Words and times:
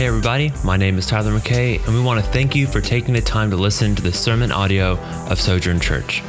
Hey, 0.00 0.06
everybody, 0.06 0.50
my 0.64 0.78
name 0.78 0.96
is 0.96 1.04
Tyler 1.04 1.30
McKay, 1.30 1.84
and 1.84 1.94
we 1.94 2.00
want 2.00 2.24
to 2.24 2.30
thank 2.32 2.56
you 2.56 2.66
for 2.66 2.80
taking 2.80 3.12
the 3.12 3.20
time 3.20 3.50
to 3.50 3.56
listen 3.56 3.94
to 3.94 4.00
the 4.00 4.10
sermon 4.10 4.50
audio 4.50 4.96
of 5.28 5.38
Sojourn 5.38 5.78
Church. 5.78 6.22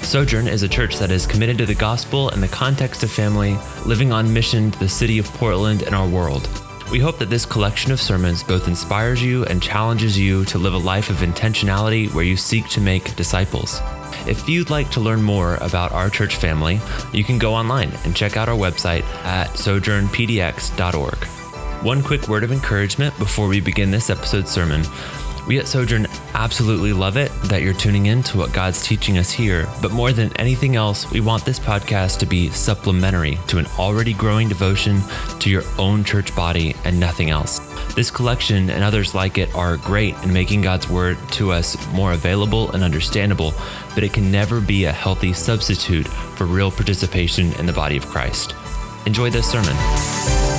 Sojourn 0.00 0.48
is 0.48 0.62
a 0.62 0.68
church 0.68 0.96
that 0.96 1.10
is 1.10 1.26
committed 1.26 1.58
to 1.58 1.66
the 1.66 1.74
gospel 1.74 2.30
in 2.30 2.40
the 2.40 2.48
context 2.48 3.02
of 3.02 3.10
family, 3.10 3.58
living 3.84 4.12
on 4.12 4.32
mission 4.32 4.70
to 4.70 4.78
the 4.78 4.88
city 4.88 5.18
of 5.18 5.26
Portland 5.34 5.82
and 5.82 5.94
our 5.94 6.08
world. 6.08 6.48
We 6.90 7.00
hope 7.00 7.18
that 7.18 7.28
this 7.28 7.44
collection 7.44 7.92
of 7.92 8.00
sermons 8.00 8.42
both 8.42 8.66
inspires 8.66 9.22
you 9.22 9.44
and 9.44 9.62
challenges 9.62 10.18
you 10.18 10.46
to 10.46 10.56
live 10.56 10.72
a 10.72 10.78
life 10.78 11.10
of 11.10 11.16
intentionality 11.16 12.10
where 12.14 12.24
you 12.24 12.38
seek 12.38 12.66
to 12.68 12.80
make 12.80 13.14
disciples. 13.14 13.82
If 14.26 14.48
you'd 14.48 14.70
like 14.70 14.90
to 14.92 15.00
learn 15.00 15.20
more 15.20 15.56
about 15.56 15.92
our 15.92 16.08
church 16.08 16.36
family, 16.36 16.80
you 17.12 17.24
can 17.24 17.38
go 17.38 17.52
online 17.52 17.92
and 18.06 18.16
check 18.16 18.38
out 18.38 18.48
our 18.48 18.56
website 18.56 19.04
at 19.22 19.50
sojournpdx.org. 19.50 21.28
One 21.82 22.02
quick 22.02 22.26
word 22.26 22.42
of 22.42 22.50
encouragement 22.50 23.16
before 23.18 23.46
we 23.46 23.60
begin 23.60 23.92
this 23.92 24.10
episode's 24.10 24.50
sermon. 24.50 24.82
We 25.46 25.60
at 25.60 25.68
Sojourn 25.68 26.08
absolutely 26.34 26.92
love 26.92 27.16
it 27.16 27.30
that 27.44 27.62
you're 27.62 27.72
tuning 27.72 28.06
in 28.06 28.20
to 28.24 28.36
what 28.36 28.52
God's 28.52 28.84
teaching 28.84 29.16
us 29.16 29.30
here, 29.30 29.68
but 29.80 29.92
more 29.92 30.10
than 30.10 30.36
anything 30.38 30.74
else, 30.74 31.08
we 31.12 31.20
want 31.20 31.44
this 31.44 31.60
podcast 31.60 32.18
to 32.18 32.26
be 32.26 32.50
supplementary 32.50 33.38
to 33.46 33.58
an 33.58 33.66
already 33.78 34.12
growing 34.12 34.48
devotion 34.48 35.00
to 35.38 35.48
your 35.48 35.62
own 35.78 36.02
church 36.02 36.34
body 36.34 36.74
and 36.84 36.98
nothing 36.98 37.30
else. 37.30 37.60
This 37.94 38.10
collection 38.10 38.70
and 38.70 38.82
others 38.82 39.14
like 39.14 39.38
it 39.38 39.54
are 39.54 39.76
great 39.76 40.16
in 40.24 40.32
making 40.32 40.62
God's 40.62 40.90
word 40.90 41.16
to 41.34 41.52
us 41.52 41.76
more 41.92 42.12
available 42.12 42.72
and 42.72 42.82
understandable, 42.82 43.54
but 43.94 44.02
it 44.02 44.12
can 44.12 44.32
never 44.32 44.60
be 44.60 44.86
a 44.86 44.92
healthy 44.92 45.32
substitute 45.32 46.08
for 46.08 46.44
real 46.44 46.72
participation 46.72 47.52
in 47.52 47.66
the 47.66 47.72
body 47.72 47.96
of 47.96 48.04
Christ. 48.04 48.56
Enjoy 49.06 49.30
this 49.30 49.48
sermon. 49.48 50.57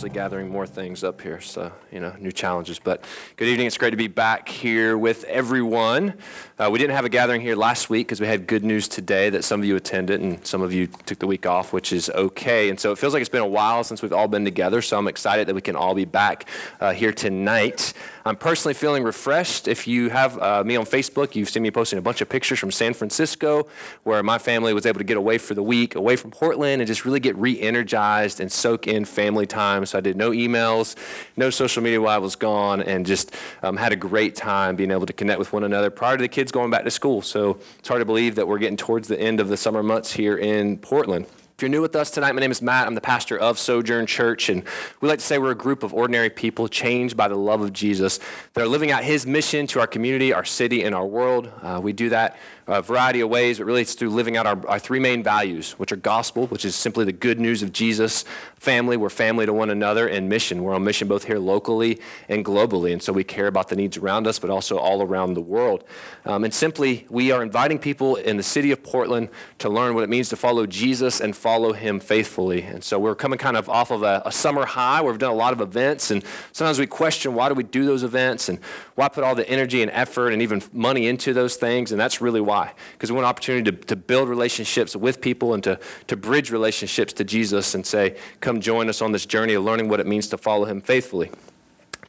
Continuously 0.00 0.18
gathering 0.18 0.48
more 0.48 0.66
things 0.66 1.04
up 1.04 1.20
here, 1.20 1.42
so, 1.42 1.70
you 1.92 2.00
know, 2.00 2.14
new 2.18 2.32
challenges. 2.32 2.78
But 2.78 3.04
good 3.36 3.48
evening. 3.48 3.66
It's 3.66 3.76
great 3.76 3.90
to 3.90 3.98
be 3.98 4.08
back 4.08 4.48
here 4.48 4.96
with 4.96 5.24
everyone. 5.24 6.14
Uh, 6.58 6.70
we 6.72 6.78
didn't 6.78 6.96
have 6.96 7.04
a 7.04 7.10
gathering 7.10 7.42
here 7.42 7.54
last 7.54 7.90
week 7.90 8.06
because 8.06 8.18
we 8.18 8.26
had 8.26 8.46
good 8.46 8.64
news 8.64 8.88
today 8.88 9.28
that 9.28 9.44
some 9.44 9.60
of 9.60 9.66
you 9.66 9.76
attended 9.76 10.22
and 10.22 10.46
some 10.46 10.62
of 10.62 10.72
you 10.72 10.86
took 10.86 11.18
the 11.18 11.26
week 11.26 11.44
off, 11.44 11.74
which 11.74 11.92
is 11.92 12.08
okay. 12.10 12.70
And 12.70 12.80
so 12.80 12.92
it 12.92 12.98
feels 12.98 13.12
like 13.12 13.20
it's 13.20 13.28
been 13.28 13.42
a 13.42 13.46
while 13.46 13.84
since 13.84 14.00
we've 14.00 14.14
all 14.14 14.28
been 14.28 14.44
together, 14.44 14.80
so 14.80 14.96
I'm 14.96 15.06
excited 15.06 15.46
that 15.48 15.54
we 15.54 15.60
can 15.60 15.76
all 15.76 15.94
be 15.94 16.06
back 16.06 16.48
uh, 16.80 16.92
here 16.92 17.12
tonight. 17.12 17.92
I'm 18.24 18.36
personally 18.36 18.74
feeling 18.74 19.02
refreshed. 19.02 19.66
If 19.66 19.86
you 19.86 20.10
have 20.10 20.38
uh, 20.38 20.62
me 20.62 20.76
on 20.76 20.84
Facebook, 20.84 21.34
you've 21.34 21.48
seen 21.48 21.62
me 21.62 21.70
posting 21.70 21.98
a 21.98 22.02
bunch 22.02 22.20
of 22.20 22.28
pictures 22.28 22.58
from 22.58 22.70
San 22.70 22.92
Francisco 22.92 23.66
where 24.02 24.22
my 24.22 24.38
family 24.38 24.74
was 24.74 24.84
able 24.84 24.98
to 24.98 25.04
get 25.04 25.16
away 25.16 25.38
for 25.38 25.54
the 25.54 25.62
week, 25.62 25.94
away 25.94 26.16
from 26.16 26.30
Portland, 26.30 26.82
and 26.82 26.86
just 26.86 27.04
really 27.04 27.20
get 27.20 27.34
re 27.36 27.58
energized 27.58 28.40
and 28.40 28.52
soak 28.52 28.86
in 28.86 29.04
family 29.04 29.46
time. 29.46 29.86
So 29.86 29.96
I 29.98 30.00
did 30.00 30.16
no 30.16 30.32
emails, 30.32 30.96
no 31.36 31.48
social 31.48 31.82
media 31.82 32.00
while 32.00 32.14
I 32.14 32.18
was 32.18 32.36
gone, 32.36 32.82
and 32.82 33.06
just 33.06 33.34
um, 33.62 33.76
had 33.76 33.92
a 33.92 33.96
great 33.96 34.36
time 34.36 34.76
being 34.76 34.90
able 34.90 35.06
to 35.06 35.14
connect 35.14 35.38
with 35.38 35.52
one 35.52 35.64
another 35.64 35.90
prior 35.90 36.16
to 36.16 36.22
the 36.22 36.28
kids 36.28 36.52
going 36.52 36.70
back 36.70 36.84
to 36.84 36.90
school. 36.90 37.22
So 37.22 37.58
it's 37.78 37.88
hard 37.88 38.00
to 38.00 38.04
believe 38.04 38.34
that 38.34 38.46
we're 38.46 38.58
getting 38.58 38.76
towards 38.76 39.08
the 39.08 39.18
end 39.18 39.40
of 39.40 39.48
the 39.48 39.56
summer 39.56 39.82
months 39.82 40.12
here 40.12 40.36
in 40.36 40.76
Portland. 40.78 41.26
If 41.60 41.62
you're 41.64 41.68
new 41.68 41.82
with 41.82 41.94
us 41.94 42.10
tonight, 42.10 42.32
my 42.32 42.40
name 42.40 42.50
is 42.50 42.62
Matt. 42.62 42.86
I'm 42.86 42.94
the 42.94 43.02
pastor 43.02 43.38
of 43.38 43.58
Sojourn 43.58 44.06
Church, 44.06 44.48
and 44.48 44.62
we 45.02 45.10
like 45.10 45.18
to 45.18 45.24
say 45.26 45.36
we're 45.36 45.50
a 45.50 45.54
group 45.54 45.82
of 45.82 45.92
ordinary 45.92 46.30
people 46.30 46.68
changed 46.68 47.18
by 47.18 47.28
the 47.28 47.36
love 47.36 47.60
of 47.60 47.74
Jesus 47.74 48.18
that 48.54 48.62
are 48.62 48.66
living 48.66 48.90
out 48.90 49.04
his 49.04 49.26
mission 49.26 49.66
to 49.66 49.80
our 49.80 49.86
community, 49.86 50.32
our 50.32 50.42
city, 50.42 50.84
and 50.84 50.94
our 50.94 51.04
world. 51.04 51.52
Uh, 51.60 51.78
we 51.82 51.92
do 51.92 52.08
that 52.08 52.38
a 52.70 52.80
variety 52.80 53.20
of 53.20 53.28
ways, 53.28 53.58
really 53.58 53.82
it's 53.82 53.94
through 53.94 54.10
living 54.10 54.36
out 54.36 54.46
our, 54.46 54.64
our 54.68 54.78
three 54.78 55.00
main 55.00 55.24
values, 55.24 55.72
which 55.72 55.90
are 55.90 55.96
gospel, 55.96 56.46
which 56.46 56.64
is 56.64 56.76
simply 56.76 57.04
the 57.04 57.12
good 57.12 57.40
news 57.40 57.64
of 57.64 57.72
Jesus, 57.72 58.24
family, 58.56 58.96
we're 58.96 59.10
family 59.10 59.44
to 59.44 59.52
one 59.52 59.70
another, 59.70 60.06
and 60.06 60.28
mission. 60.28 60.62
We're 60.62 60.74
on 60.74 60.84
mission 60.84 61.08
both 61.08 61.24
here 61.24 61.40
locally 61.40 61.98
and 62.28 62.44
globally, 62.44 62.92
and 62.92 63.02
so 63.02 63.12
we 63.12 63.24
care 63.24 63.48
about 63.48 63.68
the 63.68 63.76
needs 63.76 63.96
around 63.96 64.28
us, 64.28 64.38
but 64.38 64.50
also 64.50 64.78
all 64.78 65.02
around 65.02 65.34
the 65.34 65.40
world. 65.40 65.82
Um, 66.24 66.44
and 66.44 66.54
simply, 66.54 67.06
we 67.10 67.32
are 67.32 67.42
inviting 67.42 67.80
people 67.80 68.14
in 68.14 68.36
the 68.36 68.42
city 68.44 68.70
of 68.70 68.84
Portland 68.84 69.30
to 69.58 69.68
learn 69.68 69.94
what 69.94 70.04
it 70.04 70.08
means 70.08 70.28
to 70.28 70.36
follow 70.36 70.64
Jesus 70.64 71.20
and 71.20 71.36
follow 71.36 71.72
him 71.72 71.98
faithfully. 71.98 72.62
And 72.62 72.84
so 72.84 73.00
we're 73.00 73.16
coming 73.16 73.38
kind 73.38 73.56
of 73.56 73.68
off 73.68 73.90
of 73.90 74.04
a, 74.04 74.22
a 74.24 74.30
summer 74.30 74.64
high 74.64 75.00
where 75.00 75.12
we've 75.12 75.18
done 75.18 75.32
a 75.32 75.34
lot 75.34 75.52
of 75.52 75.60
events, 75.60 76.12
and 76.12 76.22
sometimes 76.52 76.78
we 76.78 76.86
question 76.86 77.34
why 77.34 77.48
do 77.48 77.54
we 77.54 77.64
do 77.64 77.84
those 77.84 78.04
events 78.04 78.48
and 78.48 78.60
why 78.94 79.08
put 79.08 79.24
all 79.24 79.34
the 79.34 79.48
energy 79.48 79.82
and 79.82 79.90
effort 79.90 80.30
and 80.30 80.40
even 80.40 80.62
money 80.72 81.08
into 81.08 81.32
those 81.32 81.56
things, 81.56 81.90
and 81.90 82.00
that's 82.00 82.20
really 82.20 82.40
why 82.40 82.59
why? 82.60 82.74
Because 82.92 83.10
we 83.10 83.16
want 83.16 83.24
an 83.24 83.30
opportunity 83.30 83.70
to, 83.70 83.76
to 83.86 83.96
build 83.96 84.28
relationships 84.28 84.94
with 84.94 85.22
people 85.22 85.54
and 85.54 85.64
to, 85.64 85.78
to 86.08 86.16
bridge 86.16 86.50
relationships 86.50 87.12
to 87.14 87.24
Jesus 87.24 87.74
and 87.74 87.86
say, 87.86 88.16
come 88.40 88.60
join 88.60 88.90
us 88.90 89.00
on 89.00 89.12
this 89.12 89.24
journey 89.24 89.54
of 89.54 89.64
learning 89.64 89.88
what 89.88 89.98
it 89.98 90.06
means 90.06 90.28
to 90.28 90.36
follow 90.36 90.66
him 90.66 90.82
faithfully. 90.82 91.30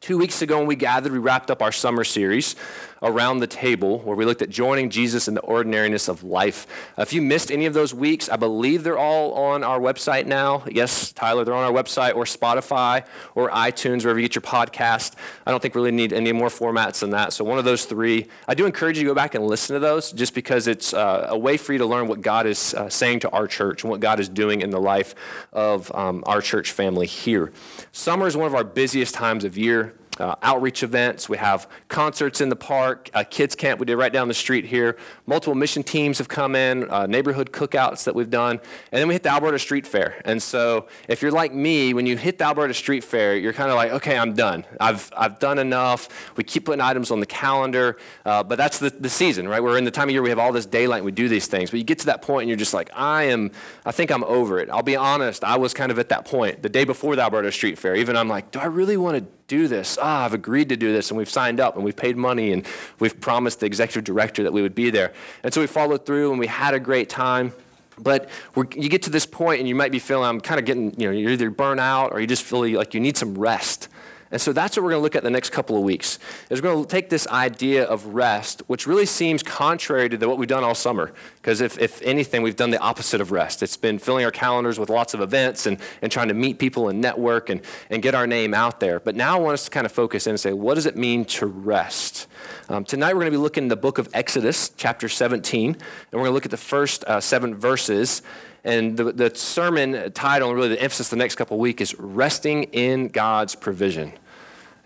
Two 0.02 0.18
weeks 0.18 0.42
ago, 0.42 0.58
when 0.58 0.68
we 0.68 0.76
gathered, 0.76 1.14
we 1.14 1.20
wrapped 1.20 1.50
up 1.52 1.62
our 1.62 1.72
summer 1.72 2.04
series 2.04 2.56
around 3.02 3.40
the 3.40 3.48
table 3.48 4.00
where 4.00 4.16
we 4.16 4.26
looked 4.26 4.42
at 4.42 4.50
joining 4.50 4.90
Jesus 4.90 5.28
in 5.28 5.34
the 5.34 5.42
ordinariness 5.42 6.08
of 6.08 6.24
life. 6.24 6.68
If 6.98 7.14
you 7.14 7.22
missed 7.22 7.52
any 7.52 7.66
of 7.66 7.74
those 7.74 7.94
weeks, 7.94 8.30
I 8.30 8.36
believe 8.36 8.84
they're 8.84 8.98
all 8.98 9.34
on 9.34 9.64
our 9.64 9.80
website 9.80 10.28
now. 10.28 10.64
Yes, 10.70 11.12
Tyler, 11.12 11.44
they're 11.44 11.56
on 11.56 11.64
our 11.64 11.84
website 11.84 12.16
or 12.16 12.26
Spotify 12.26 13.06
or 13.34 13.50
iTunes, 13.50 14.04
wherever 14.04 14.20
you 14.20 14.28
get 14.28 14.36
your 14.36 14.44
podcast. 14.44 15.16
I 15.46 15.52
don't 15.52 15.62
think 15.62 15.74
we 15.74 15.82
really 15.82 15.92
need 15.92 16.14
any 16.14 16.32
more 16.32 16.50
formats 16.50 17.00
than 17.00 17.10
that. 17.12 17.34
So, 17.34 17.44
one 17.44 17.58
of 17.58 17.66
those 17.66 17.86
three. 17.86 18.28
I 18.48 18.54
do 18.54 18.66
encourage 18.66 18.98
you 18.98 19.04
to 19.04 19.10
go 19.10 19.16
back 19.16 19.36
and 19.36 19.46
listen 19.46 19.74
to 19.74 19.80
those 19.80 20.12
just 20.12 20.36
because 20.36 20.68
it's 20.68 20.94
uh, 20.94 21.28
a 21.30 21.38
way 21.38 21.58
for 21.58 21.74
you 21.74 21.80
to 21.80 21.86
learn 21.86 22.08
what 22.08 22.22
God 22.22 22.46
is 22.46 22.74
uh, 22.76 22.90
saying 22.90 23.22
to 23.22 23.30
our 23.32 23.48
church 23.48 23.84
and 23.84 23.90
what 23.90 24.00
God 24.00 24.20
is 24.20 24.30
doing 24.30 24.62
in 24.62 24.70
the 24.70 24.80
life 24.80 25.16
of 25.52 25.94
um, 25.96 26.24
our 26.28 26.42
church 26.42 26.72
family 26.72 27.08
here. 27.08 27.52
Summer 27.92 28.28
is 28.28 28.38
one 28.38 28.48
of 28.48 28.56
our 28.56 28.64
busiest 28.64 29.16
times 29.16 29.44
of 29.44 29.58
year 29.58 29.96
uh, 30.22 30.36
outreach 30.44 30.84
events. 30.84 31.28
We 31.28 31.38
have 31.38 31.68
concerts 31.88 32.40
in 32.40 32.50
the 32.50 32.56
park, 32.56 33.10
a 33.14 33.26
kids 33.26 33.56
camp 33.56 33.80
we 33.80 33.86
did 33.86 33.98
right 33.98 34.14
down 34.14 34.28
the 34.28 34.34
street 34.34 34.66
here. 34.66 34.98
Multiple 35.26 35.56
mission 35.56 35.84
teams 35.84 36.20
have 36.20 36.30
come 36.30 36.56
in, 36.56 36.90
uh, 36.90 37.08
neighborhood 37.08 37.52
cookouts 37.52 38.04
that 38.06 38.16
we've 38.16 38.30
done, 38.30 38.60
and 38.92 39.00
then 39.00 39.08
we 39.08 39.16
hit 39.16 39.24
the 39.24 39.32
Alberta 39.32 39.58
Street 39.60 39.88
Fair. 39.88 40.22
And 40.24 40.42
so, 40.42 40.88
if 41.08 41.22
you're 41.22 41.32
like 41.32 41.54
me, 41.54 41.94
when 41.94 42.06
you 42.06 42.16
hit 42.18 42.38
the 42.38 42.46
Alberta 42.46 42.74
Street 42.74 43.04
Fair, 43.04 43.36
you're 43.36 43.54
kind 43.54 43.70
of 43.70 43.76
like, 43.76 43.92
okay, 43.94 44.18
I'm 44.18 44.34
done. 44.34 44.66
I've 44.80 45.12
I've 45.18 45.40
done 45.40 45.60
enough. 45.60 46.38
We 46.38 46.44
keep 46.44 46.66
putting 46.66 46.82
items 46.82 47.12
on 47.12 47.20
the 47.20 47.26
calendar, 47.26 47.98
uh, 48.26 48.44
but 48.44 48.58
that's 48.58 48.80
the, 48.80 48.92
the 48.92 49.10
season, 49.10 49.48
right? 49.48 49.62
We're 49.62 49.78
in 49.78 49.84
the 49.84 49.92
time 49.92 50.08
of 50.08 50.14
year 50.14 50.22
we 50.22 50.30
have 50.30 50.40
all 50.40 50.52
this 50.52 50.66
daylight 50.66 51.00
and 51.00 51.06
we 51.06 51.12
do 51.12 51.28
these 51.28 51.48
things. 51.48 51.72
But 51.72 51.78
you 51.78 51.84
get 51.84 52.00
to 52.00 52.06
that 52.08 52.22
point 52.22 52.44
and 52.44 52.50
you're 52.50 52.58
just 52.58 52.74
like, 52.74 52.90
I 52.94 53.24
am. 53.24 53.52
I 53.86 53.92
think 53.92 54.12
I'm 54.12 54.24
over 54.26 54.60
it. 54.60 54.70
I'll 54.70 54.84
be 54.84 54.96
honest. 54.96 55.44
I 55.44 55.58
was 55.58 55.74
kind 55.74 55.92
of 55.92 56.00
at 56.00 56.10
that 56.10 56.26
point 56.26 56.62
the 56.62 56.70
day 56.70 56.84
before 56.84 57.16
the 57.16 57.24
Alberta 57.24 57.52
Street 57.52 57.78
Fair. 57.78 57.96
Even 57.96 58.16
I'm 58.16 58.28
like, 58.28 58.52
do 58.52 58.60
I 58.60 58.66
really 58.66 58.98
want 58.98 59.18
to 59.18 59.26
do 59.52 59.68
this. 59.68 59.98
Ah, 60.02 60.24
I've 60.24 60.34
agreed 60.34 60.70
to 60.70 60.78
do 60.78 60.94
this, 60.94 61.12
and 61.12 61.18
we've 61.18 61.30
signed 61.30 61.60
up, 61.60 61.76
and 61.76 61.84
we've 61.84 61.96
paid 61.96 62.16
money, 62.16 62.54
and 62.54 62.66
we've 63.00 63.20
promised 63.20 63.60
the 63.60 63.66
executive 63.66 64.06
director 64.06 64.44
that 64.44 64.54
we 64.54 64.62
would 64.62 64.74
be 64.74 64.90
there. 64.90 65.12
And 65.44 65.54
so 65.54 65.60
we 65.60 65.68
followed 65.68 66.06
through, 66.06 66.32
and 66.32 66.40
we 66.40 66.48
had 66.48 66.74
a 66.74 66.80
great 66.80 67.10
time. 67.10 67.52
But 68.00 68.30
you 68.56 68.88
get 68.88 69.02
to 69.04 69.10
this 69.10 69.26
point, 69.26 69.60
and 69.60 69.68
you 69.68 69.76
might 69.76 69.92
be 69.92 70.00
feeling, 70.00 70.24
I'm 70.24 70.40
kind 70.40 70.58
of 70.58 70.66
getting, 70.66 70.98
you 70.98 71.08
know, 71.08 71.12
you're 71.12 71.32
either 71.32 71.50
burnt 71.52 71.82
out 71.82 72.14
or 72.14 72.22
you 72.22 72.28
just 72.28 72.44
feel 72.44 72.66
like 72.78 72.94
you 72.94 73.02
need 73.02 73.18
some 73.18 73.38
rest. 73.38 73.90
And 74.32 74.40
so 74.40 74.54
that's 74.54 74.78
what 74.78 74.84
we're 74.84 74.92
going 74.92 75.02
to 75.02 75.04
look 75.04 75.16
at 75.16 75.24
the 75.24 75.30
next 75.30 75.50
couple 75.50 75.76
of 75.76 75.84
weeks. 75.84 76.18
Is 76.50 76.62
we're 76.62 76.72
going 76.72 76.84
to 76.84 76.90
take 76.90 77.10
this 77.10 77.28
idea 77.28 77.84
of 77.84 78.06
rest, 78.08 78.62
which 78.68 78.88
really 78.88 79.06
seems 79.06 79.44
contrary 79.44 80.08
to 80.10 80.28
what 80.28 80.38
we've 80.38 80.48
done 80.48 80.64
all 80.64 80.76
summer. 80.76 81.12
Because 81.36 81.60
if, 81.60 81.78
if 81.80 82.02
anything, 82.02 82.42
we've 82.42 82.56
done 82.56 82.70
the 82.70 82.80
opposite 82.80 83.20
of 83.20 83.32
rest. 83.32 83.62
It's 83.62 83.76
been 83.76 84.00
filling 84.00 84.24
our 84.24 84.32
calendars 84.32 84.80
with 84.80 84.90
lots 84.90 85.14
of 85.14 85.22
events 85.22 85.66
and, 85.66 85.78
and 86.02 86.12
trying 86.12 86.30
to 86.30 86.34
meet 86.34 86.60
people 86.60 86.88
and 86.90 87.02
network 87.02 87.50
and, 87.50 87.62
and 87.90 88.02
get 88.02 88.16
our 88.16 88.26
name 88.26 88.54
out 88.54 88.80
there. 88.80 89.00
But 89.00 89.16
now 89.16 89.38
I 89.38 89.40
want 89.40 89.56
us 89.56 89.66
to 89.66 89.72
kind 89.72 89.86
of 89.86 89.92
focus 89.92 90.28
in 90.28 90.32
and 90.32 90.40
say, 90.40 90.54
what 90.54 90.76
does 90.76 90.86
it 90.86 90.96
mean 90.96 91.26
to 91.26 91.46
rest? 91.46 92.28
Um, 92.70 92.86
tonight 92.86 93.14
we're 93.14 93.22
going 93.22 93.32
to 93.34 93.38
be 93.38 93.42
looking 93.42 93.64
in 93.64 93.70
the 93.70 93.76
book 93.76 93.98
of 93.98 94.08
Exodus, 94.14 94.70
chapter 94.78 95.10
17, 95.10 95.72
and 95.72 95.78
we're 96.14 96.20
going 96.20 96.30
to 96.30 96.34
look 96.34 96.46
at 96.46 96.52
the 96.52 96.58
first 96.58 97.04
uh, 97.04 97.20
seven 97.20 97.54
verses. 97.54 98.22
And 98.64 98.96
the, 98.96 99.12
the 99.12 99.36
sermon 99.36 100.12
title, 100.14 100.50
and 100.50 100.56
really 100.56 100.70
the 100.70 100.82
emphasis 100.82 101.10
the 101.10 101.16
next 101.16 101.36
couple 101.36 101.58
of 101.58 101.62
weeks, 101.62 101.82
is 101.82 102.00
Resting 102.00 102.64
in 102.66 103.08
God's 103.08 103.56
Provision. 103.56 104.14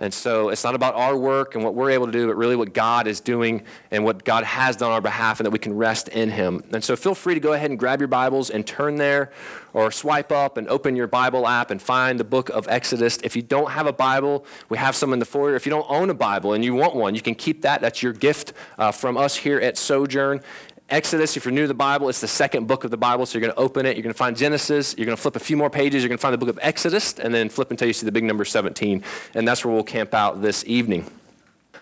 And 0.06 0.14
so 0.14 0.50
it's 0.50 0.64
not 0.64 0.76
about 0.76 0.94
our 0.94 1.18
work 1.18 1.56
and 1.56 1.64
what 1.64 1.74
we're 1.74 1.90
able 1.90 2.06
to 2.06 2.12
do, 2.12 2.28
but 2.28 2.36
really 2.36 2.56
what 2.56 2.74
God 2.76 3.08
is 3.08 3.20
doing 3.20 3.64
and 3.90 4.06
what 4.06 4.24
God 4.24 4.44
has 4.44 4.76
done 4.76 4.90
on 4.90 4.94
our 4.94 5.02
behalf, 5.02 5.40
and 5.40 5.48
that 5.48 5.52
we 5.52 5.58
can 5.58 5.76
rest 5.76 6.10
in 6.10 6.30
Him. 6.30 6.64
And 6.72 6.84
so 6.84 6.96
feel 6.96 7.16
free 7.16 7.34
to 7.34 7.40
go 7.40 7.54
ahead 7.54 7.72
and 7.72 7.80
grab 7.80 8.00
your 8.00 8.08
Bibles 8.08 8.52
and 8.52 8.68
turn 8.68 8.98
there, 8.98 9.32
or 9.74 9.92
swipe 9.92 10.32
up 10.32 10.58
and 10.58 10.68
open 10.70 10.96
your 10.96 11.08
Bible 11.08 11.48
app 11.48 11.72
and 11.72 11.82
find 11.82 12.20
the 12.20 12.24
book 12.24 12.50
of 12.50 12.68
Exodus. 12.68 13.18
If 13.24 13.36
you 13.36 13.42
don't 13.42 13.72
have 13.72 13.88
a 13.88 13.94
Bible, 13.94 14.46
we 14.70 14.78
have 14.78 14.96
some 14.96 15.12
in 15.12 15.18
the 15.18 15.26
foyer. 15.26 15.56
If 15.56 15.66
you 15.66 15.72
don't 15.72 15.90
own 15.90 16.12
a 16.12 16.14
Bible 16.14 16.54
and 16.54 16.64
you 16.64 16.76
want 16.76 16.96
one, 16.96 17.16
you 17.16 17.22
can 17.22 17.34
keep 17.34 17.64
that. 17.64 17.82
That's 17.82 18.04
your 18.04 18.14
gift 18.14 18.54
uh, 18.78 18.92
from 18.92 19.18
us 19.18 19.36
here 19.36 19.60
at 19.60 19.76
Sojourn. 19.76 20.42
Exodus, 20.90 21.36
if 21.36 21.46
you're 21.46 21.52
new 21.52 21.64
to 21.64 21.68
the 21.68 21.74
Bible, 21.74 22.10
it's 22.10 22.22
the 22.22 22.28
second 22.28 22.68
book 22.68 22.84
of 22.84 22.92
the 22.92 22.98
Bible. 22.98 23.26
So 23.26 23.38
you're 23.38 23.48
going 23.48 23.56
to 23.56 23.60
open 23.60 23.88
it. 23.88 23.96
You're 23.96 24.04
going 24.04 24.14
to 24.14 24.18
find 24.18 24.38
Genesis. 24.38 24.94
You're 24.98 25.06
going 25.06 25.16
to 25.16 25.22
flip 25.22 25.36
a 25.36 25.40
few 25.40 25.58
more 25.58 25.70
pages. 25.70 26.04
You're 26.04 26.10
going 26.10 26.20
to 26.20 26.22
find 26.22 26.34
the 26.34 26.38
book 26.38 26.50
of 26.50 26.60
Exodus, 26.62 27.18
and 27.18 27.34
then 27.34 27.50
flip 27.50 27.72
until 27.72 27.88
you 27.88 27.94
see 27.94 28.06
the 28.06 28.12
big 28.12 28.24
number 28.24 28.46
17. 28.46 29.04
And 29.34 29.48
that's 29.48 29.66
where 29.66 29.74
we'll 29.74 29.84
camp 29.84 30.14
out 30.14 30.44
this 30.44 30.64
evening. 30.68 31.10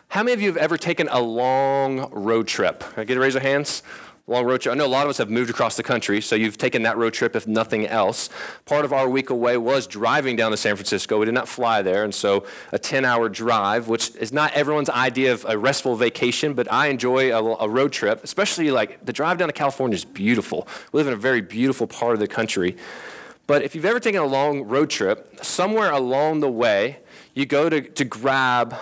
How 0.08 0.24
many 0.24 0.34
of 0.34 0.42
you 0.42 0.48
have 0.48 0.58
ever 0.58 0.78
taken 0.78 1.10
a 1.10 1.20
long 1.20 2.10
road 2.12 2.48
trip? 2.48 2.80
Can 2.80 3.02
I 3.02 3.04
get 3.04 3.18
a 3.18 3.20
raise 3.20 3.36
of 3.36 3.42
hands? 3.42 3.84
Long 4.26 4.46
road 4.46 4.62
trip. 4.62 4.74
I 4.74 4.78
know 4.78 4.86
a 4.86 4.88
lot 4.88 5.06
of 5.06 5.10
us 5.10 5.18
have 5.18 5.30
moved 5.30 5.50
across 5.50 5.76
the 5.76 5.84
country, 5.84 6.22
so 6.22 6.36
you've 6.36 6.58
taken 6.58 6.84
that 6.84 6.98
road 6.98 7.14
trip 7.14 7.36
if 7.36 7.46
nothing 7.46 7.86
else. 7.88 8.30
Part 8.66 8.86
of 8.86 8.94
our 8.94 9.10
week 9.10 9.30
away 9.30 9.58
was 9.58 9.86
driving 9.86 10.38
down 10.38 10.52
to 10.52 10.58
San 10.58 10.78
Francisco. 10.78 11.20
We 11.20 11.26
did 11.26 11.34
not 11.34 11.50
fly 11.50 11.82
there, 11.82 12.06
and 12.06 12.16
so 12.16 12.46
a 12.72 12.80
10 12.80 13.04
hour 13.04 13.28
drive, 13.28 13.90
which 13.90 14.16
is 14.16 14.32
not 14.32 14.54
everyone's 14.54 14.90
idea 14.90 15.34
of 15.34 15.46
a 15.48 15.58
restful 15.58 15.98
vacation, 15.98 16.54
but 16.54 16.72
I 16.72 16.88
enjoy 16.88 17.34
a, 17.34 17.44
a 17.56 17.68
road 17.68 17.92
trip, 17.92 18.24
especially 18.24 18.72
like 18.72 19.06
the 19.06 19.12
drive 19.12 19.38
down 19.40 19.50
to 19.50 19.54
California 19.54 19.96
is 19.96 20.06
beautiful. 20.06 20.68
We 20.94 21.00
live 21.00 21.08
in 21.08 21.14
a 21.14 21.18
very 21.18 21.42
beautiful 21.42 21.86
part 21.86 22.14
of 22.14 22.20
the 22.20 22.28
country. 22.28 22.78
But 23.46 23.62
if 23.62 23.76
you've 23.76 23.86
ever 23.86 24.00
taken 24.00 24.22
a 24.22 24.26
long 24.26 24.64
road 24.64 24.90
trip, 24.90 25.38
somewhere 25.44 25.92
along 25.92 26.40
the 26.40 26.50
way, 26.50 27.00
you 27.34 27.46
go 27.46 27.68
to, 27.68 27.82
to 27.82 28.06
grab 28.06 28.76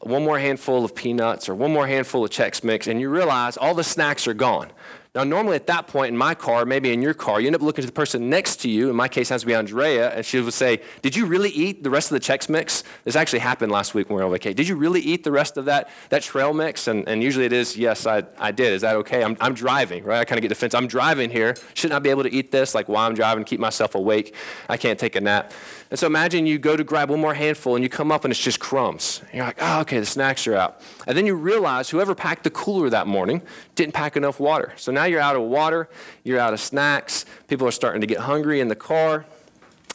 one 0.00 0.24
more 0.24 0.38
handful 0.38 0.84
of 0.84 0.94
peanuts 0.94 1.48
or 1.48 1.54
one 1.54 1.72
more 1.72 1.86
handful 1.86 2.24
of 2.24 2.30
Chex 2.30 2.64
Mix, 2.64 2.86
and 2.86 3.00
you 3.00 3.10
realize 3.10 3.56
all 3.56 3.74
the 3.74 3.84
snacks 3.84 4.26
are 4.26 4.34
gone. 4.34 4.70
Now, 5.12 5.24
normally 5.24 5.56
at 5.56 5.66
that 5.66 5.88
point 5.88 6.10
in 6.10 6.16
my 6.16 6.36
car, 6.36 6.64
maybe 6.64 6.92
in 6.92 7.02
your 7.02 7.14
car, 7.14 7.40
you 7.40 7.48
end 7.48 7.56
up 7.56 7.62
looking 7.62 7.82
to 7.82 7.86
the 7.86 7.92
person 7.92 8.30
next 8.30 8.60
to 8.60 8.70
you. 8.70 8.90
In 8.90 8.94
my 8.94 9.08
case, 9.08 9.28
it 9.28 9.34
has 9.34 9.40
to 9.40 9.46
be 9.48 9.56
Andrea, 9.56 10.14
and 10.14 10.24
she 10.24 10.40
would 10.40 10.54
say, 10.54 10.82
Did 11.02 11.16
you 11.16 11.26
really 11.26 11.50
eat 11.50 11.82
the 11.82 11.90
rest 11.90 12.12
of 12.12 12.14
the 12.14 12.24
Chex 12.24 12.48
Mix? 12.48 12.84
This 13.02 13.16
actually 13.16 13.40
happened 13.40 13.72
last 13.72 13.92
week 13.92 14.08
when 14.08 14.16
we 14.16 14.22
were 14.22 14.26
on 14.26 14.32
vacation. 14.32 14.56
Did 14.56 14.68
you 14.68 14.76
really 14.76 15.00
eat 15.00 15.24
the 15.24 15.32
rest 15.32 15.56
of 15.56 15.64
that, 15.64 15.90
that 16.10 16.22
trail 16.22 16.54
mix? 16.54 16.86
And, 16.86 17.08
and 17.08 17.24
usually 17.24 17.44
it 17.44 17.52
is, 17.52 17.76
Yes, 17.76 18.06
I, 18.06 18.22
I 18.38 18.52
did. 18.52 18.72
Is 18.72 18.82
that 18.82 18.94
okay? 18.96 19.24
I'm, 19.24 19.36
I'm 19.40 19.52
driving, 19.52 20.04
right? 20.04 20.20
I 20.20 20.24
kind 20.24 20.38
of 20.38 20.42
get 20.42 20.48
defense. 20.48 20.74
I'm 20.74 20.86
driving 20.86 21.28
here. 21.28 21.56
Shouldn't 21.74 21.96
I 21.96 21.98
be 21.98 22.10
able 22.10 22.22
to 22.22 22.32
eat 22.32 22.52
this? 22.52 22.72
Like 22.72 22.88
while 22.88 23.08
I'm 23.08 23.14
driving, 23.14 23.42
keep 23.42 23.58
myself 23.58 23.96
awake. 23.96 24.36
I 24.68 24.76
can't 24.76 24.98
take 24.98 25.16
a 25.16 25.20
nap. 25.20 25.52
And 25.90 25.98
so 25.98 26.06
imagine 26.06 26.46
you 26.46 26.58
go 26.58 26.76
to 26.76 26.84
grab 26.84 27.10
one 27.10 27.20
more 27.20 27.34
handful 27.34 27.74
and 27.74 27.82
you 27.82 27.88
come 27.88 28.12
up 28.12 28.24
and 28.24 28.30
it's 28.30 28.40
just 28.40 28.60
crumbs. 28.60 29.22
And 29.26 29.34
you're 29.34 29.44
like, 29.44 29.58
oh, 29.60 29.80
okay, 29.80 29.98
the 29.98 30.06
snacks 30.06 30.46
are 30.46 30.54
out. 30.54 30.80
And 31.08 31.18
then 31.18 31.26
you 31.26 31.34
realize 31.34 31.90
whoever 31.90 32.14
packed 32.14 32.44
the 32.44 32.50
cooler 32.50 32.88
that 32.90 33.08
morning 33.08 33.42
didn't 33.74 33.92
pack 33.92 34.16
enough 34.16 34.38
water. 34.38 34.72
So 34.76 34.92
now 34.92 35.04
you're 35.04 35.20
out 35.20 35.34
of 35.34 35.42
water, 35.42 35.88
you're 36.22 36.38
out 36.38 36.52
of 36.52 36.60
snacks, 36.60 37.26
people 37.48 37.66
are 37.66 37.72
starting 37.72 38.00
to 38.02 38.06
get 38.06 38.18
hungry 38.18 38.60
in 38.60 38.68
the 38.68 38.76
car. 38.76 39.26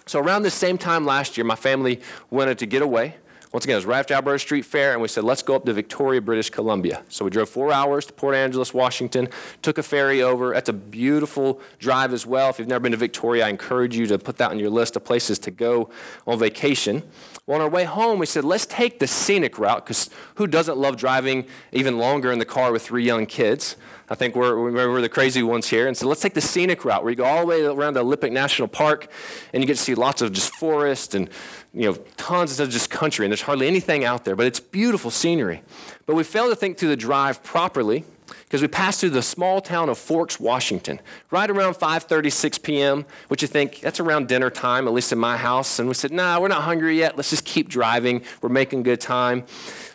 So 0.05 0.19
around 0.19 0.43
the 0.43 0.51
same 0.51 0.77
time 0.77 1.05
last 1.05 1.37
year, 1.37 1.45
my 1.45 1.55
family 1.55 2.01
wanted 2.29 2.59
to 2.59 2.65
get 2.65 2.81
away. 2.81 3.15
Once 3.55 3.63
again, 3.63 3.75
it 3.75 3.77
was 3.77 3.85
right 3.85 3.99
after 3.99 4.13
Alberta 4.13 4.37
Street 4.37 4.65
Fair, 4.65 4.91
and 4.91 5.01
we 5.01 5.07
said, 5.07 5.23
let's 5.23 5.41
go 5.41 5.55
up 5.55 5.63
to 5.63 5.71
Victoria, 5.71 6.19
British 6.19 6.49
Columbia. 6.49 7.03
So 7.07 7.23
we 7.23 7.31
drove 7.31 7.47
four 7.47 7.71
hours 7.71 8.05
to 8.07 8.11
Port 8.11 8.35
Angeles, 8.35 8.73
Washington, 8.73 9.29
took 9.61 9.77
a 9.77 9.83
ferry 9.83 10.21
over. 10.21 10.53
That's 10.53 10.67
a 10.67 10.73
beautiful 10.73 11.61
drive 11.79 12.11
as 12.11 12.25
well. 12.25 12.49
If 12.49 12.59
you've 12.59 12.67
never 12.67 12.81
been 12.81 12.91
to 12.91 12.97
Victoria, 12.97 13.45
I 13.45 13.49
encourage 13.49 13.95
you 13.95 14.07
to 14.07 14.19
put 14.19 14.35
that 14.39 14.51
on 14.51 14.59
your 14.59 14.69
list 14.69 14.97
of 14.97 15.05
places 15.05 15.39
to 15.39 15.51
go 15.51 15.89
on 16.27 16.37
vacation. 16.37 17.01
Well, 17.47 17.55
on 17.55 17.61
our 17.61 17.69
way 17.69 17.85
home, 17.85 18.19
we 18.19 18.25
said, 18.25 18.43
let's 18.43 18.65
take 18.65 18.99
the 18.99 19.07
scenic 19.07 19.57
route, 19.57 19.85
because 19.85 20.09
who 20.35 20.47
doesn't 20.47 20.77
love 20.77 20.97
driving 20.97 21.45
even 21.71 21.97
longer 21.97 22.33
in 22.33 22.39
the 22.39 22.45
car 22.45 22.73
with 22.73 22.81
three 22.81 23.05
young 23.05 23.25
kids? 23.25 23.77
I 24.09 24.15
think 24.15 24.35
we're, 24.35 24.69
we're 24.69 25.01
the 25.01 25.09
crazy 25.09 25.41
ones 25.41 25.67
here. 25.67 25.87
And 25.87 25.97
so 25.97 26.07
let's 26.07 26.21
take 26.21 26.35
the 26.35 26.41
scenic 26.41 26.85
route 26.85 27.03
where 27.03 27.09
you 27.09 27.15
go 27.15 27.23
all 27.23 27.39
the 27.39 27.47
way 27.47 27.65
around 27.65 27.95
the 27.95 28.01
Olympic 28.01 28.31
National 28.31 28.67
Park 28.67 29.07
and 29.51 29.63
you 29.63 29.67
get 29.67 29.77
to 29.77 29.81
see 29.81 29.95
lots 29.95 30.21
of 30.21 30.31
just 30.31 30.53
forest 30.53 31.15
and 31.15 31.27
you 31.75 31.91
know, 31.91 31.93
tons 32.17 32.59
of 32.59 32.69
just 32.69 32.89
country. 32.89 33.25
And 33.25 33.31
there's 33.31 33.41
hardly 33.41 33.67
anything 33.67 34.05
out 34.05 34.25
there, 34.25 34.35
but 34.35 34.45
it's 34.45 34.59
beautiful 34.59 35.11
scenery. 35.11 35.61
But 36.05 36.15
we 36.15 36.23
failed 36.23 36.51
to 36.51 36.55
think 36.55 36.77
through 36.77 36.89
the 36.89 36.95
drive 36.95 37.43
properly 37.43 38.05
because 38.43 38.61
we 38.61 38.67
passed 38.67 39.01
through 39.01 39.09
the 39.09 39.21
small 39.21 39.59
town 39.59 39.89
of 39.89 39.97
Forks, 39.97 40.39
Washington, 40.39 41.01
right 41.31 41.49
around 41.49 41.75
5:36 41.75 42.63
p.m., 42.63 43.05
which 43.27 43.41
you 43.41 43.47
think 43.47 43.81
that's 43.81 43.99
around 43.99 44.27
dinner 44.27 44.49
time, 44.49 44.87
at 44.87 44.93
least 44.93 45.11
in 45.11 45.19
my 45.19 45.37
house. 45.37 45.77
And 45.77 45.87
we 45.87 45.93
said, 45.93 46.11
"Nah, 46.11 46.39
we're 46.39 46.47
not 46.47 46.63
hungry 46.63 46.97
yet. 46.97 47.17
Let's 47.17 47.29
just 47.29 47.45
keep 47.45 47.69
driving. 47.69 48.23
We're 48.41 48.49
making 48.49 48.83
good 48.83 49.01
time." 49.01 49.43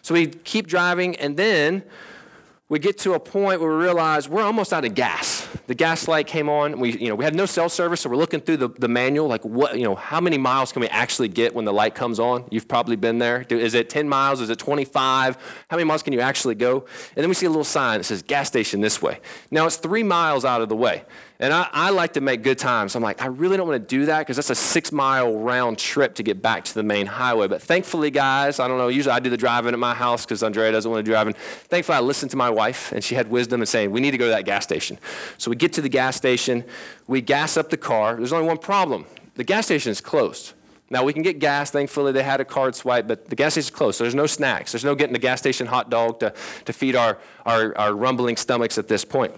So 0.02 0.14
we 0.14 0.26
keep 0.26 0.66
driving, 0.66 1.16
and 1.16 1.36
then 1.36 1.82
we 2.70 2.78
get 2.78 2.98
to 2.98 3.14
a 3.14 3.20
point 3.20 3.60
where 3.60 3.68
we 3.68 3.82
realize 3.82 4.28
we're 4.28 4.44
almost 4.44 4.72
out 4.72 4.84
of 4.84 4.94
gas. 4.94 5.48
The 5.66 5.74
gas 5.74 6.06
light 6.06 6.28
came 6.28 6.48
on. 6.48 6.78
We, 6.78 6.96
you 6.96 7.08
know, 7.08 7.16
we 7.16 7.24
had 7.24 7.34
no 7.34 7.44
cell 7.44 7.68
service, 7.68 8.00
so 8.00 8.08
we're 8.08 8.16
looking 8.16 8.40
through 8.40 8.58
the, 8.58 8.68
the 8.68 8.86
manual, 8.86 9.26
like 9.26 9.44
what, 9.44 9.76
you 9.76 9.82
know, 9.82 9.96
how 9.96 10.20
many 10.20 10.38
miles 10.38 10.70
can 10.70 10.80
we 10.80 10.86
actually 10.86 11.26
get 11.26 11.52
when 11.52 11.64
the 11.64 11.72
light 11.72 11.96
comes 11.96 12.20
on? 12.20 12.44
You've 12.48 12.68
probably 12.68 12.94
been 12.94 13.18
there. 13.18 13.44
Is 13.50 13.74
it 13.74 13.90
10 13.90 14.08
miles? 14.08 14.40
Is 14.40 14.50
it 14.50 14.58
25? 14.60 15.36
How 15.68 15.76
many 15.76 15.84
miles 15.84 16.04
can 16.04 16.12
you 16.12 16.20
actually 16.20 16.54
go? 16.54 16.86
And 17.16 17.24
then 17.24 17.28
we 17.28 17.34
see 17.34 17.46
a 17.46 17.50
little 17.50 17.64
sign 17.64 17.98
that 17.98 18.04
says 18.04 18.22
gas 18.22 18.46
station 18.46 18.80
this 18.80 19.02
way. 19.02 19.18
Now 19.50 19.66
it's 19.66 19.76
three 19.76 20.04
miles 20.04 20.44
out 20.44 20.62
of 20.62 20.68
the 20.68 20.76
way. 20.76 21.04
And 21.40 21.54
I, 21.54 21.68
I, 21.72 21.88
like 21.88 22.12
to 22.12 22.20
make 22.20 22.42
good 22.42 22.58
times. 22.58 22.94
I'm 22.94 23.02
like, 23.02 23.22
I 23.22 23.26
really 23.26 23.56
don't 23.56 23.66
want 23.66 23.82
to 23.82 23.96
do 23.96 24.04
that 24.06 24.18
because 24.18 24.36
that's 24.36 24.50
a 24.50 24.54
six 24.54 24.92
mile 24.92 25.38
round 25.38 25.78
trip 25.78 26.14
to 26.16 26.22
get 26.22 26.42
back 26.42 26.64
to 26.64 26.74
the 26.74 26.82
main 26.82 27.06
highway. 27.06 27.48
But 27.48 27.62
thankfully, 27.62 28.10
guys, 28.10 28.60
I 28.60 28.68
don't 28.68 28.76
know, 28.76 28.88
usually 28.88 29.14
I 29.14 29.20
do 29.20 29.30
the 29.30 29.38
driving 29.38 29.72
at 29.72 29.78
my 29.78 29.94
house 29.94 30.26
because 30.26 30.42
Andrea 30.42 30.70
doesn't 30.70 30.90
want 30.90 31.02
to 31.02 31.10
drive. 31.10 31.28
And 31.28 31.36
thankfully, 31.36 31.96
I 31.96 32.00
listened 32.02 32.30
to 32.32 32.36
my 32.36 32.50
wife 32.50 32.92
and 32.92 33.02
she 33.02 33.14
had 33.14 33.30
wisdom 33.30 33.62
in 33.62 33.66
saying, 33.66 33.90
we 33.90 34.00
need 34.00 34.10
to 34.10 34.18
go 34.18 34.26
to 34.26 34.32
that 34.32 34.44
gas 34.44 34.64
station. 34.64 34.98
So 35.38 35.50
we 35.50 35.56
get 35.56 35.72
to 35.72 35.80
the 35.80 35.88
gas 35.88 36.14
station, 36.14 36.62
we 37.06 37.22
gas 37.22 37.56
up 37.56 37.70
the 37.70 37.78
car. 37.78 38.16
There's 38.16 38.34
only 38.34 38.46
one 38.46 38.58
problem 38.58 39.06
the 39.36 39.44
gas 39.44 39.64
station 39.64 39.90
is 39.90 40.02
closed. 40.02 40.52
Now 40.90 41.04
we 41.04 41.14
can 41.14 41.22
get 41.22 41.38
gas. 41.38 41.70
Thankfully, 41.70 42.12
they 42.12 42.22
had 42.22 42.42
a 42.42 42.44
card 42.44 42.74
swipe, 42.74 43.06
but 43.06 43.30
the 43.30 43.36
gas 43.36 43.56
is 43.56 43.70
closed. 43.70 43.96
So 43.96 44.04
there's 44.04 44.14
no 44.14 44.26
snacks. 44.26 44.72
There's 44.72 44.84
no 44.84 44.94
getting 44.94 45.14
the 45.14 45.20
gas 45.20 45.38
station 45.38 45.66
hot 45.66 45.88
dog 45.88 46.20
to, 46.20 46.34
to 46.66 46.72
feed 46.74 46.96
our, 46.96 47.16
our, 47.46 47.76
our 47.78 47.94
rumbling 47.94 48.36
stomachs 48.36 48.76
at 48.76 48.88
this 48.88 49.04
point. 49.04 49.32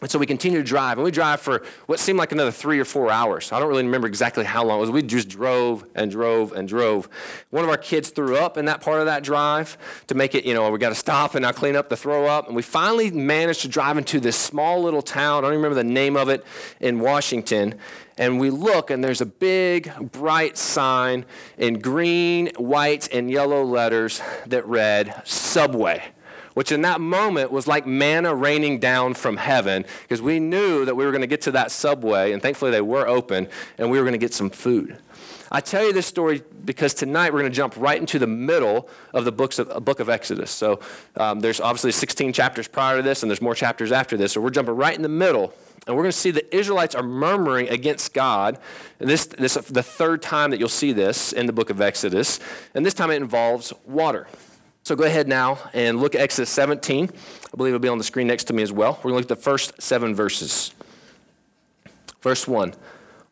And 0.00 0.10
so 0.10 0.18
we 0.18 0.26
continue 0.26 0.58
to 0.58 0.64
drive, 0.64 0.96
and 0.96 1.04
we 1.04 1.10
drive 1.10 1.40
for 1.40 1.62
what 1.84 1.98
seemed 1.98 2.18
like 2.18 2.32
another 2.32 2.50
three 2.50 2.80
or 2.80 2.86
four 2.86 3.10
hours. 3.10 3.52
I 3.52 3.60
don't 3.60 3.68
really 3.68 3.82
remember 3.82 4.06
exactly 4.06 4.44
how 4.44 4.64
long 4.64 4.78
it 4.78 4.80
was. 4.80 4.90
We 4.90 5.02
just 5.02 5.28
drove 5.28 5.86
and 5.94 6.10
drove 6.10 6.52
and 6.52 6.66
drove. 6.66 7.08
One 7.50 7.64
of 7.64 7.70
our 7.70 7.76
kids 7.76 8.08
threw 8.08 8.38
up 8.38 8.56
in 8.56 8.64
that 8.64 8.80
part 8.80 9.00
of 9.00 9.06
that 9.06 9.22
drive 9.22 9.76
to 10.06 10.14
make 10.14 10.34
it, 10.34 10.46
you 10.46 10.54
know, 10.54 10.70
we 10.70 10.78
got 10.78 10.88
to 10.88 10.94
stop 10.94 11.34
and 11.34 11.42
now 11.42 11.52
clean 11.52 11.76
up 11.76 11.90
the 11.90 11.98
throw 11.98 12.26
up. 12.26 12.46
And 12.46 12.56
we 12.56 12.62
finally 12.62 13.10
managed 13.10 13.60
to 13.62 13.68
drive 13.68 13.98
into 13.98 14.20
this 14.20 14.36
small 14.36 14.82
little 14.82 15.02
town. 15.02 15.44
I 15.44 15.48
don't 15.48 15.56
remember 15.56 15.74
the 15.74 15.84
name 15.84 16.16
of 16.16 16.30
it 16.30 16.46
in 16.80 17.00
Washington. 17.00 17.74
And 18.16 18.40
we 18.40 18.48
look, 18.48 18.90
and 18.90 19.04
there's 19.04 19.20
a 19.20 19.26
big, 19.26 19.92
bright 20.12 20.56
sign 20.56 21.26
in 21.58 21.78
green, 21.78 22.50
white, 22.56 23.12
and 23.12 23.30
yellow 23.30 23.64
letters 23.64 24.22
that 24.46 24.66
read 24.66 25.22
Subway 25.26 26.12
which 26.54 26.72
in 26.72 26.82
that 26.82 27.00
moment 27.00 27.50
was 27.50 27.66
like 27.66 27.86
manna 27.86 28.34
raining 28.34 28.78
down 28.78 29.14
from 29.14 29.36
heaven 29.36 29.84
because 30.02 30.22
we 30.22 30.40
knew 30.40 30.84
that 30.84 30.94
we 30.94 31.04
were 31.04 31.10
going 31.10 31.20
to 31.20 31.26
get 31.26 31.42
to 31.42 31.52
that 31.52 31.70
subway, 31.70 32.32
and 32.32 32.42
thankfully 32.42 32.70
they 32.70 32.80
were 32.80 33.06
open, 33.06 33.48
and 33.78 33.90
we 33.90 33.98
were 33.98 34.04
going 34.04 34.12
to 34.12 34.18
get 34.18 34.34
some 34.34 34.50
food. 34.50 34.98
I 35.52 35.60
tell 35.60 35.84
you 35.84 35.92
this 35.92 36.06
story 36.06 36.42
because 36.64 36.94
tonight 36.94 37.32
we're 37.32 37.40
going 37.40 37.50
to 37.50 37.56
jump 37.56 37.74
right 37.76 37.98
into 37.98 38.20
the 38.20 38.26
middle 38.26 38.88
of 39.12 39.24
the 39.24 39.32
books 39.32 39.58
of, 39.58 39.84
book 39.84 39.98
of 39.98 40.08
Exodus. 40.08 40.50
So 40.50 40.78
um, 41.16 41.40
there's 41.40 41.60
obviously 41.60 41.90
16 41.90 42.32
chapters 42.32 42.68
prior 42.68 42.98
to 42.98 43.02
this, 43.02 43.22
and 43.22 43.30
there's 43.30 43.42
more 43.42 43.56
chapters 43.56 43.90
after 43.90 44.16
this. 44.16 44.32
So 44.32 44.40
we're 44.40 44.50
jumping 44.50 44.76
right 44.76 44.94
in 44.94 45.02
the 45.02 45.08
middle, 45.08 45.52
and 45.86 45.96
we're 45.96 46.04
going 46.04 46.12
to 46.12 46.18
see 46.18 46.30
the 46.30 46.56
Israelites 46.56 46.94
are 46.94 47.02
murmuring 47.02 47.68
against 47.68 48.14
God. 48.14 48.58
And 49.00 49.08
this, 49.08 49.26
this 49.26 49.54
the 49.54 49.82
third 49.82 50.22
time 50.22 50.52
that 50.52 50.60
you'll 50.60 50.68
see 50.68 50.92
this 50.92 51.32
in 51.32 51.46
the 51.46 51.52
book 51.52 51.70
of 51.70 51.80
Exodus, 51.80 52.38
and 52.74 52.86
this 52.86 52.94
time 52.94 53.10
it 53.10 53.16
involves 53.16 53.72
water. 53.84 54.28
So 54.82 54.96
go 54.96 55.04
ahead 55.04 55.28
now 55.28 55.58
and 55.72 56.00
look 56.00 56.14
at 56.14 56.20
Exodus 56.20 56.50
17. 56.50 57.10
I 57.52 57.56
believe 57.56 57.74
it'll 57.74 57.82
be 57.82 57.88
on 57.88 57.98
the 57.98 58.04
screen 58.04 58.26
next 58.26 58.44
to 58.44 58.52
me 58.52 58.62
as 58.62 58.72
well. 58.72 58.94
We're 58.98 59.10
going 59.10 59.22
to 59.22 59.28
look 59.28 59.30
at 59.30 59.36
the 59.38 59.42
first 59.42 59.80
seven 59.80 60.14
verses. 60.14 60.72
Verse 62.22 62.48
1 62.48 62.74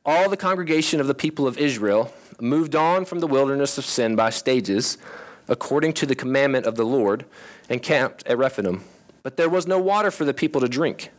All 0.05 0.28
the 0.28 0.37
congregation 0.37 1.00
of 1.00 1.07
the 1.07 1.14
people 1.14 1.47
of 1.47 1.59
Israel 1.59 2.12
moved 2.40 2.76
on 2.76 3.05
from 3.05 3.21
the 3.21 3.26
wilderness 3.26 3.78
of 3.78 3.85
Sin 3.85 4.14
by 4.14 4.31
stages, 4.31 4.99
according 5.49 5.95
to 5.95 6.07
the 6.07 6.14
commandment 6.14 6.67
of 6.67 6.76
the 6.76 6.85
Lord, 6.85 7.25
and 7.69 7.83
camped 7.83 8.26
at 8.26 8.38
Rephidim. 8.38 8.85
But 9.23 9.37
there 9.37 9.49
was 9.49 9.67
no 9.67 9.78
water 9.78 10.11
for 10.11 10.25
the 10.25 10.35
people 10.35 10.61
to 10.61 10.69
drink. 10.69 11.11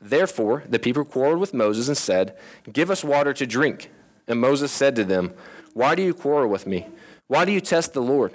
Therefore, 0.00 0.62
the 0.68 0.78
people 0.78 1.04
quarreled 1.04 1.40
with 1.40 1.52
Moses 1.52 1.88
and 1.88 1.96
said, 1.96 2.36
Give 2.72 2.90
us 2.90 3.02
water 3.02 3.32
to 3.34 3.46
drink. 3.46 3.90
And 4.26 4.40
Moses 4.40 4.70
said 4.70 4.94
to 4.96 5.04
them, 5.04 5.32
Why 5.74 5.94
do 5.94 6.02
you 6.02 6.14
quarrel 6.14 6.48
with 6.48 6.66
me? 6.66 6.86
Why 7.26 7.44
do 7.44 7.52
you 7.52 7.60
test 7.60 7.92
the 7.92 8.02
Lord? 8.02 8.34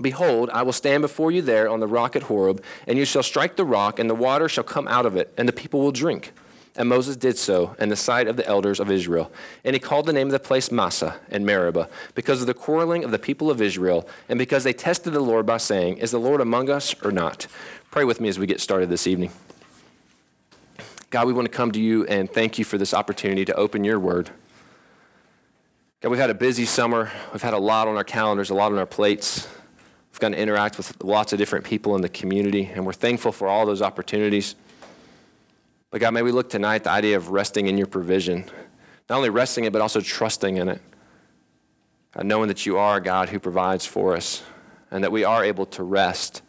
Behold, 0.00 0.50
I 0.50 0.62
will 0.62 0.72
stand 0.72 1.02
before 1.02 1.30
you 1.30 1.42
there 1.42 1.68
on 1.68 1.80
the 1.80 1.86
rock 1.86 2.16
at 2.16 2.24
Horeb, 2.24 2.62
and 2.86 2.98
you 2.98 3.04
shall 3.04 3.22
strike 3.22 3.56
the 3.56 3.64
rock, 3.64 3.98
and 3.98 4.10
the 4.10 4.14
water 4.14 4.48
shall 4.48 4.64
come 4.64 4.88
out 4.88 5.06
of 5.06 5.16
it, 5.16 5.32
and 5.36 5.48
the 5.48 5.52
people 5.52 5.80
will 5.80 5.92
drink. 5.92 6.32
And 6.76 6.88
Moses 6.88 7.14
did 7.14 7.38
so 7.38 7.76
in 7.78 7.88
the 7.88 7.96
sight 7.96 8.26
of 8.26 8.36
the 8.36 8.46
elders 8.46 8.80
of 8.80 8.90
Israel. 8.90 9.30
And 9.62 9.74
he 9.74 9.80
called 9.80 10.06
the 10.06 10.12
name 10.12 10.26
of 10.26 10.32
the 10.32 10.40
place 10.40 10.72
Massah 10.72 11.20
and 11.30 11.46
Meribah, 11.46 11.88
because 12.16 12.40
of 12.40 12.48
the 12.48 12.54
quarreling 12.54 13.04
of 13.04 13.12
the 13.12 13.18
people 13.18 13.50
of 13.50 13.62
Israel, 13.62 14.08
and 14.28 14.38
because 14.38 14.64
they 14.64 14.72
tested 14.72 15.12
the 15.12 15.20
Lord 15.20 15.46
by 15.46 15.58
saying, 15.58 15.98
Is 15.98 16.10
the 16.10 16.18
Lord 16.18 16.40
among 16.40 16.70
us 16.70 16.94
or 17.04 17.12
not? 17.12 17.46
Pray 17.92 18.04
with 18.04 18.20
me 18.20 18.28
as 18.28 18.40
we 18.40 18.46
get 18.46 18.60
started 18.60 18.88
this 18.88 19.06
evening. 19.06 19.30
God, 21.10 21.28
we 21.28 21.32
want 21.32 21.46
to 21.46 21.56
come 21.56 21.70
to 21.70 21.80
you 21.80 22.04
and 22.06 22.28
thank 22.28 22.58
you 22.58 22.64
for 22.64 22.76
this 22.76 22.92
opportunity 22.92 23.44
to 23.44 23.54
open 23.54 23.84
your 23.84 24.00
word. 24.00 24.30
God, 26.00 26.08
we've 26.08 26.18
had 26.18 26.30
a 26.30 26.34
busy 26.34 26.64
summer. 26.64 27.12
We've 27.32 27.40
had 27.40 27.54
a 27.54 27.58
lot 27.58 27.86
on 27.86 27.94
our 27.96 28.02
calendars, 28.02 28.50
a 28.50 28.54
lot 28.54 28.72
on 28.72 28.78
our 28.78 28.84
plates. 28.84 29.46
We've 30.14 30.20
gotten 30.20 30.36
to 30.36 30.42
interact 30.42 30.76
with 30.76 31.02
lots 31.02 31.32
of 31.32 31.40
different 31.40 31.64
people 31.64 31.96
in 31.96 32.00
the 32.00 32.08
community, 32.08 32.70
and 32.72 32.86
we're 32.86 32.92
thankful 32.92 33.32
for 33.32 33.48
all 33.48 33.66
those 33.66 33.82
opportunities. 33.82 34.54
But 35.90 36.00
God, 36.00 36.14
may 36.14 36.22
we 36.22 36.30
look 36.30 36.48
tonight 36.48 36.76
at 36.76 36.84
the 36.84 36.90
idea 36.90 37.16
of 37.16 37.30
resting 37.30 37.66
in 37.66 37.76
your 37.76 37.88
provision. 37.88 38.44
Not 39.10 39.16
only 39.16 39.28
resting 39.28 39.64
it, 39.64 39.72
but 39.72 39.82
also 39.82 40.00
trusting 40.00 40.56
in 40.56 40.68
it. 40.68 40.80
God, 42.14 42.26
knowing 42.26 42.46
that 42.46 42.64
you 42.64 42.78
are 42.78 42.98
a 42.98 43.00
God 43.00 43.30
who 43.30 43.40
provides 43.40 43.86
for 43.86 44.14
us, 44.14 44.44
and 44.92 45.02
that 45.02 45.10
we 45.10 45.24
are 45.24 45.44
able 45.44 45.66
to 45.66 45.82
rest 45.82 46.42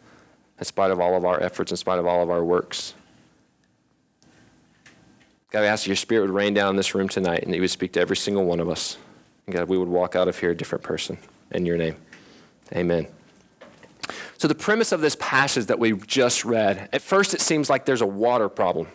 in 0.60 0.64
spite 0.64 0.92
of 0.92 1.00
all 1.00 1.16
of 1.16 1.24
our 1.24 1.42
efforts, 1.42 1.72
in 1.72 1.76
spite 1.76 1.98
of 1.98 2.06
all 2.06 2.22
of 2.22 2.30
our 2.30 2.44
works. 2.44 2.94
God, 5.50 5.64
I 5.64 5.66
ask 5.66 5.82
that 5.82 5.88
your 5.88 5.96
spirit 5.96 6.20
would 6.20 6.30
rain 6.30 6.54
down 6.54 6.70
in 6.70 6.76
this 6.76 6.94
room 6.94 7.08
tonight 7.08 7.42
and 7.42 7.52
that 7.52 7.56
you 7.56 7.62
would 7.62 7.70
speak 7.70 7.94
to 7.94 8.00
every 8.00 8.16
single 8.16 8.44
one 8.44 8.60
of 8.60 8.68
us. 8.68 8.96
And 9.44 9.56
God, 9.56 9.68
we 9.68 9.76
would 9.76 9.88
walk 9.88 10.14
out 10.14 10.28
of 10.28 10.38
here 10.38 10.52
a 10.52 10.56
different 10.56 10.84
person. 10.84 11.18
In 11.50 11.66
your 11.66 11.76
name, 11.76 11.96
amen. 12.72 13.08
So, 14.46 14.48
the 14.48 14.54
premise 14.54 14.92
of 14.92 15.00
this 15.00 15.16
passage 15.18 15.66
that 15.66 15.80
we 15.80 15.94
just 15.94 16.44
read, 16.44 16.88
at 16.92 17.02
first 17.02 17.34
it 17.34 17.40
seems 17.40 17.68
like 17.68 17.84
there's 17.84 18.00
a 18.00 18.06
water 18.06 18.48
problem. 18.48 18.86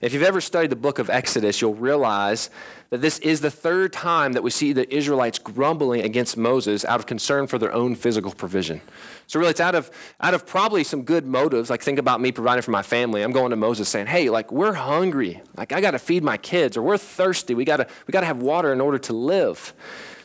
If 0.00 0.12
you've 0.12 0.24
ever 0.24 0.40
studied 0.40 0.70
the 0.70 0.74
book 0.74 0.98
of 0.98 1.08
Exodus, 1.08 1.60
you'll 1.60 1.76
realize 1.76 2.50
that 2.88 3.00
this 3.00 3.20
is 3.20 3.40
the 3.40 3.52
third 3.52 3.92
time 3.92 4.32
that 4.32 4.42
we 4.42 4.50
see 4.50 4.72
the 4.72 4.92
Israelites 4.92 5.38
grumbling 5.38 6.00
against 6.00 6.36
Moses 6.36 6.84
out 6.84 6.98
of 6.98 7.06
concern 7.06 7.46
for 7.46 7.56
their 7.56 7.72
own 7.72 7.94
physical 7.94 8.32
provision. 8.32 8.80
So 9.28 9.38
really 9.38 9.52
it's 9.52 9.60
out 9.60 9.76
of 9.76 9.92
out 10.20 10.34
of 10.34 10.44
probably 10.44 10.82
some 10.82 11.04
good 11.04 11.24
motives, 11.24 11.70
like 11.70 11.82
think 11.82 12.00
about 12.00 12.20
me 12.20 12.32
providing 12.32 12.62
for 12.62 12.72
my 12.72 12.82
family. 12.82 13.22
I'm 13.22 13.30
going 13.30 13.50
to 13.50 13.56
Moses 13.56 13.88
saying, 13.88 14.08
"Hey, 14.08 14.28
like 14.28 14.50
we're 14.50 14.72
hungry. 14.72 15.40
Like 15.56 15.70
I 15.70 15.80
got 15.80 15.92
to 15.92 16.00
feed 16.00 16.24
my 16.24 16.36
kids 16.36 16.76
or 16.76 16.82
we're 16.82 16.98
thirsty. 16.98 17.54
We 17.54 17.64
got 17.64 17.76
to 17.76 17.86
we 18.08 18.12
got 18.12 18.22
to 18.22 18.26
have 18.26 18.42
water 18.42 18.72
in 18.72 18.80
order 18.80 18.98
to 18.98 19.12
live." 19.12 19.72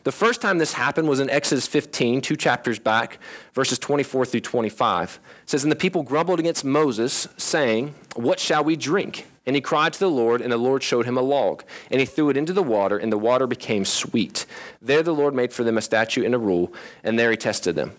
The 0.06 0.12
first 0.12 0.40
time 0.40 0.60
this 0.60 0.74
happened 0.74 1.10
was 1.10 1.20
in 1.20 1.32
Exodus 1.32 1.66
15, 1.66 2.22
two 2.22 2.36
chapters 2.36 2.78
back, 2.78 3.18
verses 3.54 3.80
24 3.80 4.28
through 4.28 4.42
25. 4.42 5.20
It 5.42 5.50
says, 5.50 5.64
And 5.64 5.72
the 5.72 5.76
people 5.76 6.04
grumbled 6.04 6.40
against 6.40 6.64
Moses, 6.64 7.28
saying, 7.38 7.96
What 8.16 8.40
shall 8.40 8.64
we 8.64 8.76
drink? 8.76 9.26
And 9.48 9.56
he 9.56 9.64
cried 9.64 9.94
to 9.94 10.00
the 10.00 10.10
Lord, 10.10 10.42
and 10.42 10.52
the 10.52 10.58
Lord 10.58 10.84
showed 10.84 11.08
him 11.08 11.18
a 11.18 11.24
log. 11.24 11.64
And 11.90 12.00
he 12.00 12.06
threw 12.06 12.30
it 12.30 12.38
into 12.38 12.54
the 12.54 12.62
water, 12.62 13.00
and 13.00 13.12
the 13.12 13.18
water 13.18 13.48
became 13.48 13.84
sweet. 13.84 14.46
There 14.80 15.02
the 15.02 15.12
Lord 15.12 15.34
made 15.34 15.52
for 15.52 15.64
them 15.64 15.76
a 15.76 15.82
statute 15.82 16.24
and 16.24 16.36
a 16.36 16.40
rule, 16.40 16.72
and 17.04 17.18
there 17.18 17.32
he 17.32 17.38
tested 17.38 17.76
them. 17.76 17.94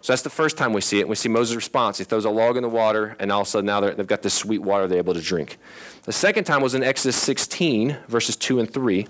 So 0.00 0.12
that's 0.12 0.22
the 0.22 0.30
first 0.30 0.56
time 0.56 0.72
we 0.72 0.80
see 0.80 0.98
it. 0.98 1.06
We 1.06 1.14
see 1.14 1.28
Moses' 1.28 1.54
response. 1.54 1.96
He 1.96 2.02
throws 2.02 2.24
a 2.24 2.30
log 2.30 2.56
in 2.56 2.64
the 2.64 2.68
water, 2.68 3.14
and 3.20 3.30
all 3.30 3.42
of 3.42 3.46
a 3.46 3.50
sudden 3.50 3.66
now 3.66 3.78
they've 3.78 4.04
got 4.04 4.22
this 4.22 4.34
sweet 4.34 4.62
water 4.62 4.88
they're 4.88 4.98
able 4.98 5.14
to 5.14 5.20
drink. 5.20 5.58
The 6.06 6.12
second 6.12 6.42
time 6.42 6.60
was 6.60 6.74
in 6.74 6.82
Exodus 6.82 7.14
16, 7.14 7.98
verses 8.08 8.34
2 8.34 8.58
and 8.58 8.68
3. 8.68 9.06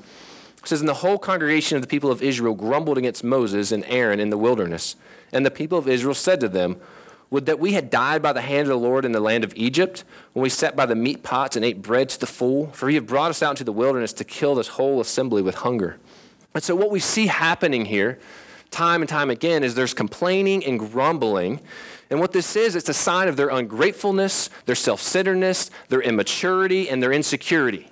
It 0.62 0.69
says, 0.69 0.81
And 0.81 0.88
the 0.88 0.95
whole 0.95 1.19
congregation 1.19 1.76
of 1.76 1.83
the 1.83 1.88
people 1.88 2.11
of 2.11 2.23
Israel 2.23 2.54
grumbled 2.54 2.99
against 2.99 3.25
Moses 3.25 3.73
and 3.73 3.85
Aaron 3.87 4.21
in 4.21 4.31
the 4.31 4.38
wilderness. 4.38 4.97
And 5.33 5.45
the 5.45 5.50
people 5.50 5.78
of 5.78 5.88
Israel 5.88 6.14
said 6.14 6.40
to 6.40 6.49
them, 6.49 6.76
Would 7.31 7.47
that 7.47 7.59
we 7.59 7.73
had 7.73 7.90
died 7.90 8.23
by 8.23 8.33
the 8.33 8.42
hand 8.42 8.62
of 8.62 8.69
the 8.69 8.78
Lord 8.78 9.04
in 9.04 9.12
the 9.12 9.21
land 9.21 9.42
of 9.42 9.52
Egypt, 9.57 10.04
when 10.33 10.42
we 10.42 10.49
sat 10.49 10.76
by 10.76 10.87
the 10.87 10.95
meat 10.95 11.23
pots 11.23 11.57
and 11.57 11.64
ate 11.64 11.83
bread 11.83 12.11
to 12.11 12.21
the 12.21 12.26
full? 12.26 12.69
For 12.69 12.88
he 12.88 12.95
had 12.95 13.07
brought 13.07 13.31
us 13.31 13.42
out 13.42 13.50
into 13.50 13.64
the 13.64 13.73
wilderness 13.73 14.12
to 14.14 14.25
kill 14.25 14.54
this 14.54 14.69
whole 14.69 15.00
assembly 15.00 15.42
with 15.42 15.57
hunger. 15.57 15.99
And 16.54 16.62
so, 16.62 16.76
what 16.76 16.90
we 16.90 17.00
see 17.00 17.26
happening 17.26 17.87
here, 17.87 18.21
time 18.71 19.02
and 19.02 19.09
time 19.09 19.31
again, 19.31 19.64
is 19.64 19.75
there's 19.75 19.95
complaining 19.95 20.64
and 20.64 20.78
grumbling. 20.78 21.61
And 22.09 22.21
what 22.21 22.33
this 22.33 22.57
is, 22.57 22.76
it's 22.76 22.90
a 22.90 22.95
sign 22.95 23.26
of 23.26 23.37
their 23.37 23.49
ungratefulness, 23.49 24.50
their 24.66 24.75
self 24.75 25.00
centeredness, 25.00 25.71
their 25.88 26.02
immaturity, 26.02 26.88
and 26.88 27.02
their 27.02 27.12
insecurity. 27.12 27.88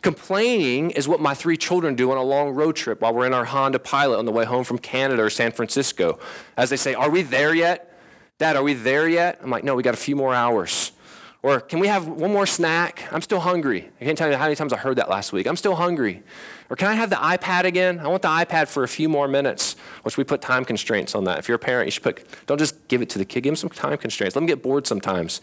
Complaining 0.00 0.90
is 0.92 1.08
what 1.08 1.20
my 1.20 1.34
three 1.34 1.56
children 1.56 1.96
do 1.96 2.10
on 2.12 2.16
a 2.16 2.22
long 2.22 2.50
road 2.50 2.76
trip 2.76 3.00
while 3.00 3.12
we're 3.12 3.26
in 3.26 3.34
our 3.34 3.44
Honda 3.44 3.80
Pilot 3.80 4.18
on 4.18 4.26
the 4.26 4.32
way 4.32 4.44
home 4.44 4.62
from 4.62 4.78
Canada 4.78 5.22
or 5.22 5.30
San 5.30 5.50
Francisco. 5.50 6.20
As 6.56 6.70
they 6.70 6.76
say, 6.76 6.94
Are 6.94 7.10
we 7.10 7.22
there 7.22 7.52
yet? 7.52 7.92
Dad, 8.38 8.54
are 8.54 8.62
we 8.62 8.74
there 8.74 9.08
yet? 9.08 9.40
I'm 9.42 9.50
like, 9.50 9.64
No, 9.64 9.74
we 9.74 9.82
got 9.82 9.94
a 9.94 9.98
few 9.98 10.14
more 10.14 10.32
hours. 10.32 10.92
Or 11.40 11.60
can 11.60 11.78
we 11.78 11.86
have 11.86 12.08
one 12.08 12.32
more 12.32 12.46
snack? 12.46 13.06
I'm 13.12 13.22
still 13.22 13.38
hungry. 13.38 13.88
I 14.00 14.04
can't 14.04 14.18
tell 14.18 14.28
you 14.28 14.36
how 14.36 14.44
many 14.44 14.56
times 14.56 14.72
I 14.72 14.76
heard 14.76 14.96
that 14.98 15.08
last 15.08 15.32
week. 15.32 15.46
I'm 15.46 15.56
still 15.56 15.76
hungry. 15.76 16.24
Or 16.68 16.74
can 16.74 16.88
I 16.88 16.94
have 16.94 17.10
the 17.10 17.16
iPad 17.16 17.62
again? 17.62 18.00
I 18.00 18.08
want 18.08 18.22
the 18.22 18.28
iPad 18.28 18.66
for 18.66 18.82
a 18.82 18.88
few 18.88 19.08
more 19.08 19.28
minutes, 19.28 19.76
which 20.02 20.16
we 20.16 20.24
put 20.24 20.42
time 20.42 20.64
constraints 20.64 21.14
on 21.14 21.24
that. 21.24 21.38
If 21.38 21.48
you're 21.48 21.54
a 21.54 21.60
parent, 21.60 21.86
you 21.86 21.90
should 21.92 22.02
put, 22.02 22.24
don't 22.46 22.58
just 22.58 22.88
give 22.88 23.02
it 23.02 23.08
to 23.10 23.18
the 23.18 23.24
kid, 23.24 23.42
give 23.42 23.52
them 23.52 23.56
some 23.56 23.70
time 23.70 23.96
constraints. 23.98 24.34
Let 24.34 24.40
them 24.40 24.46
get 24.46 24.64
bored 24.64 24.86
sometimes. 24.88 25.40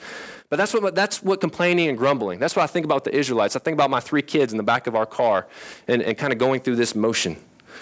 But 0.50 0.58
that's 0.58 0.74
what, 0.74 0.96
that's 0.96 1.24
what 1.24 1.40
complaining 1.40 1.88
and 1.88 1.98
grumbling, 1.98 2.40
that's 2.40 2.58
what 2.58 2.64
I 2.64 2.68
think 2.68 2.86
about 2.86 3.06
the 3.06 3.16
Israelites. 3.16 3.56
I 3.56 3.60
think 3.60 3.76
about 3.76 3.90
my 3.90 4.02
three 4.02 4.22
kids 4.22 4.52
in 4.54 4.58
the 4.58 4.64
back 4.64 4.88
of 4.88 4.96
our 4.96 5.06
car 5.06 5.48
and, 5.88 6.02
and 6.02 6.18
kind 6.18 6.34
of 6.34 6.40
going 6.40 6.60
through 6.60 6.76
this 6.76 6.94
motion. 6.94 7.38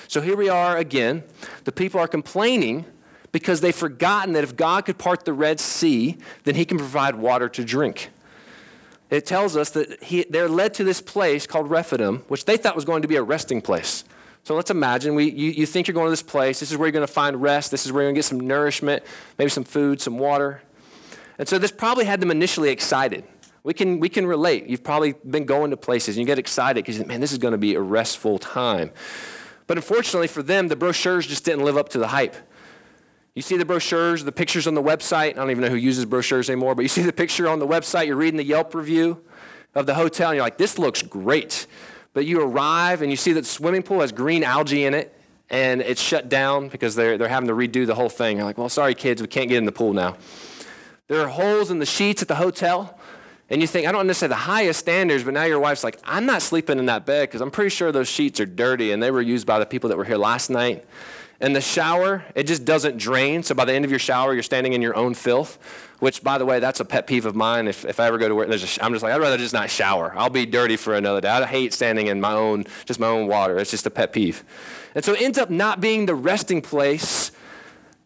So 0.08 0.22
here 0.22 0.38
we 0.38 0.50
are 0.50 0.77
again. 0.77 1.24
The 1.63 1.72
people 1.72 2.00
are 2.00 2.08
complaining 2.08 2.86
because 3.33 3.59
they've 3.59 3.75
forgotten 3.75 4.33
that 4.33 4.45
if 4.45 4.55
God 4.55 4.85
could 4.85 4.97
part 4.97 5.25
the 5.25 5.33
Red 5.33 5.59
Sea, 5.59 6.17
then 6.45 6.55
he 6.55 6.63
can 6.63 6.77
provide 6.77 7.15
water 7.15 7.49
to 7.49 7.65
drink. 7.65 8.11
It 9.09 9.25
tells 9.25 9.57
us 9.57 9.71
that 9.71 10.01
he, 10.01 10.25
they're 10.29 10.47
led 10.47 10.73
to 10.75 10.85
this 10.85 11.01
place 11.01 11.45
called 11.45 11.69
Rephidim, 11.69 12.19
which 12.29 12.45
they 12.45 12.55
thought 12.55 12.75
was 12.75 12.85
going 12.85 13.01
to 13.01 13.07
be 13.07 13.17
a 13.17 13.23
resting 13.23 13.61
place. 13.61 14.05
So 14.43 14.55
let's 14.55 14.71
imagine 14.71 15.15
we, 15.15 15.31
you, 15.31 15.51
you 15.51 15.65
think 15.65 15.87
you're 15.87 15.93
going 15.93 16.07
to 16.07 16.11
this 16.11 16.23
place. 16.23 16.59
This 16.59 16.71
is 16.71 16.77
where 16.77 16.87
you're 16.87 16.93
going 16.93 17.07
to 17.07 17.11
find 17.11 17.41
rest. 17.41 17.71
This 17.71 17.85
is 17.85 17.91
where 17.91 18.03
you're 18.03 18.11
going 18.11 18.15
to 18.15 18.19
get 18.19 18.25
some 18.25 18.39
nourishment, 18.39 19.03
maybe 19.37 19.49
some 19.49 19.63
food, 19.63 19.99
some 19.99 20.17
water. 20.17 20.61
And 21.39 21.47
so 21.47 21.57
this 21.57 21.71
probably 21.71 22.05
had 22.05 22.19
them 22.19 22.29
initially 22.29 22.69
excited. 22.69 23.23
We 23.63 23.73
can, 23.73 23.99
we 23.99 24.09
can 24.09 24.27
relate. 24.27 24.67
You've 24.67 24.83
probably 24.83 25.13
been 25.13 25.45
going 25.45 25.71
to 25.71 25.77
places 25.77 26.17
and 26.17 26.21
you 26.21 26.27
get 26.27 26.37
excited 26.37 26.85
because, 26.85 27.03
man, 27.05 27.21
this 27.21 27.31
is 27.31 27.37
going 27.37 27.53
to 27.53 27.57
be 27.57 27.75
a 27.75 27.81
restful 27.81 28.37
time. 28.37 28.91
But 29.65 29.77
unfortunately 29.77 30.27
for 30.27 30.43
them, 30.43 30.67
the 30.67 30.75
brochures 30.75 31.25
just 31.25 31.45
didn't 31.45 31.63
live 31.63 31.77
up 31.77 31.89
to 31.89 31.97
the 31.97 32.07
hype. 32.07 32.35
You 33.35 33.41
see 33.41 33.57
the 33.57 33.65
brochures, 33.65 34.23
the 34.23 34.31
pictures 34.31 34.67
on 34.67 34.75
the 34.75 34.83
website. 34.83 35.31
I 35.31 35.33
don't 35.33 35.49
even 35.49 35.63
know 35.63 35.69
who 35.69 35.75
uses 35.75 36.05
brochures 36.05 36.49
anymore, 36.49 36.75
but 36.75 36.83
you 36.83 36.87
see 36.87 37.01
the 37.01 37.13
picture 37.13 37.47
on 37.49 37.57
the 37.57 37.67
website, 37.67 38.05
you're 38.05 38.15
reading 38.15 38.37
the 38.37 38.43
Yelp 38.43 38.75
review 38.75 39.23
of 39.73 39.87
the 39.87 39.95
hotel, 39.95 40.29
and 40.29 40.35
you're 40.35 40.45
like, 40.45 40.59
this 40.59 40.77
looks 40.77 41.01
great. 41.01 41.65
But 42.13 42.25
you 42.25 42.41
arrive 42.41 43.01
and 43.01 43.09
you 43.09 43.17
see 43.17 43.33
that 43.33 43.41
the 43.41 43.47
swimming 43.47 43.81
pool 43.81 44.01
has 44.01 44.11
green 44.11 44.43
algae 44.43 44.85
in 44.85 44.93
it, 44.93 45.19
and 45.49 45.81
it's 45.81 46.01
shut 46.01 46.29
down 46.29 46.67
because 46.69 46.93
they're, 46.93 47.17
they're 47.17 47.27
having 47.27 47.47
to 47.47 47.55
redo 47.55 47.87
the 47.87 47.95
whole 47.95 48.09
thing. 48.09 48.37
You're 48.37 48.45
like, 48.45 48.59
well, 48.59 48.69
sorry, 48.69 48.93
kids, 48.93 49.19
we 49.19 49.27
can't 49.27 49.49
get 49.49 49.57
in 49.57 49.65
the 49.65 49.71
pool 49.71 49.93
now. 49.93 50.15
There 51.07 51.19
are 51.19 51.27
holes 51.27 51.71
in 51.71 51.79
the 51.79 51.87
sheets 51.87 52.21
at 52.21 52.27
the 52.27 52.35
hotel. 52.35 52.99
And 53.49 53.61
you 53.61 53.67
think, 53.67 53.87
I 53.87 53.91
don't 53.91 54.07
necessarily 54.07 54.33
the 54.33 54.37
highest 54.37 54.79
standards, 54.79 55.23
but 55.23 55.33
now 55.33 55.43
your 55.43 55.59
wife's 55.59 55.83
like, 55.83 55.99
I'm 56.05 56.25
not 56.25 56.41
sleeping 56.41 56.79
in 56.79 56.85
that 56.85 57.05
bed 57.05 57.29
because 57.29 57.41
I'm 57.41 57.51
pretty 57.51 57.69
sure 57.69 57.91
those 57.91 58.07
sheets 58.07 58.39
are 58.39 58.45
dirty 58.45 58.91
and 58.91 59.03
they 59.03 59.11
were 59.11 59.21
used 59.21 59.45
by 59.45 59.59
the 59.59 59.65
people 59.65 59.89
that 59.89 59.97
were 59.97 60.05
here 60.05 60.17
last 60.17 60.49
night. 60.49 60.85
And 61.39 61.55
the 61.55 61.61
shower, 61.61 62.23
it 62.35 62.43
just 62.43 62.63
doesn't 62.63 62.97
drain. 62.97 63.43
So 63.43 63.53
by 63.53 63.65
the 63.65 63.73
end 63.73 63.83
of 63.85 63.91
your 63.91 63.99
shower, 63.99 64.33
you're 64.33 64.43
standing 64.43 64.73
in 64.73 64.81
your 64.81 64.95
own 64.95 65.13
filth, 65.13 65.57
which, 65.99 66.23
by 66.23 66.37
the 66.37 66.45
way, 66.45 66.59
that's 66.59 66.79
a 66.79 66.85
pet 66.85 67.05
peeve 67.05 67.25
of 67.25 67.35
mine. 67.35 67.67
If, 67.67 67.83
if 67.85 67.99
I 67.99 68.07
ever 68.07 68.17
go 68.17 68.29
to 68.29 68.35
work, 68.35 68.47
there's 68.47 68.77
a, 68.77 68.83
I'm 68.83 68.93
just 68.93 69.03
like, 69.03 69.13
I'd 69.13 69.19
rather 69.19 69.37
just 69.37 69.53
not 69.53 69.69
shower. 69.69 70.13
I'll 70.15 70.29
be 70.29 70.45
dirty 70.45 70.77
for 70.77 70.95
another 70.95 71.21
day. 71.21 71.27
I 71.27 71.45
hate 71.45 71.73
standing 71.73 72.07
in 72.07 72.21
my 72.21 72.33
own, 72.33 72.65
just 72.85 72.99
my 72.99 73.07
own 73.07 73.27
water. 73.27 73.57
It's 73.57 73.71
just 73.71 73.85
a 73.85 73.89
pet 73.89 74.13
peeve. 74.13 74.43
And 74.95 75.03
so 75.03 75.13
it 75.13 75.21
ends 75.21 75.37
up 75.37 75.49
not 75.49 75.81
being 75.81 76.05
the 76.05 76.15
resting 76.15 76.61
place 76.61 77.31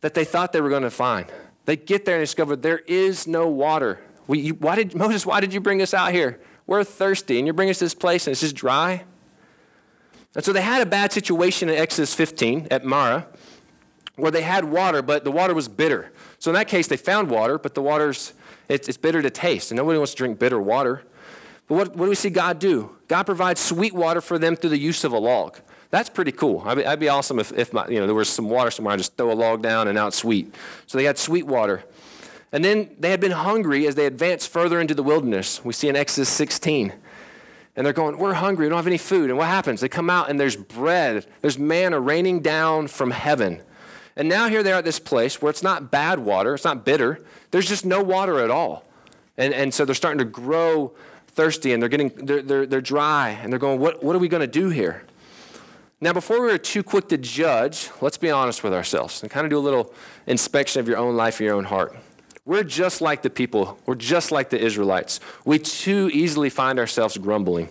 that 0.01 0.13
they 0.13 0.25
thought 0.25 0.53
they 0.53 0.61
were 0.61 0.69
going 0.69 0.83
to 0.83 0.89
find. 0.89 1.27
They 1.65 1.75
get 1.75 2.05
there 2.05 2.15
and 2.15 2.23
discover 2.23 2.55
there 2.55 2.79
is 2.87 3.27
no 3.27 3.47
water. 3.47 3.99
We, 4.25 4.39
you, 4.39 4.53
why 4.53 4.75
did, 4.75 4.95
Moses, 4.95 5.25
why 5.25 5.41
did 5.41 5.53
you 5.53 5.59
bring 5.59 5.81
us 5.81 5.93
out 5.93 6.11
here? 6.11 6.39
We're 6.65 6.83
thirsty, 6.83 7.37
and 7.37 7.47
you 7.47 7.53
bring 7.53 7.69
us 7.69 7.79
to 7.79 7.85
this 7.85 7.93
place 7.93 8.25
and 8.27 8.31
it's 8.31 8.41
just 8.41 8.55
dry? 8.55 9.03
And 10.37 10.45
so 10.45 10.53
they 10.53 10.61
had 10.61 10.83
a 10.83 10.85
bad 10.85 11.11
situation 11.11 11.67
in 11.67 11.75
Exodus 11.75 12.13
15 12.13 12.67
at 12.69 12.85
Marah 12.85 13.25
where 14.17 14.31
they 14.31 14.43
had 14.43 14.65
water, 14.65 15.01
but 15.01 15.23
the 15.23 15.31
water 15.31 15.55
was 15.55 15.67
bitter. 15.67 16.11
So 16.37 16.51
in 16.51 16.55
that 16.55 16.67
case, 16.67 16.87
they 16.87 16.95
found 16.95 17.29
water, 17.29 17.57
but 17.57 17.73
the 17.73 17.81
water's 17.81 18.33
it's, 18.69 18.87
it's 18.87 18.97
bitter 18.97 19.21
to 19.21 19.29
taste, 19.29 19.71
and 19.71 19.77
nobody 19.77 19.97
wants 19.97 20.11
to 20.11 20.17
drink 20.17 20.37
bitter 20.37 20.61
water. 20.61 21.03
But 21.67 21.75
what, 21.75 21.95
what 21.95 22.05
do 22.05 22.09
we 22.09 22.15
see 22.15 22.29
God 22.29 22.59
do? 22.59 22.95
God 23.07 23.23
provides 23.23 23.59
sweet 23.59 23.93
water 23.93 24.21
for 24.21 24.37
them 24.37 24.55
through 24.55 24.69
the 24.71 24.77
use 24.77 25.03
of 25.03 25.11
a 25.11 25.17
log. 25.17 25.57
That's 25.89 26.09
pretty 26.09 26.33
cool. 26.33 26.61
I'd 26.65 26.75
be, 26.75 26.83
would 26.83 26.99
be 26.99 27.09
awesome 27.09 27.39
if, 27.39 27.51
if 27.53 27.73
my, 27.73 27.87
you 27.87 27.99
know, 27.99 28.05
there 28.05 28.15
was 28.15 28.29
some 28.29 28.49
water 28.49 28.69
somewhere. 28.69 28.93
I 28.93 28.97
just 28.97 29.17
throw 29.17 29.31
a 29.31 29.33
log 29.33 29.63
down 29.63 29.87
and 29.87 29.97
out 29.97 30.13
sweet. 30.13 30.53
So 30.85 30.97
they 30.97 31.05
had 31.05 31.17
sweet 31.17 31.47
water. 31.47 31.83
And 32.51 32.63
then 32.63 32.95
they 32.99 33.09
had 33.09 33.19
been 33.19 33.31
hungry 33.31 33.87
as 33.87 33.95
they 33.95 34.05
advanced 34.05 34.49
further 34.49 34.79
into 34.79 34.93
the 34.93 35.03
wilderness. 35.03 35.63
We 35.65 35.73
see 35.73 35.87
in 35.87 35.95
Exodus 35.95 36.29
16 36.29 36.93
and 37.77 37.85
they're 37.85 37.93
going, 37.93 38.17
We're 38.17 38.33
hungry, 38.33 38.65
we 38.65 38.69
don't 38.69 38.77
have 38.77 38.87
any 38.87 38.97
food. 38.97 39.29
And 39.29 39.37
what 39.37 39.47
happens? 39.47 39.79
They 39.79 39.87
come 39.87 40.09
out 40.09 40.29
and 40.29 40.37
there's 40.37 40.57
bread, 40.57 41.25
there's 41.41 41.57
manna 41.57 41.99
raining 41.99 42.41
down 42.41 42.87
from 42.87 43.11
heaven. 43.11 43.61
And 44.17 44.27
now 44.27 44.49
here 44.49 44.63
they 44.63 44.73
are 44.73 44.79
at 44.79 44.83
this 44.83 44.99
place 44.99 45.41
where 45.41 45.51
it's 45.51 45.63
not 45.63 45.91
bad 45.91 46.19
water, 46.19 46.55
it's 46.55 46.65
not 46.65 46.83
bitter, 46.83 47.23
there's 47.51 47.67
just 47.67 47.85
no 47.85 48.01
water 48.01 48.39
at 48.39 48.49
all. 48.49 48.83
And, 49.37 49.53
and 49.53 49.71
so 49.71 49.85
they're 49.85 49.95
starting 49.95 50.17
to 50.17 50.25
grow 50.25 50.93
thirsty 51.27 51.71
and 51.71 51.81
they're 51.81 51.89
getting 51.89 52.09
they're, 52.09 52.41
they're, 52.41 52.65
they're 52.65 52.81
dry 52.81 53.29
and 53.41 53.51
they're 53.53 53.59
going, 53.59 53.79
What, 53.79 54.03
what 54.03 54.15
are 54.15 54.19
we 54.19 54.27
going 54.27 54.41
to 54.41 54.47
do 54.47 54.69
here? 54.69 55.03
Now, 56.01 56.13
before 56.13 56.41
we're 56.41 56.59
too 56.59 56.83
quick 56.83 57.07
to 57.09 57.17
judge, 57.17 57.89
let's 58.01 58.17
be 58.17 58.29
honest 58.29 58.63
with 58.63 58.73
ourselves 58.73 59.23
and 59.23 59.31
kind 59.31 59.45
of 59.45 59.49
do 59.49 59.57
a 59.57 59.59
little 59.59 59.93
inspection 60.27 60.79
of 60.79 60.87
your 60.87 60.97
own 60.97 61.15
life, 61.15 61.39
and 61.39 61.45
your 61.45 61.55
own 61.55 61.63
heart. 61.63 61.95
We're 62.47 62.63
just 62.63 63.01
like 63.01 63.23
the 63.23 63.29
people, 63.29 63.77
we're 63.85 63.95
just 63.95 64.31
like 64.31 64.49
the 64.51 64.57
Israelites. 64.57 65.19
We 65.43 65.59
too 65.59 66.09
easily 66.13 66.49
find 66.49 66.79
ourselves 66.79 67.17
grumbling. 67.17 67.67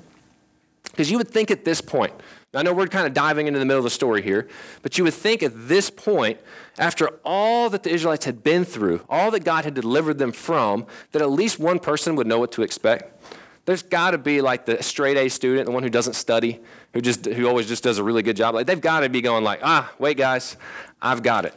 Because 0.84 1.10
you 1.10 1.16
would 1.16 1.30
think 1.30 1.50
at 1.50 1.64
this 1.64 1.80
point, 1.80 2.12
I 2.52 2.62
know 2.62 2.74
we're 2.74 2.86
kind 2.86 3.06
of 3.06 3.14
diving 3.14 3.46
into 3.46 3.58
the 3.58 3.64
middle 3.64 3.78
of 3.78 3.84
the 3.84 3.90
story 3.90 4.20
here, 4.20 4.48
but 4.82 4.98
you 4.98 5.04
would 5.04 5.14
think 5.14 5.42
at 5.42 5.52
this 5.54 5.88
point, 5.88 6.38
after 6.78 7.08
all 7.24 7.70
that 7.70 7.84
the 7.84 7.90
Israelites 7.90 8.26
had 8.26 8.42
been 8.42 8.66
through, 8.66 9.02
all 9.08 9.30
that 9.30 9.44
God 9.44 9.64
had 9.64 9.72
delivered 9.72 10.18
them 10.18 10.30
from, 10.30 10.86
that 11.12 11.22
at 11.22 11.30
least 11.30 11.58
one 11.58 11.78
person 11.78 12.14
would 12.16 12.26
know 12.26 12.38
what 12.38 12.52
to 12.52 12.62
expect. 12.62 13.26
There's 13.64 13.82
got 13.82 14.10
to 14.10 14.18
be 14.18 14.42
like 14.42 14.66
the 14.66 14.82
straight 14.82 15.16
A 15.16 15.30
student, 15.30 15.64
the 15.64 15.72
one 15.72 15.84
who 15.84 15.90
doesn't 15.90 16.14
study, 16.14 16.60
who 16.92 17.00
just 17.00 17.24
who 17.24 17.48
always 17.48 17.66
just 17.66 17.82
does 17.82 17.96
a 17.96 18.04
really 18.04 18.22
good 18.22 18.36
job. 18.36 18.54
Like 18.54 18.66
they've 18.66 18.78
got 18.78 19.00
to 19.00 19.08
be 19.08 19.22
going 19.22 19.42
like, 19.42 19.60
ah, 19.62 19.90
wait, 19.98 20.18
guys, 20.18 20.58
I've 21.00 21.22
got 21.22 21.46
it. 21.46 21.54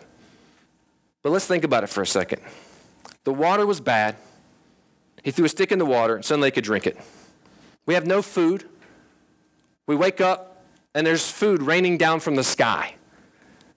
But 1.22 1.32
let's 1.32 1.46
think 1.46 1.66
about 1.66 1.84
it 1.84 1.88
for 1.88 2.02
a 2.02 2.08
second. 2.08 2.42
The 3.30 3.34
water 3.34 3.64
was 3.64 3.80
bad. 3.80 4.16
He 5.24 5.30
threw 5.30 5.46
a 5.46 5.50
stick 5.50 5.72
in 5.72 5.78
the 5.78 5.86
water, 5.86 6.16
and 6.16 6.26
suddenly 6.26 6.48
they 6.48 6.52
could 6.56 6.64
drink 6.64 6.88
it. 6.88 6.98
We 7.86 7.94
have 7.94 8.08
no 8.08 8.24
food. 8.24 8.68
We 9.86 9.96
wake 9.96 10.20
up, 10.20 10.66
and 10.96 11.06
there's 11.06 11.30
food 11.30 11.62
raining 11.62 12.00
down 12.00 12.22
from 12.22 12.38
the 12.38 12.44
sky. 12.44 12.96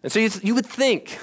And 0.02 0.10
so 0.10 0.20
you, 0.20 0.30
you 0.42 0.54
would 0.54 0.64
think 0.64 1.18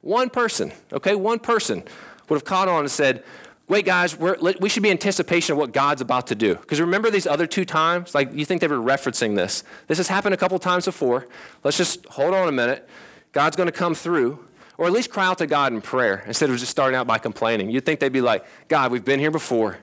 one 0.00 0.30
person, 0.30 0.72
okay, 0.92 1.14
one 1.14 1.38
person 1.38 1.84
would 2.28 2.34
have 2.34 2.44
caught 2.44 2.66
on 2.66 2.80
and 2.80 2.90
said, 2.90 3.22
wait, 3.68 3.84
guys, 3.84 4.18
we 4.18 4.68
should 4.68 4.82
be 4.82 4.90
anticipation 4.90 5.52
of 5.52 5.58
what 5.58 5.70
God's 5.72 6.00
about 6.00 6.26
to 6.26 6.34
do. 6.34 6.56
Because 6.56 6.80
remember 6.80 7.08
these 7.08 7.28
other 7.28 7.46
two 7.46 7.64
times? 7.64 8.16
Like, 8.16 8.34
you 8.34 8.44
think 8.44 8.62
they 8.62 8.66
were 8.66 8.78
referencing 8.78 9.36
this. 9.36 9.62
This 9.86 9.98
has 9.98 10.08
happened 10.08 10.34
a 10.34 10.36
couple 10.36 10.58
times 10.58 10.86
before. 10.86 11.28
Let's 11.62 11.76
just 11.76 12.04
hold 12.06 12.34
on 12.34 12.48
a 12.48 12.52
minute. 12.52 12.88
God's 13.30 13.54
going 13.54 13.68
to 13.68 13.72
come 13.72 13.94
through. 13.94 14.44
Or 14.80 14.86
at 14.86 14.94
least 14.94 15.10
cry 15.10 15.26
out 15.26 15.36
to 15.38 15.46
God 15.46 15.74
in 15.74 15.82
prayer 15.82 16.24
instead 16.26 16.48
of 16.48 16.56
just 16.56 16.70
starting 16.70 16.96
out 16.96 17.06
by 17.06 17.18
complaining. 17.18 17.68
You'd 17.68 17.84
think 17.84 18.00
they'd 18.00 18.08
be 18.08 18.22
like, 18.22 18.46
God, 18.66 18.90
we've 18.90 19.04
been 19.04 19.20
here 19.20 19.30
before. 19.30 19.76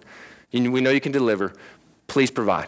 We 0.52 0.82
know 0.82 0.90
you 0.90 1.00
can 1.00 1.12
deliver. 1.12 1.54
Please 2.08 2.32
provide. 2.32 2.68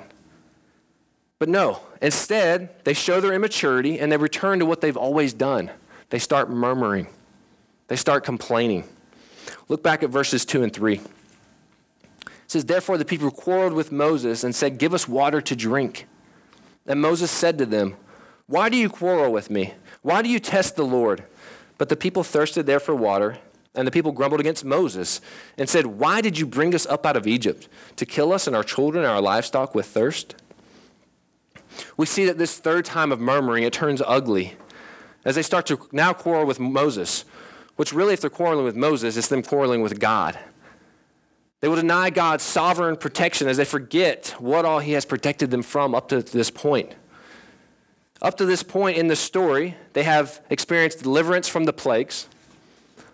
But 1.40 1.50
no, 1.50 1.80
instead, 2.04 2.84
they 2.84 2.94
show 2.94 3.20
their 3.20 3.34
immaturity 3.34 4.00
and 4.00 4.12
they 4.12 4.18
return 4.18 4.60
to 4.60 4.68
what 4.68 4.80
they've 4.80 4.96
always 4.96 5.34
done. 5.34 5.72
They 6.12 6.20
start 6.20 6.52
murmuring, 6.52 7.08
they 7.88 7.96
start 7.96 8.24
complaining. 8.24 8.84
Look 9.68 9.82
back 9.82 10.04
at 10.04 10.12
verses 10.12 10.46
2 10.46 10.62
and 10.62 10.72
3. 10.72 10.98
It 10.98 11.04
says, 12.46 12.66
Therefore 12.66 13.00
the 13.00 13.06
people 13.06 13.32
quarreled 13.32 13.74
with 13.74 13.92
Moses 13.92 14.44
and 14.44 14.54
said, 14.54 14.78
Give 14.78 14.94
us 14.94 15.08
water 15.08 15.42
to 15.42 15.56
drink. 15.56 16.06
And 16.86 17.02
Moses 17.02 17.32
said 17.32 17.58
to 17.58 17.66
them, 17.66 17.96
Why 18.46 18.70
do 18.70 18.78
you 18.78 18.88
quarrel 18.88 19.32
with 19.32 19.50
me? 19.50 19.74
Why 20.04 20.22
do 20.22 20.30
you 20.30 20.40
test 20.40 20.76
the 20.76 20.86
Lord? 20.86 21.24
But 21.80 21.90
the 21.90 21.96
people 21.96 22.24
thirsted 22.24 22.68
there 22.68 22.80
for 22.80 22.94
water, 22.94 23.40
and 23.74 23.88
the 23.88 23.92
people 23.92 24.12
grumbled 24.12 24.40
against 24.40 24.64
Moses 24.64 25.20
and 25.58 25.68
said, 25.68 25.88
Why 25.88 26.22
did 26.22 26.38
you 26.38 26.46
bring 26.46 26.76
us 26.76 26.86
up 26.86 27.08
out 27.08 27.18
of 27.18 27.26
Egypt? 27.26 27.68
To 27.96 28.06
kill 28.06 28.32
us 28.32 28.46
and 28.46 28.56
our 28.56 28.64
children 28.64 29.04
and 29.04 29.12
our 29.12 29.22
livestock 29.22 29.74
with 29.74 29.88
thirst? 29.88 30.36
We 31.98 32.06
see 32.06 32.26
that 32.26 32.38
this 32.38 32.60
third 32.60 32.86
time 32.86 33.12
of 33.12 33.20
murmuring, 33.20 33.64
it 33.64 33.74
turns 33.74 34.04
ugly 34.06 34.58
as 35.26 35.34
they 35.34 35.42
start 35.42 35.66
to 35.66 35.80
now 35.92 36.14
quarrel 36.14 36.46
with 36.46 36.60
Moses 36.60 37.26
which 37.80 37.94
really, 37.94 38.14
if 38.14 38.20
they're 38.20 38.30
quarreling 38.30 38.66
with 38.66 38.76
Moses, 38.76 39.16
it's 39.16 39.30
them 39.30 39.42
quarreling 39.42 39.82
with 39.82 40.02
God. 40.02 40.38
They 41.62 41.70
will 41.70 41.78
deny 41.78 42.10
God's 42.10 42.44
sovereign 42.44 42.98
protection 42.98 43.48
as 43.48 43.56
they 43.56 43.64
forget 43.64 44.36
what 44.38 44.66
all 44.66 44.80
He 44.80 44.92
has 44.92 45.06
protected 45.06 45.50
them 45.50 45.64
from 45.64 45.96
up 45.96 46.10
to 46.10 46.22
this 46.22 46.52
point. 46.52 46.94
Up 48.22 48.36
to 48.36 48.46
this 48.46 48.64
point 48.64 48.98
in 48.98 49.08
the 49.08 49.16
story, 49.16 49.78
they 49.94 50.04
have 50.04 50.42
experienced 50.50 51.04
deliverance 51.04 51.48
from 51.48 51.64
the 51.64 51.72
plagues, 51.72 52.28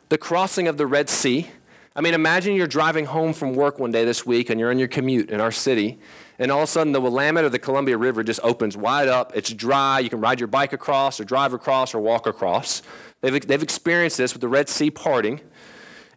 the 0.10 0.18
crossing 0.18 0.68
of 0.68 0.78
the 0.78 0.88
Red 0.88 1.10
Sea. 1.10 1.48
I 1.96 2.02
mean, 2.02 2.16
imagine 2.16 2.56
you're 2.56 2.66
driving 2.66 3.06
home 3.06 3.32
from 3.34 3.54
work 3.54 3.78
one 3.78 3.92
day 3.92 4.04
this 4.04 4.26
week 4.26 4.50
and 4.50 4.60
you're 4.60 4.72
on 4.72 4.80
your 4.80 4.88
commute 4.88 5.30
in 5.30 5.40
our 5.40 5.52
city, 5.52 6.00
and 6.40 6.52
all 6.52 6.62
of 6.62 6.64
a 6.64 6.68
sudden 6.68 6.92
the 6.92 7.00
Willamette 7.00 7.44
or 7.44 7.50
the 7.50 7.60
Columbia 7.60 8.00
River 8.00 8.24
just 8.24 8.40
opens 8.42 8.76
wide 8.76 9.08
up. 9.08 9.32
It's 9.36 9.54
dry. 9.54 10.00
You 10.00 10.10
can 10.10 10.22
ride 10.22 10.40
your 10.40 10.48
bike 10.48 10.74
across, 10.74 11.20
or 11.20 11.24
drive 11.24 11.54
across, 11.54 11.94
or 11.94 12.00
walk 12.00 12.26
across. 12.26 12.82
They've, 13.22 13.46
they've 13.46 13.62
experienced 13.62 14.18
this 14.18 14.34
with 14.34 14.42
the 14.42 14.48
Red 14.48 14.70
Sea 14.70 14.90
parting 14.90 15.40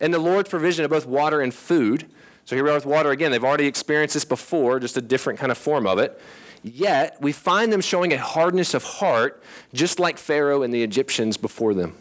and 0.01 0.15
the 0.15 0.19
Lord's 0.19 0.49
provision 0.49 0.87
of 0.87 0.91
both 0.91 1.05
water 1.05 1.43
and 1.43 1.53
food. 1.53 2.11
So 2.47 2.57
here 2.57 2.65
we 2.65 2.71
are 2.71 2.75
with 2.75 2.87
water 2.87 3.11
again. 3.11 3.33
They've 3.33 3.45
already 3.45 3.67
experienced 3.67 4.15
this 4.15 4.25
before, 4.25 4.81
just 4.81 4.97
a 4.97 5.03
different 5.03 5.39
kind 5.39 5.53
of 5.53 5.59
form 5.59 5.87
of 5.87 5.99
it. 5.99 6.19
Yet, 6.63 7.17
we 7.21 7.33
find 7.33 7.73
them 7.73 7.81
showing 7.81 8.13
a 8.13 8.19
hardness 8.19 8.75
of 8.75 8.83
heart, 8.83 9.43
just 9.73 10.01
like 10.01 10.19
Pharaoh 10.19 10.63
and 10.63 10.73
the 10.73 10.83
Egyptians 10.83 11.37
before 11.37 11.75
them. 11.75 11.95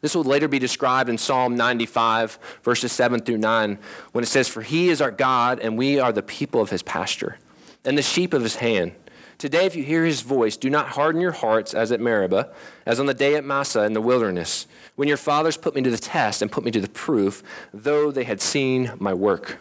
This 0.00 0.14
will 0.14 0.24
later 0.24 0.48
be 0.48 0.58
described 0.58 1.08
in 1.08 1.18
Psalm 1.18 1.56
95, 1.56 2.38
verses 2.62 2.92
7 2.92 3.20
through 3.20 3.38
9, 3.38 3.78
when 4.12 4.22
it 4.22 4.28
says, 4.28 4.48
For 4.48 4.62
he 4.62 4.88
is 4.88 5.00
our 5.00 5.10
God, 5.10 5.58
and 5.60 5.76
we 5.76 5.98
are 5.98 6.12
the 6.12 6.22
people 6.22 6.60
of 6.60 6.70
his 6.70 6.82
pasture, 6.82 7.38
and 7.84 7.96
the 7.96 8.02
sheep 8.02 8.32
of 8.32 8.42
his 8.42 8.56
hand. 8.56 8.92
Today, 9.38 9.66
if 9.66 9.76
you 9.76 9.82
hear 9.82 10.04
his 10.04 10.22
voice, 10.22 10.56
do 10.56 10.70
not 10.70 10.90
harden 10.90 11.20
your 11.20 11.32
hearts 11.32 11.74
as 11.74 11.92
at 11.92 12.00
Meribah, 12.00 12.50
as 12.86 12.98
on 12.98 13.06
the 13.06 13.14
day 13.14 13.34
at 13.34 13.44
Massah 13.44 13.84
in 13.84 13.92
the 13.92 14.00
wilderness, 14.00 14.66
when 14.94 15.08
your 15.08 15.18
fathers 15.18 15.58
put 15.58 15.74
me 15.74 15.82
to 15.82 15.90
the 15.90 15.98
test 15.98 16.40
and 16.40 16.50
put 16.50 16.64
me 16.64 16.70
to 16.70 16.80
the 16.80 16.88
proof, 16.88 17.42
though 17.72 18.10
they 18.10 18.24
had 18.24 18.40
seen 18.40 18.92
my 18.98 19.12
work. 19.12 19.58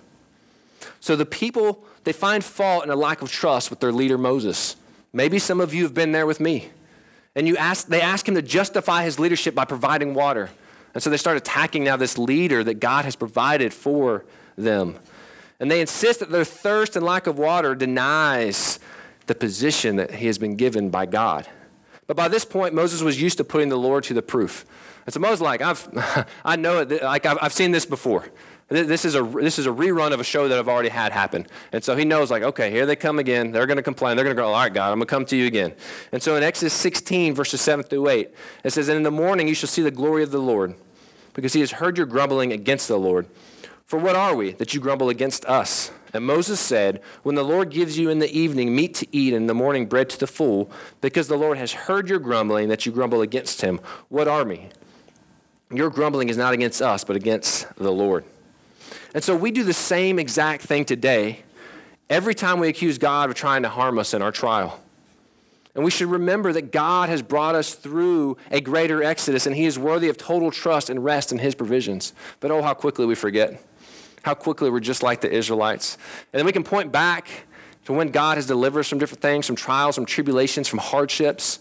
So 1.05 1.15
the 1.15 1.23
people, 1.23 1.85
they 2.03 2.13
find 2.13 2.43
fault 2.43 2.83
in 2.83 2.89
a 2.89 2.95
lack 2.95 3.21
of 3.21 3.31
trust 3.31 3.69
with 3.69 3.79
their 3.79 3.91
leader 3.91 4.17
Moses. 4.17 4.75
Maybe 5.13 5.37
some 5.37 5.61
of 5.61 5.71
you 5.71 5.83
have 5.83 5.93
been 5.93 6.13
there 6.13 6.25
with 6.25 6.39
me. 6.39 6.69
And 7.35 7.47
you 7.47 7.55
ask, 7.57 7.85
they 7.85 8.01
ask 8.01 8.27
him 8.27 8.33
to 8.33 8.41
justify 8.41 9.03
his 9.03 9.19
leadership 9.19 9.53
by 9.53 9.65
providing 9.65 10.15
water. 10.15 10.49
And 10.95 11.03
so 11.03 11.11
they 11.11 11.17
start 11.17 11.37
attacking 11.37 11.83
now 11.83 11.95
this 11.95 12.17
leader 12.17 12.63
that 12.63 12.79
God 12.79 13.05
has 13.05 13.15
provided 13.15 13.71
for 13.71 14.25
them. 14.57 14.95
And 15.59 15.69
they 15.69 15.79
insist 15.79 16.21
that 16.21 16.31
their 16.31 16.43
thirst 16.43 16.95
and 16.95 17.05
lack 17.05 17.27
of 17.27 17.37
water 17.37 17.75
denies 17.75 18.79
the 19.27 19.35
position 19.35 19.97
that 19.97 20.15
he 20.15 20.25
has 20.25 20.39
been 20.39 20.55
given 20.55 20.89
by 20.89 21.05
God. 21.05 21.47
But 22.07 22.17
by 22.17 22.29
this 22.29 22.45
point, 22.45 22.73
Moses 22.73 23.03
was 23.03 23.21
used 23.21 23.37
to 23.37 23.43
putting 23.43 23.69
the 23.69 23.77
Lord 23.77 24.05
to 24.05 24.15
the 24.15 24.23
proof. 24.23 24.65
And 25.05 25.13
so 25.13 25.19
Moses 25.19 25.41
like, 25.41 25.61
I've, 25.61 26.27
I 26.43 26.55
know 26.55 26.79
it, 26.79 27.03
like 27.03 27.27
I've, 27.27 27.37
I've 27.43 27.53
seen 27.53 27.69
this 27.69 27.85
before. 27.85 28.25
This 28.67 29.05
is, 29.05 29.13
a, 29.13 29.21
this 29.21 29.59
is 29.59 29.67
a 29.67 29.69
rerun 29.69 30.11
of 30.11 30.19
a 30.19 30.23
show 30.23 30.47
that 30.47 30.57
I've 30.57 30.67
already 30.67 30.89
had 30.89 31.11
happen. 31.11 31.45
And 31.71 31.83
so 31.83 31.95
he 31.95 32.03
knows, 32.03 32.31
like, 32.31 32.41
okay, 32.41 32.71
here 32.71 32.87
they 32.87 32.95
come 32.95 33.19
again. 33.19 33.51
They're 33.51 33.67
going 33.67 33.77
to 33.77 33.83
complain. 33.83 34.17
They're 34.17 34.25
going 34.25 34.35
to 34.35 34.41
go, 34.41 34.47
all 34.47 34.53
right, 34.53 34.73
God, 34.73 34.91
I'm 34.91 34.97
going 34.97 35.01
to 35.01 35.05
come 35.05 35.25
to 35.25 35.35
you 35.35 35.45
again. 35.45 35.73
And 36.11 36.21
so 36.21 36.35
in 36.35 36.41
Exodus 36.41 36.73
16, 36.73 37.35
verses 37.35 37.61
7 37.61 37.85
through 37.85 38.09
8, 38.09 38.31
it 38.63 38.71
says, 38.71 38.87
And 38.87 38.97
in 38.97 39.03
the 39.03 39.11
morning 39.11 39.47
you 39.47 39.53
shall 39.53 39.69
see 39.69 39.83
the 39.83 39.91
glory 39.91 40.23
of 40.23 40.31
the 40.31 40.39
Lord, 40.39 40.73
because 41.35 41.53
he 41.53 41.59
has 41.59 41.73
heard 41.73 41.95
your 41.95 42.07
grumbling 42.07 42.51
against 42.51 42.87
the 42.87 42.97
Lord. 42.97 43.27
For 43.85 43.99
what 43.99 44.15
are 44.15 44.35
we 44.35 44.53
that 44.53 44.73
you 44.73 44.79
grumble 44.79 45.09
against 45.09 45.45
us? 45.45 45.91
And 46.11 46.25
Moses 46.25 46.59
said, 46.59 47.01
When 47.21 47.35
the 47.35 47.43
Lord 47.43 47.69
gives 47.69 47.99
you 47.99 48.09
in 48.09 48.17
the 48.17 48.35
evening 48.35 48.75
meat 48.75 48.95
to 48.95 49.07
eat 49.11 49.33
and 49.33 49.43
in 49.43 49.47
the 49.47 49.53
morning 49.53 49.85
bread 49.85 50.09
to 50.09 50.19
the 50.19 50.25
full, 50.25 50.71
because 51.01 51.27
the 51.27 51.37
Lord 51.37 51.59
has 51.59 51.71
heard 51.71 52.09
your 52.09 52.17
grumbling 52.17 52.69
that 52.69 52.87
you 52.87 52.91
grumble 52.91 53.21
against 53.21 53.61
him, 53.61 53.79
what 54.09 54.27
are 54.27 54.43
we? 54.43 54.69
Your 55.69 55.91
grumbling 55.91 56.29
is 56.29 56.37
not 56.37 56.53
against 56.53 56.81
us, 56.81 57.03
but 57.03 57.15
against 57.15 57.67
the 57.75 57.91
Lord. 57.91 58.25
And 59.13 59.23
so 59.23 59.35
we 59.35 59.51
do 59.51 59.63
the 59.63 59.73
same 59.73 60.19
exact 60.19 60.63
thing 60.63 60.85
today 60.85 61.39
every 62.09 62.35
time 62.35 62.59
we 62.59 62.67
accuse 62.67 62.97
God 62.97 63.29
of 63.29 63.35
trying 63.35 63.63
to 63.63 63.69
harm 63.69 63.97
us 63.97 64.13
in 64.13 64.21
our 64.21 64.31
trial. 64.31 64.79
And 65.73 65.83
we 65.83 65.91
should 65.91 66.07
remember 66.07 66.53
that 66.53 66.71
God 66.71 67.09
has 67.09 67.21
brought 67.21 67.55
us 67.55 67.73
through 67.73 68.37
a 68.49 68.61
greater 68.61 69.03
exodus, 69.03 69.45
and 69.45 69.55
He 69.55 69.65
is 69.65 69.77
worthy 69.77 70.07
of 70.07 70.17
total 70.17 70.51
trust 70.51 70.89
and 70.89 71.03
rest 71.03 71.31
in 71.31 71.37
His 71.37 71.53
provisions. 71.53 72.13
But 72.39 72.51
oh, 72.51 72.61
how 72.61 72.73
quickly 72.73 73.05
we 73.05 73.15
forget 73.15 73.61
how 74.25 74.33
quickly 74.33 74.71
we're 74.71 74.79
just 74.79 75.03
like 75.03 75.21
the 75.21 75.31
Israelites. 75.31 75.99
And 76.33 76.39
then 76.39 76.47
we 76.47 76.51
can 76.51 76.63
point 76.63 76.91
back 76.91 77.27
to 77.85 77.93
when 77.93 78.09
God 78.09 78.37
has 78.37 78.47
delivered 78.47 78.79
us 78.79 78.89
from 78.89 78.97
different 78.97 79.21
things, 79.21 79.45
from 79.45 79.55
trials, 79.55 79.93
from 79.93 80.07
tribulations, 80.07 80.67
from 80.67 80.79
hardships. 80.79 81.59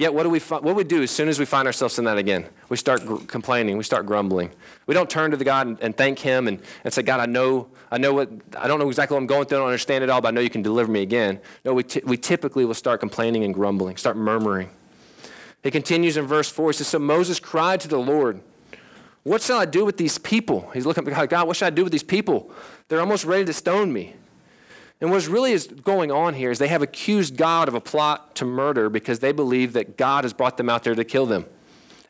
Yet, 0.00 0.14
what 0.14 0.22
do 0.22 0.30
we 0.30 0.40
what 0.40 0.64
do 0.64 0.72
we 0.72 0.82
do 0.82 1.02
as 1.02 1.10
soon 1.10 1.28
as 1.28 1.38
we 1.38 1.44
find 1.44 1.66
ourselves 1.66 1.98
in 1.98 2.06
that 2.06 2.16
again? 2.16 2.46
We 2.70 2.78
start 2.78 3.04
gr- 3.04 3.16
complaining. 3.16 3.76
We 3.76 3.84
start 3.84 4.06
grumbling. 4.06 4.50
We 4.86 4.94
don't 4.94 5.10
turn 5.10 5.30
to 5.30 5.36
the 5.36 5.44
God 5.44 5.66
and, 5.66 5.78
and 5.82 5.94
thank 5.94 6.18
Him 6.20 6.48
and, 6.48 6.58
and 6.84 6.94
say, 6.94 7.02
God, 7.02 7.20
I 7.20 7.26
know, 7.26 7.68
I 7.90 7.98
know 7.98 8.14
what, 8.14 8.30
I 8.56 8.66
don't 8.66 8.78
know 8.78 8.88
exactly 8.88 9.14
what 9.14 9.20
I'm 9.20 9.26
going 9.26 9.44
through. 9.44 9.58
I 9.58 9.60
don't 9.60 9.68
understand 9.68 10.02
it 10.02 10.08
all, 10.08 10.22
but 10.22 10.28
I 10.28 10.30
know 10.30 10.40
you 10.40 10.48
can 10.48 10.62
deliver 10.62 10.90
me 10.90 11.02
again. 11.02 11.38
No, 11.66 11.74
we, 11.74 11.82
t- 11.82 12.00
we 12.02 12.16
typically 12.16 12.64
will 12.64 12.72
start 12.72 12.98
complaining 12.98 13.44
and 13.44 13.52
grumbling, 13.52 13.98
start 13.98 14.16
murmuring. 14.16 14.70
He 15.62 15.70
continues 15.70 16.16
in 16.16 16.24
verse 16.24 16.48
4. 16.48 16.70
He 16.70 16.78
says, 16.78 16.86
So 16.86 16.98
Moses 16.98 17.38
cried 17.38 17.80
to 17.80 17.88
the 17.88 17.98
Lord. 17.98 18.40
What 19.22 19.42
shall 19.42 19.58
I 19.58 19.66
do 19.66 19.84
with 19.84 19.98
these 19.98 20.16
people? 20.16 20.70
He's 20.72 20.86
looking 20.86 21.06
at 21.06 21.14
God, 21.14 21.28
God, 21.28 21.46
what 21.46 21.58
should 21.58 21.66
I 21.66 21.70
do 21.76 21.82
with 21.82 21.92
these 21.92 22.02
people? 22.02 22.50
They're 22.88 23.00
almost 23.00 23.26
ready 23.26 23.44
to 23.44 23.52
stone 23.52 23.92
me. 23.92 24.14
And 25.00 25.10
what's 25.10 25.28
really 25.28 25.52
is 25.52 25.66
going 25.66 26.12
on 26.12 26.34
here 26.34 26.50
is 26.50 26.58
they 26.58 26.68
have 26.68 26.82
accused 26.82 27.36
God 27.36 27.68
of 27.68 27.74
a 27.74 27.80
plot 27.80 28.34
to 28.36 28.44
murder 28.44 28.90
because 28.90 29.20
they 29.20 29.32
believe 29.32 29.72
that 29.72 29.96
God 29.96 30.24
has 30.24 30.32
brought 30.32 30.56
them 30.56 30.68
out 30.68 30.84
there 30.84 30.94
to 30.94 31.04
kill 31.04 31.26
them. 31.26 31.46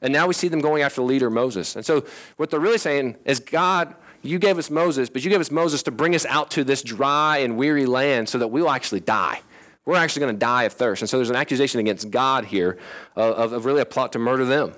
And 0.03 0.13
now 0.13 0.27
we 0.27 0.35
see 0.35 0.49
them 0.49 0.61
going 0.61 0.83
after 0.83 0.97
the 0.97 1.07
leader 1.07 1.31
Moses. 1.31 1.77
And 1.77 1.85
so 1.85 2.05
what 2.37 2.51
they're 2.51 2.59
really 2.59 2.79
saying 2.79 3.17
is, 3.25 3.39
God, 3.39 3.95
you 4.23 4.39
gave 4.39 4.59
us 4.59 4.71
Moses, 4.71 5.09
but 5.09 5.23
you 5.25 5.31
gave 5.31 5.41
us 5.41 5.51
Moses 5.51 5.83
to 5.85 5.91
bring 5.91 6.15
us 6.15 6.27
out 6.27 6.51
to 6.53 6.65
this 6.65 6.83
dry 6.83 7.39
and 7.39 7.57
weary 7.57 7.87
land 7.87 8.29
so 8.29 8.39
that 8.39 8.49
we'll 8.49 8.71
actually 8.71 9.01
die. 9.01 9.41
We're 9.85 9.97
actually 9.97 10.21
going 10.21 10.35
to 10.35 10.39
die 10.39 10.65
of 10.65 10.73
thirst. 10.73 11.03
And 11.03 11.09
so 11.09 11.17
there's 11.19 11.31
an 11.31 11.37
accusation 11.37 11.81
against 11.81 12.11
God 12.11 12.45
here 12.45 12.79
of, 13.15 13.53
of 13.53 13.65
really 13.65 13.81
a 13.81 13.87
plot 13.87 14.13
to 14.13 14.19
murder 14.19 14.45
them. 14.45 14.75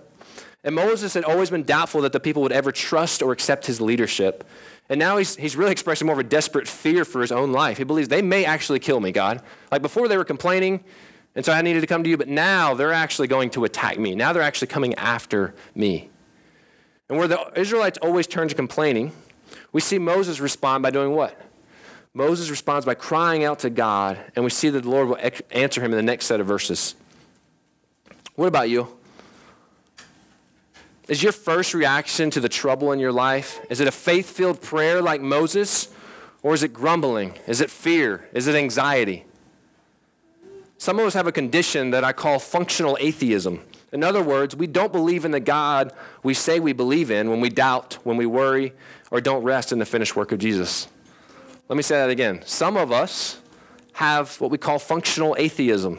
And 0.65 0.77
Moses 0.77 1.15
had 1.15 1.25
always 1.25 1.51
been 1.51 1.65
doubtful 1.65 2.03
that 2.03 2.13
the 2.13 2.21
people 2.21 2.43
would 2.43 2.53
ever 2.53 2.71
trust 2.71 3.21
or 3.21 3.33
accept 3.33 3.67
his 3.67 3.81
leadership. 3.81 4.45
And 4.89 4.99
now 4.99 5.17
he's, 5.17 5.37
he's 5.37 5.57
really 5.57 5.73
expressing 5.73 6.07
more 6.07 6.15
of 6.15 6.19
a 6.19 6.25
desperate 6.25 6.69
fear 6.69 7.05
for 7.05 7.21
his 7.21 7.33
own 7.33 7.53
life. 7.53 7.79
He 7.79 7.85
believes 7.85 8.09
they 8.09 8.23
may 8.23 8.45
actually 8.45 8.79
kill 8.79 9.01
me, 9.01 9.13
God. 9.13 9.41
Like 9.71 9.81
before 9.83 10.09
they 10.09 10.17
were 10.17 10.25
complaining, 10.25 10.85
and 11.35 11.45
so 11.45 11.53
I 11.53 11.63
needed 11.63 11.81
to 11.81 11.87
come 11.87 12.05
to 12.05 12.11
you, 12.11 12.17
but 12.17 12.29
now 12.29 12.75
they're 12.75 12.93
actually 12.93 13.29
going 13.29 13.51
to 13.51 13.65
attack 13.65 13.99
me. 13.99 14.15
Now 14.15 14.33
they're 14.33 14.43
actually 14.43 14.69
coming 14.69 14.95
after 14.97 15.55
me. 15.75 16.11
And 17.09 17.19
where 17.19 17.29
the 17.29 17.51
Israelites 17.57 17.99
always 18.03 18.27
turn 18.27 18.49
to 18.49 18.55
complaining, 18.55 19.13
we 19.73 19.81
see 19.81 19.99
Moses 19.99 20.41
respond 20.41 20.83
by 20.83 20.91
doing 20.91 21.13
what? 21.13 21.41
Moses 22.15 22.51
responds 22.51 22.85
by 22.85 22.95
crying 22.95 23.45
out 23.45 23.61
to 23.61 23.71
God, 23.71 24.19
and 24.37 24.45
we 24.45 24.51
see 24.51 24.69
that 24.69 24.83
the 24.83 24.91
Lord 24.91 25.09
will 25.09 25.19
answer 25.51 25.81
him 25.81 25.93
in 25.93 25.97
the 25.97 26.03
next 26.03 26.27
set 26.27 26.41
of 26.41 26.47
verses. 26.47 26.95
What 28.35 28.49
about 28.49 28.69
you? 28.69 28.89
Is 31.09 31.23
your 31.23 31.33
first 31.33 31.75
reaction 31.75 32.31
to 32.31 32.41
the 32.41 32.49
trouble 32.49 32.93
in 32.93 32.99
your 32.99 33.13
life? 33.13 33.61
Is 33.69 33.81
it 33.81 33.89
a 33.89 33.93
faith 33.93 34.31
filled 34.31 34.61
prayer 34.63 35.03
like 35.03 35.21
Moses? 35.21 35.89
Or 36.43 36.55
is 36.55 36.63
it 36.63 36.73
grumbling? 36.73 37.39
Is 37.47 37.61
it 37.61 37.71
fear? 37.71 38.29
Is 38.33 38.47
it 38.47 38.55
anxiety? 38.55 39.25
Some 40.79 40.99
of 40.99 41.07
us 41.07 41.15
have 41.15 41.27
a 41.27 41.33
condition 41.33 41.91
that 41.91 42.03
I 42.03 42.13
call 42.13 42.39
functional 42.39 42.97
atheism. 43.01 43.61
In 43.93 44.03
other 44.03 44.23
words, 44.23 44.57
we 44.57 44.67
don't 44.67 44.93
believe 44.93 45.25
in 45.25 45.31
the 45.31 45.41
God 45.41 45.93
we 46.23 46.35
say 46.35 46.59
we 46.59 46.73
believe 46.73 47.11
in 47.11 47.31
when 47.31 47.41
we 47.41 47.51
doubt, 47.51 47.99
when 48.05 48.17
we 48.17 48.27
worry, 48.27 48.73
or 49.11 49.21
don't 49.21 49.45
rest 49.45 49.71
in 49.71 49.79
the 49.79 49.85
finished 49.85 50.17
work 50.17 50.33
of 50.33 50.39
Jesus. 50.39 50.89
Let 51.69 51.77
me 51.77 51.83
say 51.83 51.97
that 51.97 52.11
again. 52.11 52.43
Some 52.45 52.77
of 52.77 52.91
us 52.91 53.39
have 53.95 54.41
what 54.41 54.51
we 54.51 54.59
call 54.59 54.79
functional 54.79 55.37
atheism. 55.39 55.99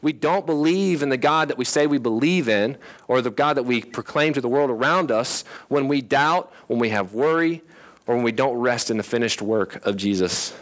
We 0.00 0.12
don't 0.12 0.46
believe 0.46 1.02
in 1.02 1.08
the 1.08 1.16
God 1.16 1.48
that 1.48 1.58
we 1.58 1.64
say 1.64 1.86
we 1.86 1.98
believe 1.98 2.48
in 2.48 2.76
or 3.08 3.20
the 3.20 3.30
God 3.30 3.56
that 3.56 3.64
we 3.64 3.82
proclaim 3.82 4.32
to 4.34 4.40
the 4.40 4.48
world 4.48 4.70
around 4.70 5.10
us 5.10 5.42
when 5.68 5.88
we 5.88 6.00
doubt, 6.00 6.52
when 6.68 6.78
we 6.78 6.90
have 6.90 7.14
worry, 7.14 7.62
or 8.06 8.14
when 8.14 8.24
we 8.24 8.32
don't 8.32 8.56
rest 8.56 8.90
in 8.90 8.96
the 8.96 9.02
finished 9.02 9.42
work 9.42 9.84
of 9.84 9.96
Jesus. 9.96 10.54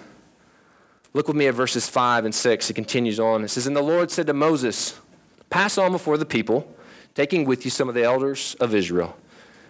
Look 1.13 1.29
with 1.29 1.37
me 1.37 1.47
at 1.47 1.55
verses 1.55 1.89
5 1.89 2.25
and 2.25 2.35
6. 2.35 2.71
It 2.71 2.75
continues 2.75 3.21
on. 3.21 3.45
It 3.45 3.49
says, 3.49 3.67
And 3.67 3.77
the 3.77 3.83
Lord 3.83 4.11
said 4.11 4.27
to 4.27 4.33
Moses, 4.33 4.99
Pass 5.49 5.79
on 5.79 5.93
before 5.93 6.19
the 6.19 6.27
people, 6.27 6.75
taking 7.15 7.45
with 7.45 7.65
you 7.65 7.71
some 7.71 7.89
of 7.89 7.95
the 7.95 8.03
elders 8.03 8.57
of 8.59 8.75
Israel, 8.75 9.17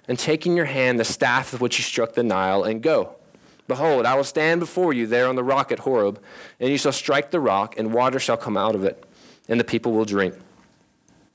and 0.08 0.18
taking 0.18 0.56
your 0.56 0.64
hand 0.66 0.98
the 0.98 1.04
staff 1.04 1.52
with 1.52 1.60
which 1.60 1.78
you 1.78 1.84
struck 1.84 2.14
the 2.14 2.22
Nile, 2.22 2.64
and 2.64 2.82
go. 2.82 3.14
Behold, 3.68 4.06
I 4.06 4.14
will 4.14 4.24
stand 4.24 4.60
before 4.60 4.92
you 4.92 5.06
there 5.06 5.28
on 5.28 5.34
the 5.34 5.44
rock 5.44 5.70
at 5.70 5.80
Horeb, 5.80 6.20
and 6.60 6.70
you 6.70 6.78
shall 6.78 6.92
strike 6.92 7.30
the 7.30 7.40
rock, 7.40 7.74
and 7.76 7.92
water 7.92 8.20
shall 8.20 8.36
come 8.36 8.56
out 8.56 8.76
of 8.76 8.84
it 8.84 9.04
and 9.48 9.58
the 9.60 9.64
people 9.64 9.92
will 9.92 10.04
drink. 10.04 10.34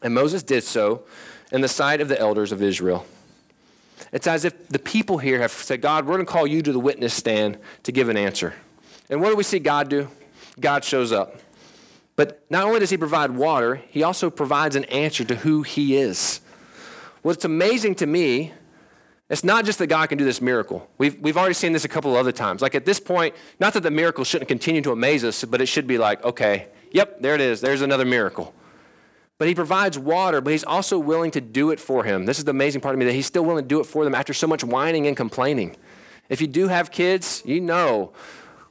And 0.02 0.13
Moses 0.13 0.43
did 0.43 0.63
so 0.63 1.04
in 1.52 1.62
the 1.62 1.67
sight 1.67 2.02
of 2.02 2.08
the 2.08 2.19
elders 2.19 2.52
of 2.52 2.62
Israel. 2.62 3.06
It's 4.12 4.28
as 4.28 4.45
if 4.45 4.67
the 4.69 4.80
people 4.80 5.19
here 5.19 5.39
have 5.39 5.52
said, 5.52 5.82
God, 5.82 6.06
we're 6.06 6.15
going 6.15 6.26
to 6.26 6.32
call 6.32 6.47
you 6.47 6.62
to 6.62 6.71
the 6.71 6.80
witness 6.80 7.13
stand 7.13 7.58
to 7.84 7.91
give 7.91 8.10
an 8.10 8.17
answer. 8.17 8.54
And 9.10 9.21
what 9.21 9.30
do 9.30 9.36
we 9.36 9.43
see 9.43 9.60
God 9.60 9.89
do? 9.89 10.08
God 10.60 10.84
shows 10.84 11.12
up. 11.12 11.39
But 12.15 12.43
not 12.50 12.65
only 12.65 12.80
does 12.80 12.89
he 12.89 12.97
provide 12.97 13.32
water, 13.32 13.82
he 13.89 14.04
also 14.04 14.30
provides 14.30 14.76
an 14.76 14.86
answer 14.86 15.24
to 15.24 15.36
who 15.36 15.63
he 15.63 15.95
is. 15.95 16.41
What's 17.21 17.45
amazing 17.45 17.95
to 17.95 18.06
me, 18.08 18.52
it's 19.30 19.43
not 19.43 19.65
just 19.65 19.80
that 19.80 19.88
God 19.88 20.10
can 20.10 20.17
do 20.17 20.26
this 20.26 20.41
miracle. 20.41 20.89
We've, 20.97 21.17
we've 21.19 21.38
already 21.38 21.54
seen 21.54 21.71
this 21.71 21.86
a 21.86 21.88
couple 21.88 22.12
of 22.12 22.17
other 22.17 22.32
times. 22.32 22.62
Like 22.62 22.76
at 22.76 22.86
this 22.86 23.00
point, 23.00 23.34
not 23.60 23.74
that 23.74 23.82
the 23.84 23.91
miracle 23.91 24.26
shouldn't 24.26 24.50
continue 24.50 24.82
to 24.82 24.91
amaze 24.91 25.24
us, 25.24 25.45
but 25.45 25.62
it 25.62 25.67
should 25.67 25.88
be 25.88 25.97
like, 25.97 26.24
okay, 26.26 26.67
Yep, 26.92 27.22
there 27.22 27.36
it 27.36 27.42
is. 27.42 27.62
There's 27.62 27.82
another 27.82 28.06
miracle. 28.06 28.54
But 29.38 29.48
he 29.48 29.56
provides 29.56 29.98
water, 29.98 30.40
but 30.40 30.52
he's 30.52 30.64
also 30.64 31.00
willing 31.00 31.32
to 31.32 31.42
do 31.42 31.72
it 31.72 31.80
for 31.80 32.04
him. 32.04 32.26
This 32.26 32.38
is 32.38 32.46
the 32.46 32.52
amazing 32.52 32.82
part 32.82 32.94
of 32.94 33.00
me 33.00 33.06
that 33.06 33.14
he's 33.14 33.26
still 33.26 33.44
willing 33.44 33.64
to 33.64 33.68
do 33.68 33.80
it 33.80 33.86
for 33.86 34.04
them 34.04 34.14
after 34.14 34.34
so 34.34 34.46
much 34.46 34.64
whining 34.64 35.08
and 35.08 35.18
complaining. 35.18 35.76
If 36.30 36.42
you 36.42 36.48
do 36.48 36.68
have 36.68 36.92
kids, 36.92 37.42
you 37.46 37.60
know 37.60 38.14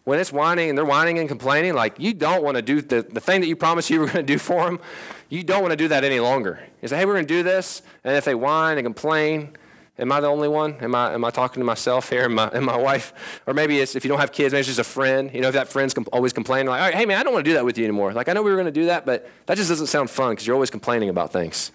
when 0.05 0.19
it's 0.19 0.33
whining 0.33 0.69
and 0.69 0.79
they're 0.79 0.85
whining 0.85 1.19
and 1.19 1.29
complaining, 1.29 1.75
like 1.75 1.99
you 1.99 2.15
don't 2.15 2.43
want 2.43 2.57
to 2.57 2.63
do 2.63 2.81
the, 2.81 3.03
the 3.03 3.21
thing 3.21 3.41
that 3.41 3.47
you 3.47 3.57
promised 3.57 3.91
you 3.91 4.01
were 4.01 4.07
going 4.07 4.27
to 4.27 4.33
do 4.33 4.39
for 4.39 4.65
them, 4.65 4.81
you 5.29 5.43
don't 5.43 5.61
want 5.61 5.73
to 5.73 5.77
do 5.77 5.89
that 5.89 6.05
any 6.05 6.21
longer. 6.21 6.61
You 6.83 6.89
say, 6.89 6.97
hey, 6.97 7.05
we're 7.05 7.15
going 7.15 7.27
to 7.27 7.35
do 7.35 7.43
this. 7.43 7.83
And 8.03 8.17
if 8.17 8.25
they 8.25 8.35
whine 8.35 8.79
and 8.79 8.85
complain, 8.85 9.57
Am 10.01 10.11
I 10.11 10.21
the 10.21 10.29
only 10.29 10.49
one? 10.49 10.77
Am 10.81 10.95
I, 10.95 11.13
am 11.13 11.25
I 11.27 11.31
talking 11.31 11.61
to 11.61 11.65
myself 11.65 12.09
here 12.09 12.25
and 12.25 12.35
my, 12.35 12.59
my 12.59 12.77
wife? 12.77 13.43
Or 13.47 13.53
maybe 13.53 13.81
it's, 13.81 13.95
if 13.95 14.03
you 14.03 14.09
don't 14.09 14.19
have 14.19 14.33
kids, 14.33 14.53
maybe 14.53 14.61
it's 14.61 14.69
just 14.69 14.79
a 14.79 14.85
friend. 14.85 15.31
You 15.35 15.43
know, 15.43 15.49
if 15.49 15.55
that 15.55 15.69
friend's 15.69 15.93
com- 15.93 16.07
always 16.11 16.33
complaining, 16.33 16.69
like, 16.69 16.95
hey, 16.95 17.05
man, 17.05 17.19
I 17.19 17.23
don't 17.23 17.35
want 17.35 17.45
to 17.45 17.51
do 17.51 17.55
that 17.55 17.67
with 17.67 17.77
you 17.77 17.85
anymore. 17.85 18.15
Like, 18.15 18.29
I 18.29 18.33
know 18.33 18.43
we 18.43 18.51
were 18.51 18.57
going 18.57 18.65
to 18.65 18.73
do 18.73 18.87
that, 18.87 19.05
but 19.05 19.29
that 19.45 19.59
just 19.59 19.69
doesn't 19.69 19.89
sound 19.89 20.09
fun 20.09 20.31
because 20.31 20.47
you're 20.47 20.55
always 20.55 20.71
complaining 20.71 21.11
about 21.11 21.33
things. 21.33 21.71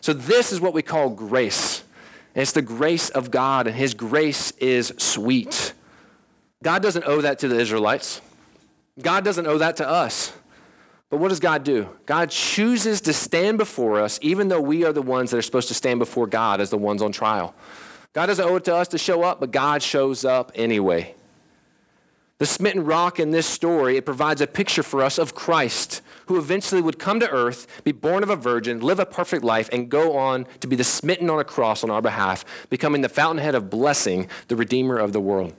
So, 0.00 0.12
this 0.12 0.52
is 0.52 0.60
what 0.60 0.74
we 0.74 0.82
call 0.82 1.10
grace. 1.10 1.84
And 2.34 2.42
it's 2.42 2.52
the 2.52 2.62
grace 2.62 3.08
of 3.10 3.30
God, 3.30 3.68
and 3.68 3.76
His 3.76 3.94
grace 3.94 4.50
is 4.52 4.92
sweet. 4.98 5.72
God 6.62 6.82
doesn't 6.82 7.04
owe 7.06 7.20
that 7.20 7.38
to 7.40 7.48
the 7.48 7.58
Israelites, 7.60 8.20
God 9.00 9.24
doesn't 9.24 9.46
owe 9.46 9.58
that 9.58 9.76
to 9.76 9.88
us. 9.88 10.32
But 11.14 11.20
what 11.20 11.28
does 11.28 11.38
God 11.38 11.62
do? 11.62 11.88
God 12.06 12.28
chooses 12.30 13.00
to 13.02 13.12
stand 13.12 13.56
before 13.56 14.00
us, 14.00 14.18
even 14.20 14.48
though 14.48 14.60
we 14.60 14.82
are 14.82 14.92
the 14.92 15.00
ones 15.00 15.30
that 15.30 15.36
are 15.36 15.42
supposed 15.42 15.68
to 15.68 15.74
stand 15.74 16.00
before 16.00 16.26
God 16.26 16.60
as 16.60 16.70
the 16.70 16.76
ones 16.76 17.00
on 17.02 17.12
trial. 17.12 17.54
God 18.12 18.26
doesn't 18.26 18.44
owe 18.44 18.56
it 18.56 18.64
to 18.64 18.74
us 18.74 18.88
to 18.88 18.98
show 18.98 19.22
up, 19.22 19.38
but 19.38 19.52
God 19.52 19.80
shows 19.80 20.24
up 20.24 20.50
anyway. 20.56 21.14
The 22.38 22.46
smitten 22.46 22.84
rock 22.84 23.20
in 23.20 23.30
this 23.30 23.46
story, 23.46 23.96
it 23.96 24.04
provides 24.04 24.40
a 24.40 24.48
picture 24.48 24.82
for 24.82 25.04
us 25.04 25.16
of 25.16 25.36
Christ, 25.36 26.02
who 26.26 26.36
eventually 26.36 26.82
would 26.82 26.98
come 26.98 27.20
to 27.20 27.30
earth, 27.30 27.84
be 27.84 27.92
born 27.92 28.24
of 28.24 28.30
a 28.30 28.34
virgin, 28.34 28.80
live 28.80 28.98
a 28.98 29.06
perfect 29.06 29.44
life, 29.44 29.68
and 29.70 29.88
go 29.88 30.16
on 30.16 30.48
to 30.58 30.66
be 30.66 30.74
the 30.74 30.82
smitten 30.82 31.30
on 31.30 31.38
a 31.38 31.44
cross 31.44 31.84
on 31.84 31.90
our 31.90 32.02
behalf, 32.02 32.44
becoming 32.70 33.02
the 33.02 33.08
fountainhead 33.08 33.54
of 33.54 33.70
blessing, 33.70 34.28
the 34.48 34.56
Redeemer 34.56 34.98
of 34.98 35.12
the 35.12 35.20
world. 35.20 35.54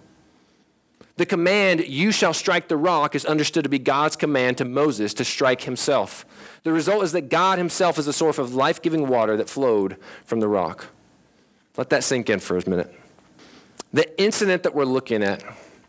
The 1.17 1.25
command, 1.25 1.87
you 1.87 2.11
shall 2.11 2.33
strike 2.33 2.67
the 2.67 2.75
rock, 2.75 3.15
is 3.15 3.25
understood 3.25 3.63
to 3.63 3.69
be 3.69 3.79
God's 3.79 4.17
command 4.17 4.57
to 4.57 4.65
Moses 4.65 5.13
to 5.13 5.23
strike 5.23 5.61
himself. 5.61 6.25
The 6.63 6.73
result 6.73 7.03
is 7.03 7.13
that 7.13 7.29
God 7.29 7.57
himself 7.57 7.97
is 7.97 8.05
the 8.05 8.13
source 8.13 8.37
of 8.37 8.53
life 8.53 8.81
giving 8.81 9.07
water 9.07 9.37
that 9.37 9.49
flowed 9.49 9.95
from 10.25 10.41
the 10.41 10.49
rock. 10.49 10.87
Let 11.77 11.89
that 11.89 12.03
sink 12.03 12.29
in 12.29 12.39
for 12.39 12.57
a 12.57 12.69
minute. 12.69 12.93
The 13.93 14.21
incident 14.21 14.63
that 14.63 14.75
we're 14.75 14.83
looking 14.83 15.23
at, 15.23 15.41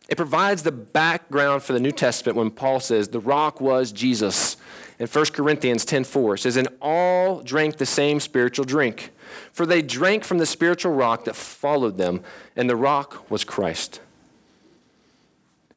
it 0.09 0.17
provides 0.17 0.63
the 0.63 0.71
background 0.71 1.65
for 1.65 1.73
the 1.73 1.81
New 1.81 1.91
Testament 1.91 2.39
when 2.39 2.53
Paul 2.53 2.79
says 2.79 3.09
the 3.09 3.19
rock 3.19 3.61
was 3.61 3.91
Jesus. 3.91 4.57
In 5.01 5.09
1 5.09 5.33
Corinthians 5.33 5.85
10:4 5.85 6.35
it 6.35 6.39
says, 6.39 6.57
And 6.57 6.69
all 6.81 7.41
drank 7.41 7.79
the 7.79 7.87
same 7.87 8.21
spiritual 8.21 8.65
drink, 8.65 9.11
for 9.53 9.67
they 9.67 9.83
drank 9.83 10.23
from 10.23 10.39
the 10.39 10.47
spiritual 10.47 10.93
rock 10.93 11.25
that 11.25 11.35
followed 11.35 11.97
them, 11.97 12.23
and 12.55 12.71
the 12.71 12.77
rock 12.77 13.29
was 13.29 13.43
Christ. 13.43 14.01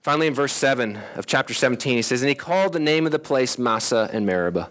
Finally, 0.02 0.28
in 0.28 0.34
verse 0.34 0.54
7 0.54 0.98
of 1.16 1.26
chapter 1.26 1.54
17, 1.54 1.98
he 1.98 2.02
says, 2.02 2.22
And 2.22 2.30
he 2.30 2.36
called 2.36 2.74
the 2.74 2.80
name 2.80 3.06
of 3.06 3.12
the 3.12 3.20
place 3.20 3.58
Massah 3.58 4.10
and 4.14 4.26
Meribah 4.26 4.70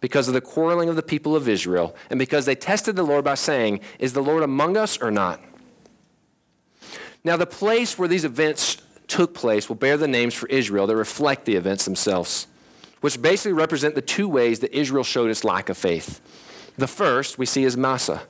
because 0.00 0.28
of 0.28 0.34
the 0.34 0.40
quarreling 0.40 0.88
of 0.88 0.96
the 0.96 1.02
people 1.02 1.34
of 1.36 1.48
Israel, 1.48 1.94
and 2.10 2.18
because 2.18 2.44
they 2.44 2.54
tested 2.54 2.96
the 2.96 3.02
Lord 3.02 3.24
by 3.24 3.34
saying, 3.36 3.80
Is 3.98 4.12
the 4.12 4.22
Lord 4.22 4.42
among 4.42 4.76
us 4.76 5.00
or 5.00 5.10
not? 5.10 5.40
Now, 7.24 7.38
the 7.38 7.46
place 7.46 7.98
where 7.98 8.08
these 8.08 8.24
events 8.24 8.82
took 9.06 9.32
place 9.32 9.68
will 9.68 9.76
bear 9.76 9.96
the 9.96 10.08
names 10.08 10.34
for 10.34 10.46
Israel 10.48 10.86
that 10.86 10.96
reflect 10.96 11.46
the 11.46 11.56
events 11.56 11.84
themselves, 11.84 12.46
which 13.00 13.22
basically 13.22 13.52
represent 13.52 13.94
the 13.94 14.02
two 14.02 14.28
ways 14.28 14.60
that 14.60 14.76
Israel 14.76 15.04
showed 15.04 15.30
its 15.30 15.44
lack 15.44 15.68
of 15.68 15.78
faith. 15.78 16.20
The 16.76 16.86
first 16.86 17.38
we 17.38 17.46
see 17.46 17.64
is 17.64 17.76
Massah. 17.76 18.22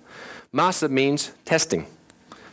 Massah 0.52 0.88
means 0.88 1.32
testing. 1.44 1.86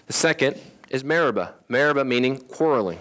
The 0.08 0.14
second 0.14 0.60
is 0.90 1.04
Meribah. 1.04 1.54
Meribah 1.68 2.06
meaning 2.06 2.38
quarreling. 2.38 3.00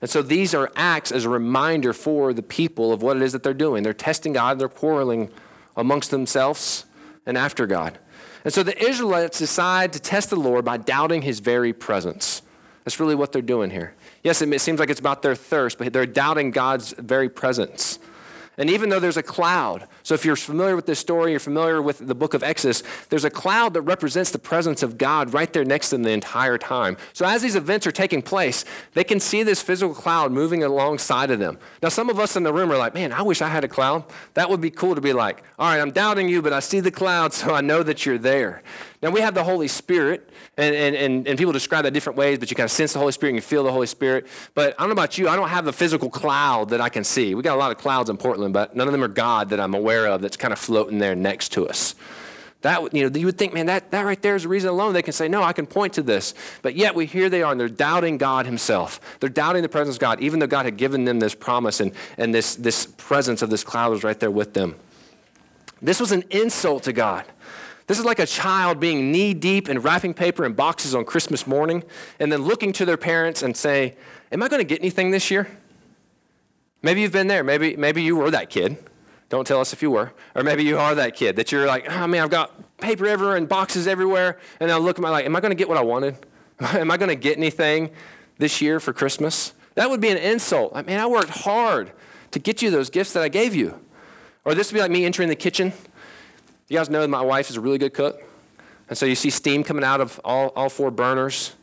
And 0.00 0.08
so 0.10 0.22
these 0.22 0.54
are 0.54 0.72
acts 0.76 1.12
as 1.12 1.24
a 1.24 1.28
reminder 1.28 1.92
for 1.92 2.32
the 2.32 2.42
people 2.42 2.92
of 2.92 3.02
what 3.02 3.16
it 3.16 3.22
is 3.22 3.32
that 3.32 3.42
they're 3.42 3.52
doing. 3.52 3.82
They're 3.82 3.92
testing 3.92 4.32
God, 4.32 4.58
they're 4.58 4.68
quarreling 4.68 5.30
amongst 5.76 6.10
themselves 6.10 6.86
and 7.26 7.36
after 7.36 7.66
God. 7.66 7.98
And 8.44 8.52
so 8.52 8.62
the 8.62 8.76
Israelites 8.82 9.38
decide 9.38 9.92
to 9.92 10.00
test 10.00 10.30
the 10.30 10.36
Lord 10.36 10.64
by 10.64 10.78
doubting 10.78 11.22
his 11.22 11.40
very 11.40 11.72
presence. 11.72 12.42
That's 12.84 12.98
really 12.98 13.14
what 13.14 13.32
they're 13.32 13.42
doing 13.42 13.70
here. 13.70 13.94
Yes, 14.24 14.40
it 14.40 14.60
seems 14.60 14.80
like 14.80 14.88
it's 14.88 15.00
about 15.00 15.22
their 15.22 15.34
thirst, 15.34 15.76
but 15.78 15.92
they're 15.92 16.06
doubting 16.06 16.50
God's 16.50 16.92
very 16.92 17.28
presence. 17.28 17.98
And 18.60 18.68
even 18.68 18.90
though 18.90 19.00
there's 19.00 19.16
a 19.16 19.22
cloud, 19.22 19.88
so 20.02 20.12
if 20.12 20.26
you're 20.26 20.36
familiar 20.36 20.76
with 20.76 20.84
this 20.84 20.98
story, 20.98 21.30
you're 21.30 21.40
familiar 21.40 21.80
with 21.80 22.06
the 22.06 22.14
book 22.14 22.34
of 22.34 22.42
Exodus, 22.42 22.82
there's 23.08 23.24
a 23.24 23.30
cloud 23.30 23.72
that 23.72 23.80
represents 23.80 24.32
the 24.32 24.38
presence 24.38 24.82
of 24.82 24.98
God 24.98 25.32
right 25.32 25.50
there 25.50 25.64
next 25.64 25.88
to 25.88 25.94
them 25.96 26.02
the 26.02 26.10
entire 26.10 26.58
time. 26.58 26.98
So 27.14 27.24
as 27.24 27.40
these 27.40 27.56
events 27.56 27.86
are 27.86 27.90
taking 27.90 28.20
place, 28.20 28.66
they 28.92 29.02
can 29.02 29.18
see 29.18 29.42
this 29.44 29.62
physical 29.62 29.94
cloud 29.94 30.30
moving 30.30 30.62
alongside 30.62 31.30
of 31.30 31.38
them. 31.38 31.58
Now, 31.82 31.88
some 31.88 32.10
of 32.10 32.20
us 32.20 32.36
in 32.36 32.42
the 32.42 32.52
room 32.52 32.70
are 32.70 32.76
like, 32.76 32.92
man, 32.92 33.12
I 33.14 33.22
wish 33.22 33.40
I 33.40 33.48
had 33.48 33.64
a 33.64 33.68
cloud. 33.68 34.04
That 34.34 34.50
would 34.50 34.60
be 34.60 34.70
cool 34.70 34.94
to 34.94 35.00
be 35.00 35.14
like, 35.14 35.42
all 35.58 35.66
right, 35.66 35.80
I'm 35.80 35.90
doubting 35.90 36.28
you, 36.28 36.42
but 36.42 36.52
I 36.52 36.60
see 36.60 36.80
the 36.80 36.90
cloud, 36.90 37.32
so 37.32 37.54
I 37.54 37.62
know 37.62 37.82
that 37.82 38.04
you're 38.04 38.18
there. 38.18 38.62
Now, 39.02 39.10
we 39.10 39.20
have 39.20 39.32
the 39.32 39.44
Holy 39.44 39.68
Spirit, 39.68 40.28
and, 40.58 40.74
and, 40.74 40.94
and, 40.94 41.26
and 41.26 41.38
people 41.38 41.54
describe 41.54 41.84
that 41.84 41.92
different 41.92 42.18
ways, 42.18 42.38
but 42.38 42.50
you 42.50 42.54
kind 42.54 42.66
of 42.66 42.70
sense 42.70 42.92
the 42.92 42.98
Holy 42.98 43.12
Spirit 43.12 43.30
and 43.30 43.36
you 43.36 43.42
feel 43.42 43.64
the 43.64 43.72
Holy 43.72 43.86
Spirit. 43.86 44.26
But 44.54 44.74
I 44.78 44.82
don't 44.82 44.90
know 44.90 44.92
about 44.92 45.16
you, 45.16 45.26
I 45.26 45.36
don't 45.36 45.48
have 45.48 45.64
the 45.64 45.72
physical 45.72 46.10
cloud 46.10 46.68
that 46.70 46.82
I 46.82 46.90
can 46.90 47.02
see. 47.02 47.34
We 47.34 47.42
got 47.42 47.54
a 47.54 47.58
lot 47.58 47.70
of 47.70 47.78
clouds 47.78 48.10
in 48.10 48.18
Portland, 48.18 48.52
but 48.52 48.76
none 48.76 48.86
of 48.86 48.92
them 48.92 49.02
are 49.02 49.08
God 49.08 49.48
that 49.50 49.60
I'm 49.60 49.74
aware 49.74 50.06
of 50.06 50.20
that's 50.20 50.36
kind 50.36 50.52
of 50.52 50.58
floating 50.58 50.98
there 50.98 51.14
next 51.14 51.52
to 51.52 51.66
us. 51.66 51.94
That, 52.62 52.92
you 52.92 53.08
know, 53.08 53.18
you 53.18 53.24
would 53.24 53.38
think, 53.38 53.54
man, 53.54 53.66
that, 53.66 53.90
that 53.90 54.04
right 54.04 54.20
there 54.20 54.36
is 54.36 54.44
a 54.44 54.48
reason 54.48 54.68
alone 54.68 54.92
they 54.92 55.00
can 55.00 55.14
say, 55.14 55.28
no, 55.28 55.42
I 55.42 55.54
can 55.54 55.66
point 55.66 55.94
to 55.94 56.02
this. 56.02 56.34
But 56.60 56.74
yet 56.74 56.94
we 56.94 57.06
here 57.06 57.30
they 57.30 57.42
are, 57.42 57.52
and 57.52 57.58
they're 57.58 57.70
doubting 57.70 58.18
God 58.18 58.44
himself. 58.44 59.00
They're 59.18 59.30
doubting 59.30 59.62
the 59.62 59.70
presence 59.70 59.96
of 59.96 60.00
God, 60.00 60.20
even 60.20 60.40
though 60.40 60.46
God 60.46 60.66
had 60.66 60.76
given 60.76 61.06
them 61.06 61.20
this 61.20 61.34
promise 61.34 61.80
and, 61.80 61.92
and 62.18 62.34
this, 62.34 62.56
this 62.56 62.84
presence 62.84 63.40
of 63.40 63.48
this 63.48 63.64
cloud 63.64 63.90
was 63.90 64.04
right 64.04 64.20
there 64.20 64.30
with 64.30 64.52
them. 64.52 64.76
This 65.80 65.98
was 65.98 66.12
an 66.12 66.22
insult 66.28 66.82
to 66.82 66.92
God. 66.92 67.24
This 67.90 67.98
is 67.98 68.04
like 68.04 68.20
a 68.20 68.26
child 68.26 68.78
being 68.78 69.10
knee 69.10 69.34
deep 69.34 69.68
in 69.68 69.80
wrapping 69.80 70.14
paper 70.14 70.44
and 70.44 70.54
boxes 70.54 70.94
on 70.94 71.04
Christmas 71.04 71.44
morning 71.44 71.82
and 72.20 72.30
then 72.30 72.42
looking 72.42 72.72
to 72.74 72.84
their 72.84 72.96
parents 72.96 73.42
and 73.42 73.56
say, 73.56 73.96
Am 74.30 74.44
I 74.44 74.48
going 74.48 74.60
to 74.60 74.64
get 74.64 74.78
anything 74.78 75.10
this 75.10 75.28
year? 75.28 75.48
Maybe 76.82 77.00
you've 77.00 77.10
been 77.10 77.26
there. 77.26 77.42
Maybe, 77.42 77.74
maybe 77.74 78.00
you 78.04 78.14
were 78.14 78.30
that 78.30 78.48
kid. 78.48 78.76
Don't 79.28 79.44
tell 79.44 79.60
us 79.60 79.72
if 79.72 79.82
you 79.82 79.90
were. 79.90 80.12
Or 80.36 80.44
maybe 80.44 80.62
you 80.62 80.78
are 80.78 80.94
that 80.94 81.16
kid 81.16 81.34
that 81.34 81.50
you're 81.50 81.66
like, 81.66 81.90
oh 81.90 82.06
man, 82.06 82.22
I've 82.22 82.30
got 82.30 82.78
paper 82.78 83.08
everywhere 83.08 83.34
and 83.34 83.48
boxes 83.48 83.88
everywhere. 83.88 84.38
And 84.60 84.70
I 84.70 84.76
look 84.76 84.96
at 84.96 85.02
my 85.02 85.10
like, 85.10 85.24
am 85.24 85.34
I 85.34 85.40
going 85.40 85.50
to 85.50 85.56
get 85.56 85.68
what 85.68 85.76
I 85.76 85.82
wanted? 85.82 86.14
am 86.60 86.92
I 86.92 86.96
going 86.96 87.08
to 87.08 87.16
get 87.16 87.38
anything 87.38 87.90
this 88.38 88.60
year 88.60 88.78
for 88.78 88.92
Christmas? 88.92 89.52
That 89.74 89.90
would 89.90 90.00
be 90.00 90.10
an 90.10 90.16
insult. 90.16 90.70
I 90.76 90.82
mean, 90.82 90.96
I 90.96 91.08
worked 91.08 91.30
hard 91.30 91.90
to 92.30 92.38
get 92.38 92.62
you 92.62 92.70
those 92.70 92.88
gifts 92.88 93.14
that 93.14 93.24
I 93.24 93.28
gave 93.28 93.52
you. 93.52 93.80
Or 94.44 94.54
this 94.54 94.70
would 94.70 94.76
be 94.76 94.80
like 94.80 94.92
me 94.92 95.04
entering 95.04 95.28
the 95.28 95.34
kitchen. 95.34 95.72
You 96.70 96.76
guys 96.76 96.88
know 96.88 97.04
my 97.08 97.20
wife 97.20 97.50
is 97.50 97.56
a 97.56 97.60
really 97.60 97.78
good 97.78 97.92
cook. 97.92 98.22
And 98.88 98.96
so 98.96 99.04
you 99.04 99.16
see 99.16 99.28
steam 99.28 99.64
coming 99.64 99.82
out 99.82 100.00
of 100.00 100.20
all, 100.24 100.52
all 100.54 100.68
four 100.68 100.92
burners. 100.92 101.56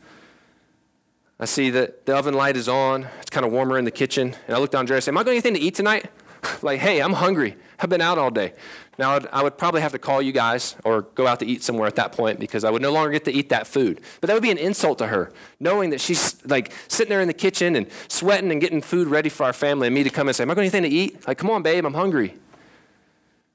I 1.40 1.46
see 1.46 1.70
that 1.70 2.04
the 2.04 2.14
oven 2.14 2.34
light 2.34 2.58
is 2.58 2.68
on. 2.68 3.08
It's 3.18 3.30
kind 3.30 3.46
of 3.46 3.50
warmer 3.50 3.78
in 3.78 3.86
the 3.86 3.90
kitchen. 3.90 4.36
And 4.46 4.54
I 4.54 4.60
look 4.60 4.70
down 4.70 4.80
Andrea 4.80 4.98
and 4.98 5.04
say, 5.04 5.10
Am 5.10 5.16
I 5.16 5.24
going 5.24 5.40
to 5.40 5.48
anything 5.48 5.54
to 5.54 5.60
eat 5.60 5.74
tonight? 5.74 6.10
like, 6.62 6.80
hey, 6.80 7.00
I'm 7.00 7.14
hungry. 7.14 7.56
I've 7.80 7.88
been 7.88 8.02
out 8.02 8.18
all 8.18 8.30
day. 8.30 8.52
Now, 8.98 9.12
I'd, 9.12 9.26
I 9.28 9.42
would 9.42 9.56
probably 9.56 9.80
have 9.80 9.92
to 9.92 9.98
call 9.98 10.20
you 10.20 10.32
guys 10.32 10.76
or 10.84 11.02
go 11.02 11.26
out 11.26 11.40
to 11.40 11.46
eat 11.46 11.62
somewhere 11.62 11.86
at 11.86 11.96
that 11.96 12.12
point 12.12 12.38
because 12.38 12.62
I 12.62 12.70
would 12.70 12.82
no 12.82 12.92
longer 12.92 13.10
get 13.10 13.24
to 13.24 13.32
eat 13.32 13.48
that 13.48 13.66
food. 13.66 14.02
But 14.20 14.26
that 14.26 14.34
would 14.34 14.42
be 14.42 14.50
an 14.50 14.58
insult 14.58 14.98
to 14.98 15.06
her, 15.06 15.32
knowing 15.58 15.88
that 15.90 16.02
she's 16.02 16.44
like 16.44 16.74
sitting 16.88 17.08
there 17.08 17.22
in 17.22 17.28
the 17.28 17.34
kitchen 17.34 17.76
and 17.76 17.86
sweating 18.08 18.52
and 18.52 18.60
getting 18.60 18.82
food 18.82 19.08
ready 19.08 19.30
for 19.30 19.44
our 19.44 19.54
family, 19.54 19.86
and 19.86 19.94
me 19.94 20.02
to 20.02 20.10
come 20.10 20.28
and 20.28 20.36
say, 20.36 20.42
Am 20.42 20.50
I 20.50 20.54
going 20.54 20.70
to 20.70 20.76
anything 20.76 20.90
to 20.90 20.94
eat? 20.94 21.26
Like, 21.26 21.38
come 21.38 21.48
on, 21.48 21.62
babe, 21.62 21.86
I'm 21.86 21.94
hungry. 21.94 22.34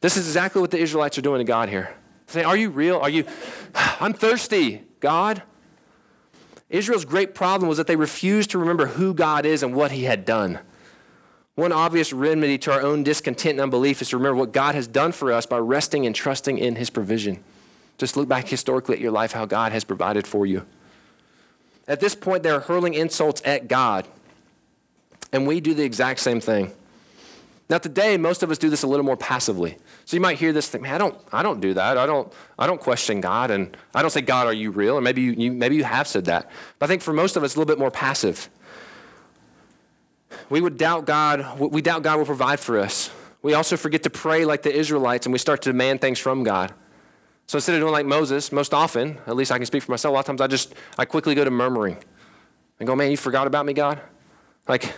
This 0.04 0.18
is 0.18 0.28
exactly 0.28 0.60
what 0.60 0.70
the 0.70 0.80
Israelites 0.80 1.18
are 1.18 1.22
doing 1.22 1.40
to 1.40 1.46
God 1.46 1.70
here. 1.70 1.96
Saying, 2.28 2.46
Are 2.46 2.58
you 2.58 2.72
real? 2.72 2.98
Are 2.98 3.10
you, 3.10 3.24
I'm 4.02 4.12
thirsty, 4.12 4.84
God. 5.00 5.44
Israel's 6.70 7.06
great 7.06 7.34
problem 7.34 7.70
was 7.70 7.78
that 7.78 7.88
they 7.88 7.96
refused 7.96 8.50
to 8.52 8.58
remember 8.58 8.88
who 8.88 9.14
God 9.14 9.46
is 9.46 9.64
and 9.64 9.74
what 9.74 9.94
he 9.94 10.04
had 10.04 10.26
done. 10.26 10.60
One 11.56 11.72
obvious 11.72 12.12
remedy 12.12 12.58
to 12.58 12.74
our 12.74 12.82
own 12.82 13.04
discontent 13.04 13.52
and 13.52 13.62
unbelief 13.62 14.02
is 14.02 14.10
to 14.10 14.18
remember 14.18 14.36
what 14.36 14.52
God 14.52 14.76
has 14.76 14.88
done 14.88 15.14
for 15.14 15.32
us 15.32 15.46
by 15.46 15.58
resting 15.60 16.06
and 16.06 16.14
trusting 16.14 16.58
in 16.58 16.76
His 16.76 16.90
provision. 16.90 17.42
Just 17.98 18.18
look 18.18 18.28
back 18.28 18.50
historically 18.50 18.96
at 18.96 19.02
your 19.02 19.12
life, 19.12 19.32
how 19.32 19.46
God 19.46 19.72
has 19.72 19.86
provided 19.86 20.28
for 20.28 20.46
you. 20.46 20.66
At 21.88 22.02
this 22.02 22.14
point, 22.14 22.44
they're 22.44 22.60
hurling 22.60 22.94
insults 22.94 23.42
at 23.46 23.70
God, 23.70 24.06
and 25.32 25.48
we 25.48 25.62
do 25.62 25.74
the 25.74 25.84
exact 25.84 26.20
same 26.20 26.42
thing. 26.42 26.74
Now, 27.70 27.78
today, 27.78 28.18
most 28.18 28.44
of 28.44 28.52
us 28.52 28.58
do 28.58 28.70
this 28.70 28.84
a 28.84 28.88
little 28.88 29.06
more 29.06 29.16
passively. 29.16 29.78
So 30.06 30.18
you 30.18 30.22
might 30.22 30.38
hear 30.38 30.52
this 30.52 30.68
thing, 30.68 30.82
man, 30.82 30.96
I 30.96 30.98
don't, 30.98 31.18
I 31.32 31.44
don't 31.44 31.62
do 31.62 31.74
that. 31.74 31.98
I 31.98 32.06
don't, 32.06 32.32
I 32.60 32.68
don't 32.68 32.80
question 32.80 33.22
God, 33.22 33.52
and 33.52 33.76
I 33.96 34.02
don't 34.02 34.12
say, 34.12 34.22
God, 34.22 34.48
are 34.48 34.54
you 34.54 34.72
real? 34.72 34.98
Or 34.98 35.02
maybe 35.02 35.22
you, 35.22 35.32
you 35.32 35.52
maybe 35.52 35.76
you 35.76 35.84
have 35.84 36.08
said 36.08 36.26
that. 36.26 36.52
But 36.78 36.86
I 36.86 36.88
think 36.88 37.02
for 37.02 37.14
most 37.14 37.38
of 37.38 37.44
us, 37.44 37.56
a 37.56 37.60
little 37.60 37.72
bit 37.72 37.80
more 37.80 37.92
passive. 37.92 38.50
We 40.50 40.62
would 40.62 40.78
doubt 40.78 41.06
God. 41.06 41.60
We 41.60 41.82
doubt 41.82 42.04
God 42.04 42.18
will 42.18 42.26
provide 42.26 42.60
for 42.60 42.80
us. 42.80 43.10
We 43.42 43.54
also 43.54 43.78
forget 43.78 44.04
to 44.04 44.10
pray 44.10 44.46
like 44.46 44.64
the 44.64 44.74
Israelites 44.74 45.26
and 45.26 45.34
we 45.34 45.40
start 45.40 45.62
to 45.64 45.70
demand 45.70 46.02
things 46.02 46.18
from 46.18 46.44
God. 46.44 46.74
So 47.46 47.58
instead 47.58 47.76
of 47.76 47.82
doing 47.82 47.92
like 47.92 48.06
Moses, 48.06 48.52
most 48.52 48.74
often, 48.74 49.18
at 49.28 49.36
least 49.36 49.52
I 49.52 49.58
can 49.58 49.66
speak 49.66 49.84
for 49.84 49.92
myself, 49.92 50.12
a 50.12 50.14
lot 50.14 50.20
of 50.22 50.26
times 50.26 50.42
I 50.42 50.48
just, 50.48 50.74
I 50.98 51.06
quickly 51.06 51.36
go 51.36 51.44
to 51.44 51.52
murmuring 51.52 51.98
and 52.80 52.88
go, 52.88 52.96
man, 52.96 53.12
you 53.12 53.18
forgot 53.18 53.48
about 53.48 53.66
me, 53.66 53.74
God? 53.74 54.00
Like, 54.68 54.94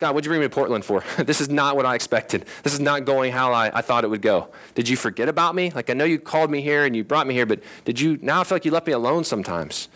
God, 0.00 0.14
what'd 0.14 0.24
you 0.26 0.30
bring 0.30 0.40
me 0.40 0.46
to 0.46 0.54
Portland 0.54 0.84
for? 0.84 1.04
this 1.18 1.40
is 1.40 1.48
not 1.48 1.76
what 1.76 1.86
I 1.86 1.94
expected. 1.94 2.46
This 2.62 2.74
is 2.74 2.80
not 2.80 3.04
going 3.04 3.32
how 3.32 3.52
I, 3.52 3.78
I 3.78 3.80
thought 3.80 4.04
it 4.04 4.08
would 4.08 4.22
go. 4.22 4.48
Did 4.74 4.88
you 4.88 4.96
forget 4.96 5.28
about 5.28 5.54
me? 5.54 5.70
Like, 5.70 5.88
I 5.88 5.92
know 5.94 6.04
you 6.04 6.18
called 6.18 6.50
me 6.50 6.60
here 6.60 6.84
and 6.84 6.94
you 6.96 7.04
brought 7.04 7.26
me 7.26 7.34
here, 7.34 7.46
but 7.46 7.62
did 7.84 8.00
you, 8.00 8.18
now 8.20 8.40
I 8.40 8.44
feel 8.44 8.56
like 8.56 8.64
you 8.64 8.70
left 8.70 8.86
me 8.86 8.92
alone 8.92 9.24
sometimes. 9.24 9.88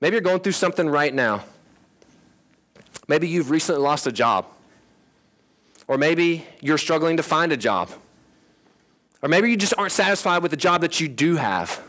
Maybe 0.00 0.14
you're 0.14 0.20
going 0.20 0.40
through 0.40 0.52
something 0.52 0.88
right 0.88 1.14
now 1.14 1.44
Maybe 3.06 3.28
you've 3.28 3.50
recently 3.50 3.80
lost 3.82 4.06
a 4.06 4.12
job. 4.12 4.46
Or 5.86 5.98
maybe 5.98 6.46
you're 6.60 6.78
struggling 6.78 7.18
to 7.18 7.22
find 7.22 7.52
a 7.52 7.56
job. 7.56 7.90
Or 9.22 9.28
maybe 9.28 9.50
you 9.50 9.56
just 9.56 9.74
aren't 9.76 9.92
satisfied 9.92 10.42
with 10.42 10.50
the 10.50 10.56
job 10.56 10.80
that 10.80 11.00
you 11.00 11.08
do 11.08 11.36
have. 11.36 11.82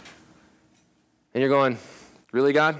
And 1.34 1.41
you're 1.41 1.50
going, 1.50 1.78
Really, 2.32 2.52
God? 2.52 2.78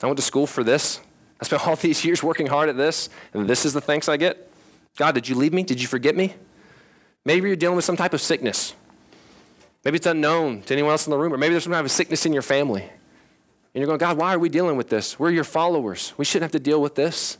I 0.00 0.06
went 0.06 0.18
to 0.18 0.22
school 0.22 0.46
for 0.46 0.62
this. 0.62 1.00
I 1.44 1.46
spent 1.46 1.66
all 1.66 1.76
these 1.88 2.04
years 2.04 2.22
working 2.22 2.46
hard 2.46 2.68
at 2.68 2.76
this, 2.76 3.08
and 3.32 3.48
this 3.48 3.64
is 3.64 3.72
the 3.72 3.80
thanks 3.80 4.08
I 4.08 4.16
get? 4.16 4.50
God, 4.96 5.14
did 5.14 5.28
you 5.28 5.34
leave 5.34 5.52
me? 5.52 5.62
Did 5.62 5.80
you 5.80 5.88
forget 5.88 6.16
me? 6.16 6.34
Maybe 7.24 7.48
you're 7.48 7.56
dealing 7.56 7.76
with 7.76 7.84
some 7.84 7.96
type 7.96 8.14
of 8.14 8.20
sickness. 8.20 8.74
Maybe 9.84 9.96
it's 9.96 10.06
unknown 10.06 10.62
to 10.62 10.72
anyone 10.72 10.92
else 10.92 11.06
in 11.06 11.10
the 11.10 11.18
room, 11.18 11.32
or 11.32 11.38
maybe 11.38 11.52
there's 11.52 11.64
some 11.64 11.72
type 11.72 11.84
of 11.84 11.90
sickness 11.90 12.24
in 12.24 12.32
your 12.32 12.42
family. 12.42 12.82
And 12.82 13.80
you're 13.80 13.86
going, 13.86 13.98
God, 13.98 14.16
why 14.16 14.34
are 14.34 14.38
we 14.38 14.48
dealing 14.48 14.76
with 14.76 14.88
this? 14.88 15.18
We're 15.18 15.30
your 15.30 15.44
followers. 15.44 16.14
We 16.16 16.24
shouldn't 16.24 16.44
have 16.44 16.52
to 16.52 16.64
deal 16.64 16.80
with 16.80 16.94
this. 16.94 17.38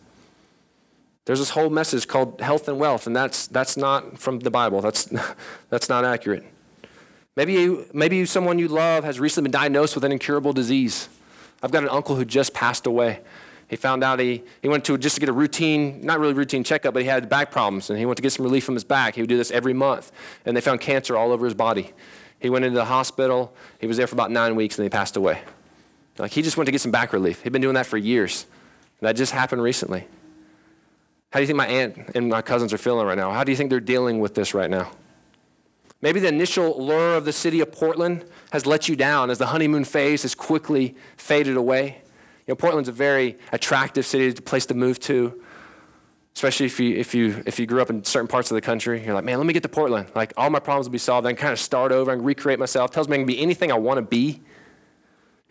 There's 1.27 1.39
this 1.39 1.51
whole 1.51 1.71
message 1.71 2.07
called 2.07 2.41
health 2.41 2.69
and 2.69 2.79
wealth, 2.79 3.07
and 3.07 3.17
that's, 3.17 3.47
that's 3.47 3.77
not 3.77 4.19
from 4.19 4.41
the 4.41 4.51
Bible. 4.51 4.81
That's, 4.83 5.05
that's 5.71 5.89
not 5.89 6.05
accurate. 6.05 6.45
Maybe, 7.37 7.55
you, 7.55 7.87
maybe 7.93 8.25
someone 8.27 8.59
you 8.59 8.69
love 8.69 9.05
has 9.05 9.19
recently 9.19 9.49
been 9.49 9.59
diagnosed 9.59 9.95
with 9.95 10.05
an 10.05 10.13
incurable 10.13 10.53
disease. 10.53 11.09
I've 11.63 11.71
got 11.71 11.83
an 11.83 11.89
uncle 11.89 12.17
who 12.17 12.25
just 12.25 12.53
passed 12.53 12.87
away. 12.87 13.21
He 13.69 13.77
found 13.77 14.05
out 14.05 14.21
he, 14.21 14.43
he 14.63 14.69
went 14.69 14.85
to 14.85 14.99
just 14.99 15.17
to 15.17 15.21
get 15.21 15.29
a 15.29 15.33
routine, 15.33 16.01
not 16.03 16.21
really 16.21 16.35
routine 16.35 16.65
checkup, 16.65 16.95
but 16.95 17.03
he 17.03 17.09
had 17.09 17.29
back 17.29 17.51
problems, 17.51 17.91
and 17.91 17.99
he 17.99 18.07
went 18.07 18.17
to 18.17 18.23
get 18.23 18.33
some 18.33 18.45
relief 18.45 18.65
from 18.65 18.75
his 18.75 18.85
back. 18.85 19.15
He 19.15 19.23
would 19.23 19.29
do 19.29 19.37
this 19.37 19.51
every 19.51 19.73
month, 19.73 20.13
and 20.45 20.57
they 20.57 20.61
found 20.61 20.81
cancer 20.81 21.17
all 21.17 21.33
over 21.33 21.45
his 21.45 21.55
body. 21.55 21.93
He 22.41 22.51
went 22.51 22.65
into 22.65 22.77
the 22.77 22.85
hospital. 22.85 23.55
He 23.81 23.87
was 23.87 23.97
there 23.97 24.07
for 24.07 24.15
about 24.15 24.31
nine 24.31 24.55
weeks, 24.55 24.79
and 24.79 24.85
he 24.85 24.91
passed 24.91 25.17
away. 25.17 25.41
Like 26.19 26.31
he 26.31 26.43
just 26.43 26.57
went 26.57 26.67
to 26.67 26.73
get 26.73 26.81
some 26.81 26.93
back 26.93 27.13
relief. 27.13 27.43
He'd 27.43 27.53
been 27.53 27.63
doing 27.63 27.75
that 27.75 27.87
for 27.87 27.97
years. 27.97 28.47
And 29.01 29.09
That 29.09 29.17
just 29.17 29.33
happened 29.33 29.63
recently. 29.63 30.07
How 31.31 31.41
do 31.41 31.43
you 31.43 31.47
think 31.47 31.57
my 31.57 31.67
aunt 31.67 32.13
and 32.15 32.29
my 32.29 32.43
cousins 32.43 32.73
are 32.73 32.79
feeling 32.79 33.07
right 33.07 33.19
now? 33.19 33.33
How 33.33 33.43
do 33.43 33.51
you 33.51 33.57
think 33.57 33.71
they're 33.71 33.81
dealing 33.81 34.21
with 34.21 34.35
this 34.35 34.55
right 34.55 34.71
now? 34.71 34.93
Maybe 36.01 36.21
the 36.21 36.29
initial 36.29 36.85
lure 36.85 37.17
of 37.17 37.25
the 37.25 37.33
city 37.33 37.61
of 37.61 37.73
Portland 37.73 38.25
has 38.53 38.67
let 38.67 38.89
you 38.89 38.95
down 38.95 39.31
as 39.31 39.39
the 39.39 39.47
honeymoon 39.47 39.85
phase 39.85 40.23
has 40.23 40.35
quickly 40.35 40.95
faded 41.17 41.57
away. 41.57 42.03
You 42.47 42.53
know, 42.53 42.57
Portland's 42.57 42.89
a 42.89 42.93
very 42.93 43.39
attractive 43.53 44.05
city, 44.05 44.29
a 44.29 44.43
place 44.43 44.67
to 44.67 44.75
move 44.75 45.01
to, 45.01 45.41
especially 46.35 46.67
if 46.67 46.79
you, 46.79 46.97
if, 46.97 47.15
you, 47.15 47.43
if 47.47 47.59
you 47.59 47.67
grew 47.67 47.81
up 47.81 47.89
in 47.89 48.05
certain 48.05 48.29
parts 48.29 48.51
of 48.51 48.55
the 48.55 48.61
country. 48.61 49.03
You're 49.03 49.15
like, 49.15 49.25
man, 49.25 49.39
let 49.39 49.47
me 49.47 49.55
get 49.55 49.63
to 49.63 49.69
Portland. 49.69 50.09
Like, 50.15 50.35
all 50.37 50.51
my 50.51 50.59
problems 50.59 50.87
will 50.87 50.93
be 50.93 50.99
solved. 50.99 51.27
I 51.27 51.31
can 51.31 51.37
kind 51.37 51.53
of 51.53 51.59
start 51.59 51.91
over 51.91 52.13
and 52.13 52.25
recreate 52.25 52.59
myself. 52.59 52.91
Tells 52.91 53.09
me 53.09 53.15
I 53.15 53.19
can 53.19 53.27
be 53.27 53.41
anything 53.41 53.73
I 53.73 53.79
want 53.79 53.99
to 53.99 54.03
be. 54.03 54.43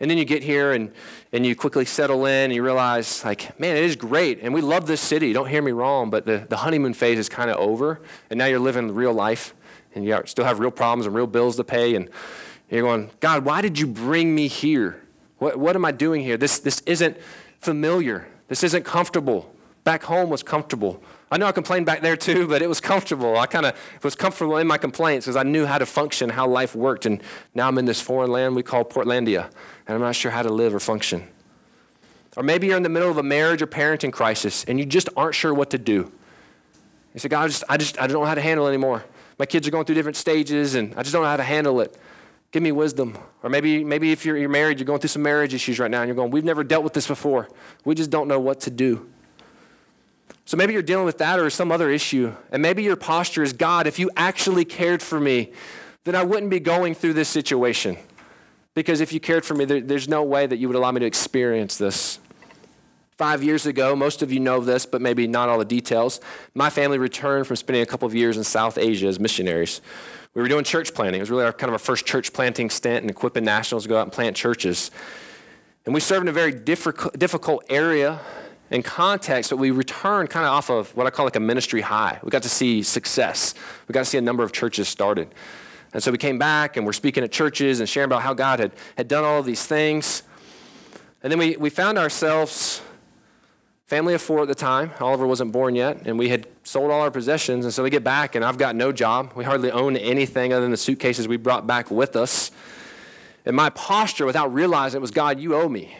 And 0.00 0.10
then 0.10 0.18
you 0.18 0.24
get 0.24 0.42
here 0.42 0.72
and, 0.72 0.92
and 1.32 1.46
you 1.46 1.56
quickly 1.56 1.84
settle 1.84 2.26
in 2.26 2.44
and 2.44 2.54
you 2.54 2.62
realize, 2.62 3.24
like, 3.24 3.58
man, 3.58 3.76
it 3.76 3.84
is 3.84 3.96
great. 3.96 4.40
And 4.42 4.52
we 4.52 4.60
love 4.60 4.86
this 4.86 5.00
city. 5.00 5.32
Don't 5.32 5.48
hear 5.48 5.62
me 5.62 5.72
wrong, 5.72 6.10
but 6.10 6.26
the, 6.26 6.46
the 6.48 6.58
honeymoon 6.58 6.94
phase 6.94 7.18
is 7.18 7.28
kind 7.28 7.50
of 7.50 7.56
over. 7.56 8.00
And 8.28 8.38
now 8.38 8.46
you're 8.46 8.58
living 8.58 8.94
real 8.94 9.12
life 9.12 9.54
and 9.94 10.04
you 10.04 10.20
still 10.26 10.44
have 10.44 10.58
real 10.58 10.72
problems 10.72 11.06
and 11.06 11.14
real 11.14 11.26
bills 11.26 11.56
to 11.56 11.64
pay. 11.64 11.94
And 11.94 12.10
you're 12.68 12.82
going, 12.82 13.10
God, 13.20 13.44
why 13.44 13.62
did 13.62 13.78
you 13.78 13.86
bring 13.86 14.34
me 14.34 14.48
here? 14.48 15.03
What, 15.44 15.58
what 15.58 15.76
am 15.76 15.84
I 15.84 15.92
doing 15.92 16.22
here? 16.22 16.38
This, 16.38 16.58
this 16.58 16.80
isn't 16.86 17.18
familiar. 17.58 18.26
This 18.48 18.64
isn't 18.64 18.82
comfortable. 18.82 19.54
Back 19.84 20.02
home 20.02 20.30
was 20.30 20.42
comfortable. 20.42 21.02
I 21.30 21.36
know 21.36 21.44
I 21.44 21.52
complained 21.52 21.84
back 21.84 22.00
there 22.00 22.16
too, 22.16 22.48
but 22.48 22.62
it 22.62 22.66
was 22.66 22.80
comfortable. 22.80 23.36
I 23.36 23.44
kind 23.44 23.66
of 23.66 23.78
was 24.02 24.14
comfortable 24.14 24.56
in 24.56 24.66
my 24.66 24.78
complaints 24.78 25.26
because 25.26 25.36
I 25.36 25.42
knew 25.42 25.66
how 25.66 25.76
to 25.76 25.84
function, 25.84 26.30
how 26.30 26.48
life 26.48 26.74
worked. 26.74 27.04
And 27.04 27.22
now 27.54 27.68
I'm 27.68 27.76
in 27.76 27.84
this 27.84 28.00
foreign 28.00 28.30
land 28.30 28.56
we 28.56 28.62
call 28.62 28.86
Portlandia, 28.86 29.50
and 29.86 29.94
I'm 29.94 30.00
not 30.00 30.16
sure 30.16 30.30
how 30.30 30.40
to 30.40 30.48
live 30.48 30.74
or 30.74 30.80
function. 30.80 31.28
Or 32.38 32.42
maybe 32.42 32.68
you're 32.68 32.78
in 32.78 32.82
the 32.82 32.88
middle 32.88 33.10
of 33.10 33.18
a 33.18 33.22
marriage 33.22 33.60
or 33.60 33.66
parenting 33.66 34.14
crisis 34.14 34.64
and 34.64 34.78
you 34.78 34.86
just 34.86 35.10
aren't 35.14 35.34
sure 35.34 35.52
what 35.52 35.68
to 35.70 35.78
do. 35.78 36.10
You 37.12 37.20
say, 37.20 37.28
God, 37.28 37.42
I 37.42 37.46
just, 37.48 37.64
I 37.68 37.76
just 37.76 38.00
I 38.00 38.06
don't 38.06 38.22
know 38.22 38.24
how 38.24 38.34
to 38.34 38.40
handle 38.40 38.66
it 38.66 38.70
anymore. 38.70 39.04
My 39.38 39.44
kids 39.44 39.68
are 39.68 39.70
going 39.70 39.84
through 39.84 39.96
different 39.96 40.16
stages 40.16 40.74
and 40.74 40.94
I 40.94 41.02
just 41.02 41.12
don't 41.12 41.22
know 41.22 41.28
how 41.28 41.36
to 41.36 41.42
handle 41.42 41.82
it. 41.82 41.94
Give 42.54 42.62
me 42.62 42.70
wisdom. 42.70 43.18
Or 43.42 43.50
maybe, 43.50 43.82
maybe 43.82 44.12
if 44.12 44.24
you're, 44.24 44.36
you're 44.36 44.48
married, 44.48 44.78
you're 44.78 44.86
going 44.86 45.00
through 45.00 45.08
some 45.08 45.22
marriage 45.22 45.52
issues 45.54 45.80
right 45.80 45.90
now 45.90 46.02
and 46.02 46.08
you're 46.08 46.14
going, 46.14 46.30
we've 46.30 46.44
never 46.44 46.62
dealt 46.62 46.84
with 46.84 46.92
this 46.92 47.08
before. 47.08 47.48
We 47.84 47.96
just 47.96 48.10
don't 48.10 48.28
know 48.28 48.38
what 48.38 48.60
to 48.60 48.70
do. 48.70 49.10
So 50.44 50.56
maybe 50.56 50.72
you're 50.72 50.80
dealing 50.80 51.04
with 51.04 51.18
that 51.18 51.40
or 51.40 51.50
some 51.50 51.72
other 51.72 51.90
issue. 51.90 52.32
And 52.52 52.62
maybe 52.62 52.84
your 52.84 52.94
posture 52.94 53.42
is 53.42 53.52
God, 53.52 53.88
if 53.88 53.98
you 53.98 54.08
actually 54.16 54.64
cared 54.64 55.02
for 55.02 55.18
me, 55.18 55.50
then 56.04 56.14
I 56.14 56.22
wouldn't 56.22 56.48
be 56.48 56.60
going 56.60 56.94
through 56.94 57.14
this 57.14 57.28
situation. 57.28 57.96
Because 58.74 59.00
if 59.00 59.12
you 59.12 59.18
cared 59.18 59.44
for 59.44 59.54
me, 59.54 59.64
there, 59.64 59.80
there's 59.80 60.06
no 60.06 60.22
way 60.22 60.46
that 60.46 60.58
you 60.58 60.68
would 60.68 60.76
allow 60.76 60.92
me 60.92 61.00
to 61.00 61.06
experience 61.06 61.76
this. 61.76 62.20
Five 63.18 63.42
years 63.42 63.66
ago, 63.66 63.96
most 63.96 64.22
of 64.22 64.32
you 64.32 64.38
know 64.38 64.60
this, 64.60 64.86
but 64.86 65.00
maybe 65.00 65.26
not 65.26 65.48
all 65.48 65.58
the 65.58 65.64
details. 65.64 66.20
My 66.54 66.70
family 66.70 66.98
returned 66.98 67.48
from 67.48 67.56
spending 67.56 67.82
a 67.82 67.86
couple 67.86 68.06
of 68.06 68.14
years 68.14 68.36
in 68.36 68.44
South 68.44 68.78
Asia 68.78 69.08
as 69.08 69.18
missionaries. 69.18 69.80
We 70.34 70.42
were 70.42 70.48
doing 70.48 70.64
church 70.64 70.92
planting. 70.94 71.20
It 71.20 71.22
was 71.22 71.30
really 71.30 71.44
our, 71.44 71.52
kind 71.52 71.68
of 71.68 71.74
our 71.74 71.78
first 71.78 72.06
church 72.06 72.32
planting 72.32 72.68
stint 72.68 73.02
and 73.02 73.10
equipping 73.10 73.44
nationals 73.44 73.84
to 73.84 73.88
go 73.88 73.96
out 73.96 74.02
and 74.02 74.12
plant 74.12 74.36
churches. 74.36 74.90
And 75.86 75.94
we 75.94 76.00
served 76.00 76.22
in 76.22 76.28
a 76.28 76.32
very 76.32 76.52
difficult, 76.52 77.64
area 77.68 78.20
and 78.70 78.84
context, 78.84 79.50
but 79.50 79.58
we 79.58 79.70
returned 79.70 80.30
kind 80.30 80.44
of 80.44 80.52
off 80.52 80.70
of 80.70 80.96
what 80.96 81.06
I 81.06 81.10
call 81.10 81.24
like 81.24 81.36
a 81.36 81.40
ministry 81.40 81.82
high. 81.82 82.18
We 82.24 82.30
got 82.30 82.42
to 82.42 82.48
see 82.48 82.82
success. 82.82 83.54
We 83.86 83.92
got 83.92 84.00
to 84.00 84.04
see 84.06 84.18
a 84.18 84.22
number 84.22 84.42
of 84.42 84.50
churches 84.50 84.88
started. 84.88 85.28
And 85.92 86.02
so 86.02 86.10
we 86.10 86.18
came 86.18 86.38
back 86.38 86.76
and 86.76 86.84
we're 86.84 86.94
speaking 86.94 87.22
at 87.22 87.30
churches 87.30 87.78
and 87.78 87.88
sharing 87.88 88.08
about 88.08 88.22
how 88.22 88.34
God 88.34 88.58
had, 88.58 88.72
had 88.96 89.06
done 89.06 89.22
all 89.22 89.38
of 89.38 89.46
these 89.46 89.64
things. 89.64 90.24
And 91.22 91.30
then 91.30 91.38
we, 91.38 91.56
we 91.56 91.70
found 91.70 91.98
ourselves, 91.98 92.82
family 93.86 94.14
of 94.14 94.22
four 94.22 94.42
at 94.42 94.48
the 94.48 94.54
time. 94.54 94.90
Oliver 95.00 95.26
wasn't 95.26 95.52
born 95.52 95.74
yet, 95.74 96.02
and 96.06 96.18
we 96.18 96.28
had 96.28 96.46
sold 96.62 96.90
all 96.90 97.00
our 97.00 97.10
possessions. 97.10 97.64
And 97.64 97.72
so 97.72 97.82
we 97.82 97.90
get 97.90 98.04
back, 98.04 98.34
and 98.34 98.44
I've 98.44 98.58
got 98.58 98.76
no 98.76 98.92
job. 98.92 99.32
We 99.34 99.44
hardly 99.44 99.70
own 99.70 99.96
anything 99.96 100.52
other 100.52 100.62
than 100.62 100.70
the 100.70 100.76
suitcases 100.76 101.28
we 101.28 101.36
brought 101.36 101.66
back 101.66 101.90
with 101.90 102.16
us. 102.16 102.50
And 103.44 103.54
my 103.54 103.70
posture, 103.70 104.26
without 104.26 104.52
realizing 104.52 104.98
it, 104.98 105.02
was 105.02 105.10
God, 105.10 105.38
you 105.38 105.54
owe 105.54 105.68
me. 105.68 105.96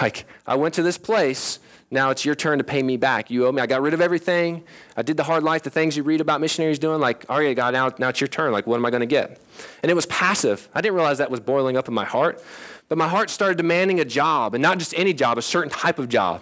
Like, 0.00 0.24
I 0.46 0.56
went 0.56 0.74
to 0.74 0.82
this 0.82 0.96
place 0.96 1.58
now 1.92 2.08
it's 2.08 2.24
your 2.24 2.34
turn 2.34 2.56
to 2.56 2.64
pay 2.64 2.82
me 2.82 2.96
back. 2.96 3.30
You 3.30 3.46
owe 3.46 3.52
me. 3.52 3.60
I 3.60 3.66
got 3.66 3.82
rid 3.82 3.92
of 3.92 4.00
everything. 4.00 4.64
I 4.96 5.02
did 5.02 5.18
the 5.18 5.24
hard 5.24 5.44
life, 5.44 5.62
the 5.62 5.68
things 5.68 5.94
you 5.94 6.02
read 6.02 6.22
about 6.22 6.40
missionaries 6.40 6.78
doing. 6.78 7.00
Like, 7.00 7.26
all 7.28 7.38
right, 7.38 7.54
God, 7.54 7.74
now, 7.74 7.92
now 7.98 8.08
it's 8.08 8.18
your 8.18 8.28
turn. 8.28 8.50
Like, 8.50 8.66
what 8.66 8.76
am 8.76 8.86
I 8.86 8.90
going 8.90 9.00
to 9.00 9.06
get? 9.06 9.38
And 9.82 9.90
it 9.90 9.94
was 9.94 10.06
passive. 10.06 10.70
I 10.74 10.80
didn't 10.80 10.94
realize 10.94 11.18
that 11.18 11.30
was 11.30 11.40
boiling 11.40 11.76
up 11.76 11.88
in 11.88 11.94
my 11.94 12.06
heart. 12.06 12.42
But 12.88 12.96
my 12.96 13.08
heart 13.08 13.28
started 13.28 13.58
demanding 13.58 14.00
a 14.00 14.06
job, 14.06 14.54
and 14.54 14.62
not 14.62 14.78
just 14.78 14.94
any 14.96 15.12
job, 15.12 15.36
a 15.36 15.42
certain 15.42 15.70
type 15.70 15.98
of 15.98 16.08
job. 16.08 16.40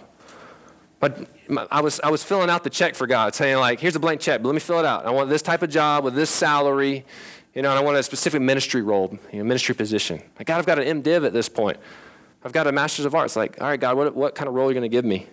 But 1.01 1.27
I 1.71 1.81
was, 1.81 1.99
I 2.01 2.09
was 2.11 2.23
filling 2.23 2.51
out 2.51 2.63
the 2.63 2.69
check 2.69 2.93
for 2.93 3.07
God, 3.07 3.33
saying, 3.33 3.57
like, 3.57 3.79
here's 3.79 3.95
a 3.95 3.99
blank 3.99 4.21
check, 4.21 4.41
but 4.41 4.47
let 4.47 4.53
me 4.53 4.59
fill 4.59 4.79
it 4.79 4.85
out. 4.85 5.05
I 5.07 5.09
want 5.09 5.29
this 5.29 5.41
type 5.41 5.63
of 5.63 5.71
job 5.71 6.03
with 6.03 6.13
this 6.13 6.29
salary, 6.29 7.03
you 7.55 7.63
know, 7.63 7.71
and 7.71 7.79
I 7.79 7.81
want 7.81 7.97
a 7.97 8.03
specific 8.03 8.39
ministry 8.39 8.83
role, 8.83 9.17
you 9.33 9.39
know, 9.39 9.43
ministry 9.43 9.73
position. 9.73 10.21
Like, 10.37 10.45
God, 10.45 10.59
I've 10.59 10.67
got 10.67 10.77
an 10.77 11.01
MDiv 11.01 11.25
at 11.25 11.33
this 11.33 11.49
point. 11.49 11.77
I've 12.43 12.51
got 12.51 12.67
a 12.67 12.71
master's 12.71 13.05
of 13.05 13.15
arts. 13.15 13.35
Like, 13.35 13.59
all 13.59 13.67
right, 13.67 13.79
God, 13.79 13.97
what, 13.97 14.15
what 14.15 14.35
kind 14.35 14.47
of 14.47 14.53
role 14.53 14.67
are 14.67 14.69
you 14.69 14.75
going 14.75 14.89
to 14.89 14.95
give 14.95 15.03
me? 15.03 15.25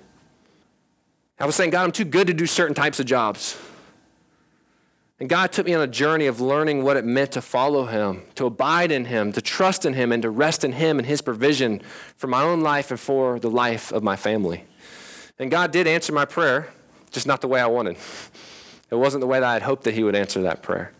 I 1.39 1.45
was 1.45 1.55
saying, 1.55 1.71
God, 1.71 1.85
I'm 1.85 1.93
too 1.93 2.07
good 2.07 2.27
to 2.29 2.35
do 2.35 2.47
certain 2.47 2.75
types 2.75 2.99
of 2.99 3.05
jobs. 3.05 3.59
And 5.21 5.29
God 5.29 5.53
took 5.53 5.67
me 5.67 5.75
on 5.75 5.83
a 5.83 5.87
journey 5.87 6.27
of 6.27 6.41
learning 6.41 6.83
what 6.83 6.97
it 6.97 7.05
meant 7.05 7.33
to 7.33 7.43
follow 7.43 7.85
Him, 7.85 8.23
to 8.37 8.47
abide 8.47 8.91
in 8.91 9.05
Him, 9.05 9.33
to 9.33 9.43
trust 9.43 9.85
in 9.85 9.93
Him, 9.93 10.13
and 10.13 10.23
to 10.23 10.31
rest 10.31 10.65
in 10.65 10.73
Him 10.73 10.99
and 10.99 11.07
His 11.07 11.21
provision 11.21 11.83
for 12.17 12.27
my 12.27 12.43
own 12.43 12.63
life 12.63 12.91
and 12.91 12.99
for 12.99 13.39
the 13.39 13.51
life 13.51 13.93
of 13.93 14.03
my 14.03 14.17
family. 14.17 14.65
And 15.39 15.51
God 15.51 15.71
did 15.71 15.87
answer 15.87 16.13
my 16.13 16.25
prayer, 16.25 16.69
just 17.11 17.27
not 17.27 17.41
the 17.41 17.49
way 17.49 17.61
I 17.61 17.67
wanted. 17.67 17.97
It 18.91 18.97
wasn't 18.97 19.21
the 19.21 19.27
way 19.27 19.41
that 19.41 19.47
I 19.47 19.53
had 19.53 19.63
hoped 19.63 19.85
that 19.85 19.95
He 19.95 20.03
would 20.03 20.17
answer 20.17 20.43
that 20.43 20.63
prayer. 20.63 20.93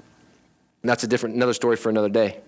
And 0.83 0.91
that's 0.91 1.03
a 1.03 1.09
different, 1.09 1.35
another 1.35 1.55
story 1.55 1.77
for 1.77 1.91
another 1.91 2.09
day. 2.09 2.39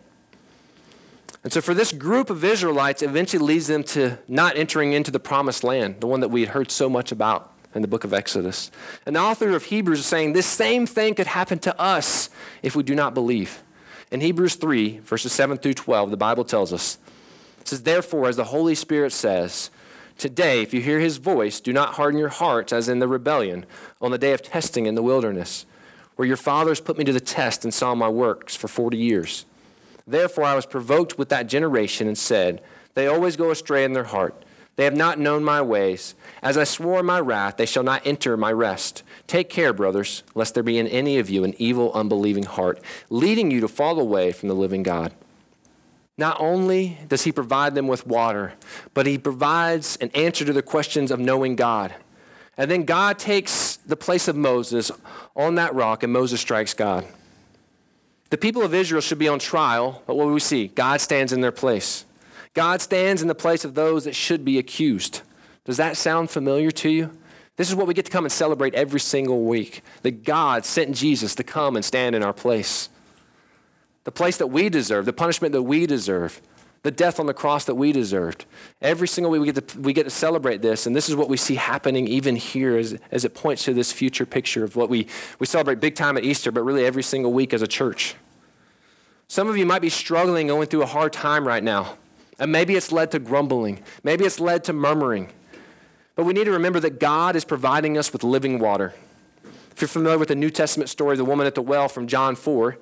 And 1.42 1.52
so, 1.52 1.60
for 1.60 1.72
this 1.72 1.92
group 1.92 2.28
of 2.28 2.44
Israelites, 2.44 3.02
eventually 3.02 3.42
leads 3.42 3.66
them 3.66 3.82
to 3.84 4.18
not 4.28 4.56
entering 4.56 4.92
into 4.92 5.10
the 5.10 5.20
promised 5.20 5.64
land, 5.64 6.00
the 6.00 6.06
one 6.06 6.20
that 6.20 6.28
we 6.28 6.42
had 6.42 6.50
heard 6.50 6.70
so 6.70 6.90
much 6.90 7.12
about 7.12 7.52
in 7.74 7.82
the 7.82 7.88
book 7.88 8.04
of 8.04 8.12
Exodus. 8.12 8.70
And 9.06 9.16
the 9.16 9.20
author 9.20 9.50
of 9.50 9.64
Hebrews 9.64 10.00
is 10.00 10.06
saying 10.06 10.32
this 10.32 10.46
same 10.46 10.86
thing 10.86 11.14
could 11.14 11.28
happen 11.28 11.58
to 11.60 11.80
us 11.80 12.28
if 12.62 12.76
we 12.76 12.82
do 12.82 12.94
not 12.94 13.14
believe. 13.14 13.62
In 14.10 14.20
Hebrews 14.20 14.56
3, 14.56 14.98
verses 14.98 15.32
7 15.32 15.56
through 15.56 15.74
12, 15.74 16.10
the 16.10 16.16
Bible 16.16 16.44
tells 16.44 16.72
us, 16.72 16.98
it 17.60 17.68
says, 17.68 17.82
Therefore, 17.84 18.28
as 18.28 18.36
the 18.36 18.44
Holy 18.44 18.74
Spirit 18.74 19.12
says, 19.12 19.70
Today, 20.20 20.60
if 20.60 20.74
you 20.74 20.82
hear 20.82 21.00
his 21.00 21.16
voice, 21.16 21.60
do 21.60 21.72
not 21.72 21.94
harden 21.94 22.20
your 22.20 22.28
hearts 22.28 22.74
as 22.74 22.90
in 22.90 22.98
the 22.98 23.08
rebellion 23.08 23.64
on 24.02 24.10
the 24.10 24.18
day 24.18 24.34
of 24.34 24.42
testing 24.42 24.84
in 24.84 24.94
the 24.94 25.02
wilderness, 25.02 25.64
where 26.16 26.28
your 26.28 26.36
fathers 26.36 26.78
put 26.78 26.98
me 26.98 27.04
to 27.04 27.12
the 27.14 27.20
test 27.20 27.64
and 27.64 27.72
saw 27.72 27.94
my 27.94 28.10
works 28.10 28.54
for 28.54 28.68
40 28.68 28.98
years. 28.98 29.46
Therefore, 30.06 30.44
I 30.44 30.54
was 30.54 30.66
provoked 30.66 31.16
with 31.16 31.30
that 31.30 31.46
generation 31.46 32.06
and 32.06 32.18
said, 32.18 32.60
They 32.92 33.06
always 33.06 33.36
go 33.36 33.50
astray 33.50 33.82
in 33.82 33.94
their 33.94 34.04
heart. 34.04 34.44
They 34.76 34.84
have 34.84 34.94
not 34.94 35.18
known 35.18 35.42
my 35.42 35.62
ways. 35.62 36.14
As 36.42 36.58
I 36.58 36.64
swore 36.64 37.00
in 37.00 37.06
my 37.06 37.18
wrath, 37.18 37.56
they 37.56 37.64
shall 37.64 37.82
not 37.82 38.06
enter 38.06 38.36
my 38.36 38.52
rest. 38.52 39.02
Take 39.26 39.48
care, 39.48 39.72
brothers, 39.72 40.22
lest 40.34 40.52
there 40.52 40.62
be 40.62 40.76
in 40.76 40.86
any 40.88 41.16
of 41.16 41.30
you 41.30 41.44
an 41.44 41.54
evil, 41.56 41.94
unbelieving 41.94 42.44
heart, 42.44 42.78
leading 43.08 43.50
you 43.50 43.62
to 43.62 43.68
fall 43.68 43.98
away 43.98 44.32
from 44.32 44.50
the 44.50 44.54
living 44.54 44.82
God. 44.82 45.14
Not 46.20 46.36
only 46.38 46.98
does 47.08 47.22
he 47.22 47.32
provide 47.32 47.74
them 47.74 47.88
with 47.88 48.06
water, 48.06 48.52
but 48.92 49.06
he 49.06 49.16
provides 49.16 49.96
an 50.02 50.10
answer 50.14 50.44
to 50.44 50.52
the 50.52 50.60
questions 50.60 51.10
of 51.10 51.18
knowing 51.18 51.56
God. 51.56 51.94
And 52.58 52.70
then 52.70 52.84
God 52.84 53.18
takes 53.18 53.76
the 53.78 53.96
place 53.96 54.28
of 54.28 54.36
Moses 54.36 54.92
on 55.34 55.54
that 55.54 55.74
rock, 55.74 56.02
and 56.02 56.12
Moses 56.12 56.38
strikes 56.38 56.74
God. 56.74 57.06
The 58.28 58.36
people 58.36 58.60
of 58.60 58.74
Israel 58.74 59.00
should 59.00 59.18
be 59.18 59.28
on 59.28 59.38
trial, 59.38 60.02
but 60.06 60.14
what 60.14 60.24
do 60.24 60.32
we 60.34 60.40
see? 60.40 60.68
God 60.68 61.00
stands 61.00 61.32
in 61.32 61.40
their 61.40 61.52
place. 61.52 62.04
God 62.52 62.82
stands 62.82 63.22
in 63.22 63.28
the 63.28 63.34
place 63.34 63.64
of 63.64 63.74
those 63.74 64.04
that 64.04 64.14
should 64.14 64.44
be 64.44 64.58
accused. 64.58 65.22
Does 65.64 65.78
that 65.78 65.96
sound 65.96 66.28
familiar 66.28 66.70
to 66.70 66.90
you? 66.90 67.18
This 67.56 67.70
is 67.70 67.74
what 67.74 67.86
we 67.86 67.94
get 67.94 68.04
to 68.04 68.10
come 68.10 68.26
and 68.26 68.32
celebrate 68.32 68.74
every 68.74 69.00
single 69.00 69.44
week 69.44 69.82
that 70.02 70.22
God 70.22 70.66
sent 70.66 70.94
Jesus 70.94 71.34
to 71.36 71.44
come 71.44 71.76
and 71.76 71.84
stand 71.84 72.14
in 72.14 72.22
our 72.22 72.34
place. 72.34 72.90
The 74.04 74.12
place 74.12 74.38
that 74.38 74.46
we 74.46 74.68
deserve, 74.68 75.04
the 75.04 75.12
punishment 75.12 75.52
that 75.52 75.62
we 75.62 75.86
deserve, 75.86 76.40
the 76.82 76.90
death 76.90 77.20
on 77.20 77.26
the 77.26 77.34
cross 77.34 77.66
that 77.66 77.74
we 77.74 77.92
deserved. 77.92 78.46
Every 78.80 79.06
single 79.06 79.30
week 79.30 79.40
we 79.40 79.52
get 79.52 79.68
to, 79.68 79.80
we 79.80 79.92
get 79.92 80.04
to 80.04 80.10
celebrate 80.10 80.62
this, 80.62 80.86
and 80.86 80.96
this 80.96 81.08
is 81.08 81.16
what 81.16 81.28
we 81.28 81.36
see 81.36 81.56
happening 81.56 82.08
even 82.08 82.36
here 82.36 82.78
as, 82.78 82.96
as 83.10 83.24
it 83.24 83.34
points 83.34 83.64
to 83.64 83.74
this 83.74 83.92
future 83.92 84.24
picture 84.24 84.64
of 84.64 84.76
what 84.76 84.88
we, 84.88 85.06
we 85.38 85.46
celebrate 85.46 85.80
big 85.80 85.94
time 85.94 86.16
at 86.16 86.24
Easter, 86.24 86.50
but 86.50 86.62
really 86.62 86.86
every 86.86 87.02
single 87.02 87.32
week 87.32 87.52
as 87.52 87.60
a 87.60 87.66
church. 87.66 88.14
Some 89.28 89.48
of 89.48 89.56
you 89.56 89.66
might 89.66 89.82
be 89.82 89.90
struggling, 89.90 90.46
going 90.46 90.66
through 90.66 90.82
a 90.82 90.86
hard 90.86 91.12
time 91.12 91.46
right 91.46 91.62
now. 91.62 91.96
And 92.38 92.50
maybe 92.50 92.74
it's 92.74 92.90
led 92.90 93.10
to 93.10 93.18
grumbling. 93.18 93.82
Maybe 94.02 94.24
it's 94.24 94.40
led 94.40 94.64
to 94.64 94.72
murmuring. 94.72 95.30
But 96.16 96.24
we 96.24 96.32
need 96.32 96.44
to 96.44 96.52
remember 96.52 96.80
that 96.80 96.98
God 96.98 97.36
is 97.36 97.44
providing 97.44 97.98
us 97.98 98.12
with 98.12 98.24
living 98.24 98.58
water. 98.58 98.94
If 99.70 99.80
you're 99.80 99.88
familiar 99.88 100.18
with 100.18 100.28
the 100.28 100.34
New 100.34 100.50
Testament 100.50 100.88
story 100.88 101.12
of 101.12 101.18
the 101.18 101.24
woman 101.24 101.46
at 101.46 101.54
the 101.54 101.62
well 101.62 101.88
from 101.88 102.06
John 102.06 102.34
4, 102.34 102.78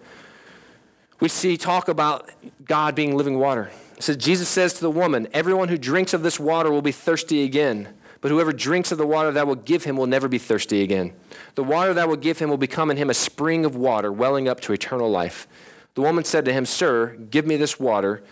we 1.21 1.29
see 1.29 1.57
talk 1.57 1.89
about 1.89 2.31
God 2.65 2.95
being 2.95 3.17
living 3.17 3.39
water. 3.39 3.71
It 3.97 4.03
says, 4.03 4.17
Jesus 4.17 4.49
says 4.49 4.75
to 4.75 4.81
the 4.81 4.91
woman, 4.91 5.27
Everyone 5.33 5.69
who 5.69 5.79
drinks 5.79 6.15
of 6.15 6.23
this 6.23 6.39
water 6.39 6.71
will 6.71 6.83
be 6.83 6.93
thirsty 6.93 7.43
again. 7.43 7.89
But 8.21 8.31
whoever 8.31 8.53
drinks 8.53 8.91
of 8.91 8.99
the 8.99 9.07
water 9.07 9.31
that 9.33 9.47
will 9.47 9.55
give 9.55 9.85
him 9.85 9.97
will 9.97 10.07
never 10.07 10.29
be 10.29 10.39
thirsty 10.39 10.83
again. 10.83 11.13
The 11.55 11.63
water 11.65 11.95
that 11.95 12.09
will 12.09 12.17
give 12.17 12.39
him 12.39 12.51
will 12.51 12.57
become 12.57 12.91
in 12.91 12.97
him 12.97 13.11
a 13.11 13.15
spring 13.15 13.65
of 13.65 13.77
water 13.77 14.13
welling 14.13 14.49
up 14.49 14.61
to 14.63 14.73
eternal 14.73 15.11
life. 15.11 15.47
The 15.95 16.01
woman 16.01 16.25
said 16.25 16.45
to 16.45 16.53
him, 16.53 16.67
Sir, 16.67 17.17
give 17.31 17.47
me 17.47 17.57
this 17.57 17.79
water 17.79 18.23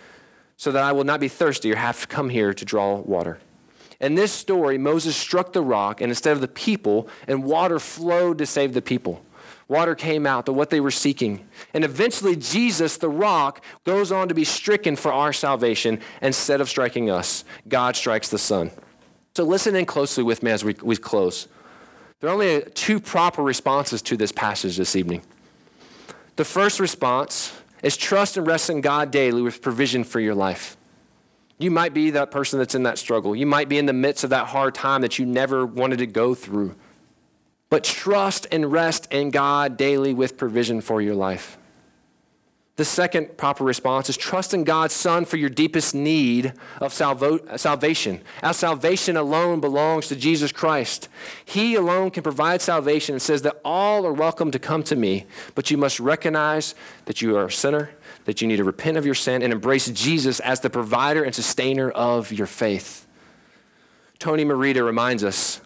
so 0.57 0.72
that 0.72 0.83
I 0.83 0.92
will 0.92 1.05
not 1.05 1.20
be 1.20 1.29
thirsty 1.29 1.72
or 1.72 1.77
have 1.77 2.01
to 2.01 2.07
come 2.07 2.31
here 2.31 2.55
to 2.55 2.64
draw 2.64 2.96
water. 2.96 3.38
In 4.01 4.14
this 4.14 4.33
story, 4.33 4.79
Moses 4.79 5.16
struck 5.16 5.53
the 5.53 5.62
rock, 5.62 6.01
and 6.01 6.11
instead 6.11 6.33
of 6.33 6.40
the 6.40 6.49
people, 6.49 7.09
and 7.27 7.44
water 7.44 7.79
flowed 7.79 8.38
to 8.38 8.46
save 8.46 8.75
the 8.75 8.83
people. 8.83 9.25
Water 9.68 9.94
came 9.96 10.26
out 10.26 10.46
to 10.46 10.52
what 10.52 10.70
they 10.70 10.81
were 10.81 10.92
seeking. 10.92 11.46
And 11.74 11.83
eventually, 11.85 12.37
Jesus, 12.37 12.98
the 12.98 13.09
rock, 13.09 13.64
goes 13.85 14.12
on 14.12 14.29
to 14.29 14.35
be 14.35 14.44
stricken 14.44 14.94
for 14.94 15.12
our 15.12 15.33
salvation. 15.33 16.00
Instead 16.22 16.61
of 16.61 16.68
striking 16.68 17.11
us, 17.11 17.44
God 17.68 17.96
strikes 17.96 18.29
the 18.29 18.38
Son. 18.38 18.70
So 19.35 19.44
listen 19.44 19.74
in 19.74 19.85
closely 19.85 20.22
with 20.22 20.42
me 20.42 20.52
as 20.52 20.64
we, 20.64 20.76
we 20.83 20.96
close. 20.96 21.48
There 22.20 22.31
are 22.31 22.33
only 22.33 22.62
two 22.74 23.00
proper 23.00 23.42
responses 23.42 24.00
to 24.02 24.16
this 24.16 24.33
passage 24.33 24.76
this 24.76 24.96
evening. 24.96 25.22
The 26.37 26.44
first 26.44 26.81
response 26.81 27.52
is 27.83 27.96
trust 27.96 28.37
and 28.37 28.46
rest 28.46 28.70
in 28.70 28.81
God 28.81 29.11
daily 29.11 29.42
with 29.42 29.61
provision 29.61 30.05
for 30.05 30.20
your 30.20 30.35
life. 30.35 30.76
You 31.59 31.70
might 31.70 31.92
be 31.94 32.11
that 32.11 32.31
person 32.31 32.59
that's 32.59 32.74
in 32.74 32.85
that 32.85 32.98
struggle. 32.98 33.35
You 33.35 33.46
might 33.46 33.68
be 33.68 33.79
in 33.79 33.87
the 33.87 33.92
midst 33.92 34.24
of 34.24 34.31
that 34.31 34.46
hard 34.46 34.74
time 34.74 35.02
that 35.02 35.18
you 35.18 35.26
never 35.26 35.66
wanted 35.66 35.98
to 35.98 36.07
go 36.07 36.35
through. 36.35 36.74
But 37.68 37.85
trust 37.85 38.46
and 38.52 38.70
rest 38.70 39.12
in 39.12 39.31
God 39.31 39.76
daily 39.76 40.14
with 40.14 40.37
provision 40.37 40.81
for 40.81 41.02
your 41.02 41.14
life. 41.14 41.59
The 42.76 42.85
second 42.85 43.38
proper 43.38 43.64
response 43.64 44.11
is 44.11 44.18
trust 44.18 44.52
in 44.52 44.62
God's 44.62 44.92
Son 44.92 45.24
for 45.24 45.38
your 45.38 45.48
deepest 45.48 45.94
need 45.94 46.52
of 46.79 46.92
salvo- 46.92 47.57
salvation. 47.57 48.20
Our 48.43 48.53
salvation 48.53 49.16
alone 49.16 49.61
belongs 49.61 50.09
to 50.09 50.16
Jesus 50.16 50.53
Christ. 50.53 51.09
He 51.43 51.74
alone 51.74 52.11
can 52.11 52.22
provide 52.22 52.61
salvation 52.61 53.14
and 53.14 53.22
says 53.22 53.41
that 53.43 53.62
all 53.64 54.07
are 54.07 54.12
welcome 54.12 54.51
to 54.51 54.59
come 54.59 54.82
to 54.84 54.95
me, 54.95 55.24
but 55.55 55.70
you 55.70 55.78
must 55.78 55.99
recognize 55.99 56.74
that 57.07 57.22
you 57.22 57.34
are 57.38 57.47
a 57.47 57.53
sinner, 57.53 57.91
that 58.26 58.43
you 58.43 58.47
need 58.47 58.57
to 58.57 58.64
repent 58.64 58.99
of 58.99 59.07
your 59.07 59.14
sin, 59.14 59.43
and 59.43 59.55
embrace 59.55 59.88
Jesus 59.88 60.38
as 60.41 60.61
the 60.61 60.68
provider 60.68 61.24
and 61.24 61.34
sustainer 61.34 61.91
of 61.91 62.30
your 62.30 62.47
faith. 62.47 63.07
Tony 64.18 64.45
Merida 64.45 64.84
reminds 64.84 65.24
us, 65.24 65.62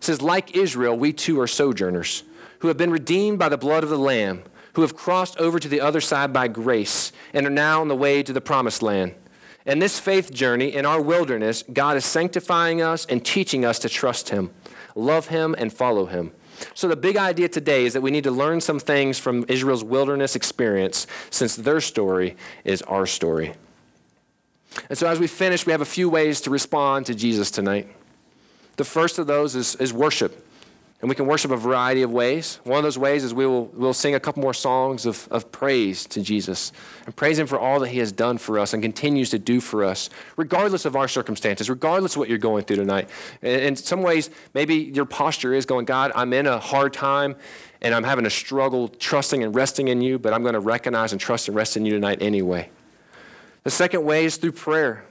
says, 0.00 0.22
like 0.22 0.56
Israel, 0.56 0.96
we 0.96 1.12
too 1.12 1.40
are 1.40 1.46
sojourners 1.46 2.22
who 2.60 2.68
have 2.68 2.76
been 2.76 2.90
redeemed 2.90 3.38
by 3.38 3.48
the 3.48 3.58
blood 3.58 3.84
of 3.84 3.90
the 3.90 3.98
Lamb 3.98 4.42
who 4.78 4.82
have 4.82 4.94
crossed 4.94 5.36
over 5.38 5.58
to 5.58 5.68
the 5.68 5.80
other 5.80 6.00
side 6.00 6.32
by 6.32 6.46
grace 6.46 7.10
and 7.32 7.44
are 7.44 7.50
now 7.50 7.80
on 7.80 7.88
the 7.88 7.96
way 7.96 8.22
to 8.22 8.32
the 8.32 8.40
promised 8.40 8.80
land. 8.80 9.12
In 9.66 9.80
this 9.80 9.98
faith 9.98 10.32
journey, 10.32 10.72
in 10.72 10.86
our 10.86 11.00
wilderness, 11.00 11.64
God 11.72 11.96
is 11.96 12.04
sanctifying 12.04 12.80
us 12.80 13.04
and 13.06 13.24
teaching 13.24 13.64
us 13.64 13.80
to 13.80 13.88
trust 13.88 14.28
Him, 14.28 14.50
love 14.94 15.28
Him, 15.28 15.56
and 15.58 15.72
follow 15.72 16.06
Him. 16.06 16.30
So, 16.74 16.86
the 16.86 16.94
big 16.94 17.16
idea 17.16 17.48
today 17.48 17.86
is 17.86 17.92
that 17.92 18.00
we 18.00 18.12
need 18.12 18.22
to 18.22 18.30
learn 18.30 18.60
some 18.60 18.78
things 18.78 19.18
from 19.18 19.44
Israel's 19.48 19.82
wilderness 19.82 20.36
experience 20.36 21.08
since 21.30 21.56
their 21.56 21.80
story 21.80 22.36
is 22.64 22.80
our 22.82 23.04
story. 23.04 23.54
And 24.88 24.96
so, 24.96 25.08
as 25.08 25.18
we 25.18 25.26
finish, 25.26 25.66
we 25.66 25.72
have 25.72 25.80
a 25.80 25.86
few 25.86 26.08
ways 26.08 26.40
to 26.42 26.50
respond 26.50 27.06
to 27.06 27.16
Jesus 27.16 27.50
tonight. 27.50 27.88
The 28.78 28.84
first 28.84 29.18
of 29.18 29.26
those 29.26 29.56
is, 29.56 29.74
is 29.76 29.92
worship. 29.92 30.46
And 31.00 31.08
we 31.08 31.14
can 31.14 31.26
worship 31.26 31.50
a 31.50 31.56
variety 31.56 32.02
of 32.02 32.12
ways. 32.12 32.58
One 32.64 32.78
of 32.78 32.84
those 32.84 32.98
ways 32.98 33.22
is 33.22 33.32
we 33.32 33.46
will 33.46 33.66
we'll 33.66 33.92
sing 33.92 34.14
a 34.14 34.20
couple 34.20 34.42
more 34.42 34.54
songs 34.54 35.04
of, 35.04 35.28
of 35.30 35.52
praise 35.52 36.06
to 36.06 36.22
Jesus 36.22 36.72
and 37.06 37.14
praise 37.14 37.38
Him 37.38 37.46
for 37.46 37.58
all 37.58 37.78
that 37.80 37.88
He 37.88 37.98
has 37.98 38.10
done 38.10 38.38
for 38.38 38.58
us 38.58 38.74
and 38.74 38.82
continues 38.82 39.30
to 39.30 39.38
do 39.38 39.60
for 39.60 39.84
us, 39.84 40.10
regardless 40.36 40.84
of 40.84 40.96
our 40.96 41.06
circumstances, 41.06 41.70
regardless 41.70 42.14
of 42.14 42.20
what 42.20 42.28
you're 42.28 42.38
going 42.38 42.64
through 42.64 42.76
tonight. 42.76 43.08
And 43.42 43.62
in 43.62 43.76
some 43.76 44.02
ways, 44.02 44.30
maybe 44.54 44.74
your 44.74 45.04
posture 45.04 45.54
is 45.54 45.66
going, 45.66 45.84
God, 45.84 46.10
I'm 46.16 46.32
in 46.32 46.46
a 46.46 46.58
hard 46.58 46.92
time 46.92 47.36
and 47.80 47.94
I'm 47.94 48.04
having 48.04 48.26
a 48.26 48.30
struggle 48.30 48.88
trusting 48.88 49.42
and 49.42 49.54
resting 49.54 49.86
in 49.86 50.00
you, 50.00 50.18
but 50.18 50.32
I'm 50.32 50.42
going 50.42 50.54
to 50.54 50.60
recognize 50.60 51.12
and 51.12 51.20
trust 51.20 51.46
and 51.46 51.56
rest 51.56 51.76
in 51.76 51.84
you 51.84 51.92
tonight 51.92 52.22
anyway. 52.22 52.70
The 53.62 53.70
second 53.70 54.04
way 54.04 54.24
is 54.24 54.36
through 54.36 54.52
prayer. 54.52 55.04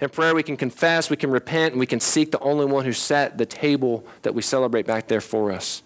In 0.00 0.10
prayer, 0.10 0.34
we 0.34 0.42
can 0.42 0.56
confess, 0.56 1.08
we 1.08 1.16
can 1.16 1.30
repent, 1.30 1.72
and 1.72 1.80
we 1.80 1.86
can 1.86 2.00
seek 2.00 2.30
the 2.30 2.38
only 2.40 2.66
one 2.66 2.84
who 2.84 2.92
set 2.92 3.38
the 3.38 3.46
table 3.46 4.06
that 4.22 4.34
we 4.34 4.42
celebrate 4.42 4.86
back 4.86 5.08
there 5.08 5.22
for 5.22 5.50
us. 5.50 5.82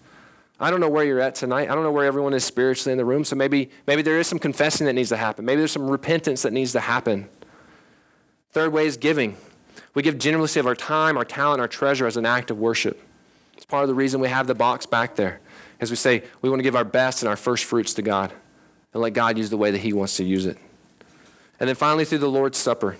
I 0.58 0.70
don't 0.70 0.80
know 0.80 0.88
where 0.88 1.04
you're 1.04 1.20
at 1.20 1.36
tonight. 1.36 1.70
I 1.70 1.74
don't 1.74 1.84
know 1.84 1.92
where 1.92 2.04
everyone 2.04 2.34
is 2.34 2.44
spiritually 2.44 2.92
in 2.92 2.98
the 2.98 3.04
room. 3.04 3.24
So 3.24 3.34
maybe, 3.34 3.70
maybe 3.86 4.02
there 4.02 4.18
is 4.18 4.26
some 4.26 4.38
confessing 4.38 4.86
that 4.86 4.92
needs 4.92 5.08
to 5.08 5.16
happen. 5.16 5.44
Maybe 5.44 5.60
there's 5.60 5.72
some 5.72 5.88
repentance 5.88 6.42
that 6.42 6.52
needs 6.52 6.72
to 6.72 6.80
happen. 6.80 7.28
Third 8.50 8.72
way 8.72 8.86
is 8.86 8.98
giving. 8.98 9.36
We 9.94 10.02
give 10.02 10.18
generously 10.18 10.60
of 10.60 10.66
our 10.66 10.74
time, 10.74 11.16
our 11.16 11.24
talent, 11.24 11.60
our 11.60 11.68
treasure 11.68 12.06
as 12.06 12.16
an 12.16 12.26
act 12.26 12.50
of 12.50 12.58
worship. 12.58 13.00
It's 13.56 13.64
part 13.64 13.84
of 13.84 13.88
the 13.88 13.94
reason 13.94 14.20
we 14.20 14.28
have 14.28 14.46
the 14.46 14.54
box 14.54 14.86
back 14.86 15.16
there. 15.16 15.40
As 15.80 15.88
we 15.88 15.96
say, 15.96 16.24
we 16.42 16.50
want 16.50 16.60
to 16.60 16.64
give 16.64 16.76
our 16.76 16.84
best 16.84 17.22
and 17.22 17.28
our 17.28 17.36
first 17.36 17.64
fruits 17.64 17.94
to 17.94 18.02
God 18.02 18.32
and 18.92 19.02
let 19.02 19.14
God 19.14 19.38
use 19.38 19.50
the 19.50 19.56
way 19.56 19.70
that 19.70 19.78
He 19.78 19.92
wants 19.92 20.16
to 20.18 20.24
use 20.24 20.46
it. 20.46 20.58
And 21.58 21.68
then 21.68 21.76
finally, 21.76 22.04
through 22.04 22.18
the 22.18 22.28
Lord's 22.28 22.58
Supper. 22.58 22.96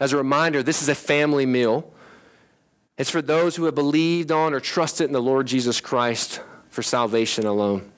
As 0.00 0.12
a 0.12 0.16
reminder, 0.16 0.62
this 0.62 0.82
is 0.82 0.88
a 0.88 0.94
family 0.94 1.46
meal. 1.46 1.92
It's 2.98 3.10
for 3.10 3.22
those 3.22 3.56
who 3.56 3.64
have 3.64 3.74
believed 3.74 4.32
on 4.32 4.52
or 4.52 4.60
trusted 4.60 5.06
in 5.06 5.12
the 5.12 5.22
Lord 5.22 5.46
Jesus 5.46 5.80
Christ 5.80 6.40
for 6.68 6.82
salvation 6.82 7.46
alone. 7.46 7.90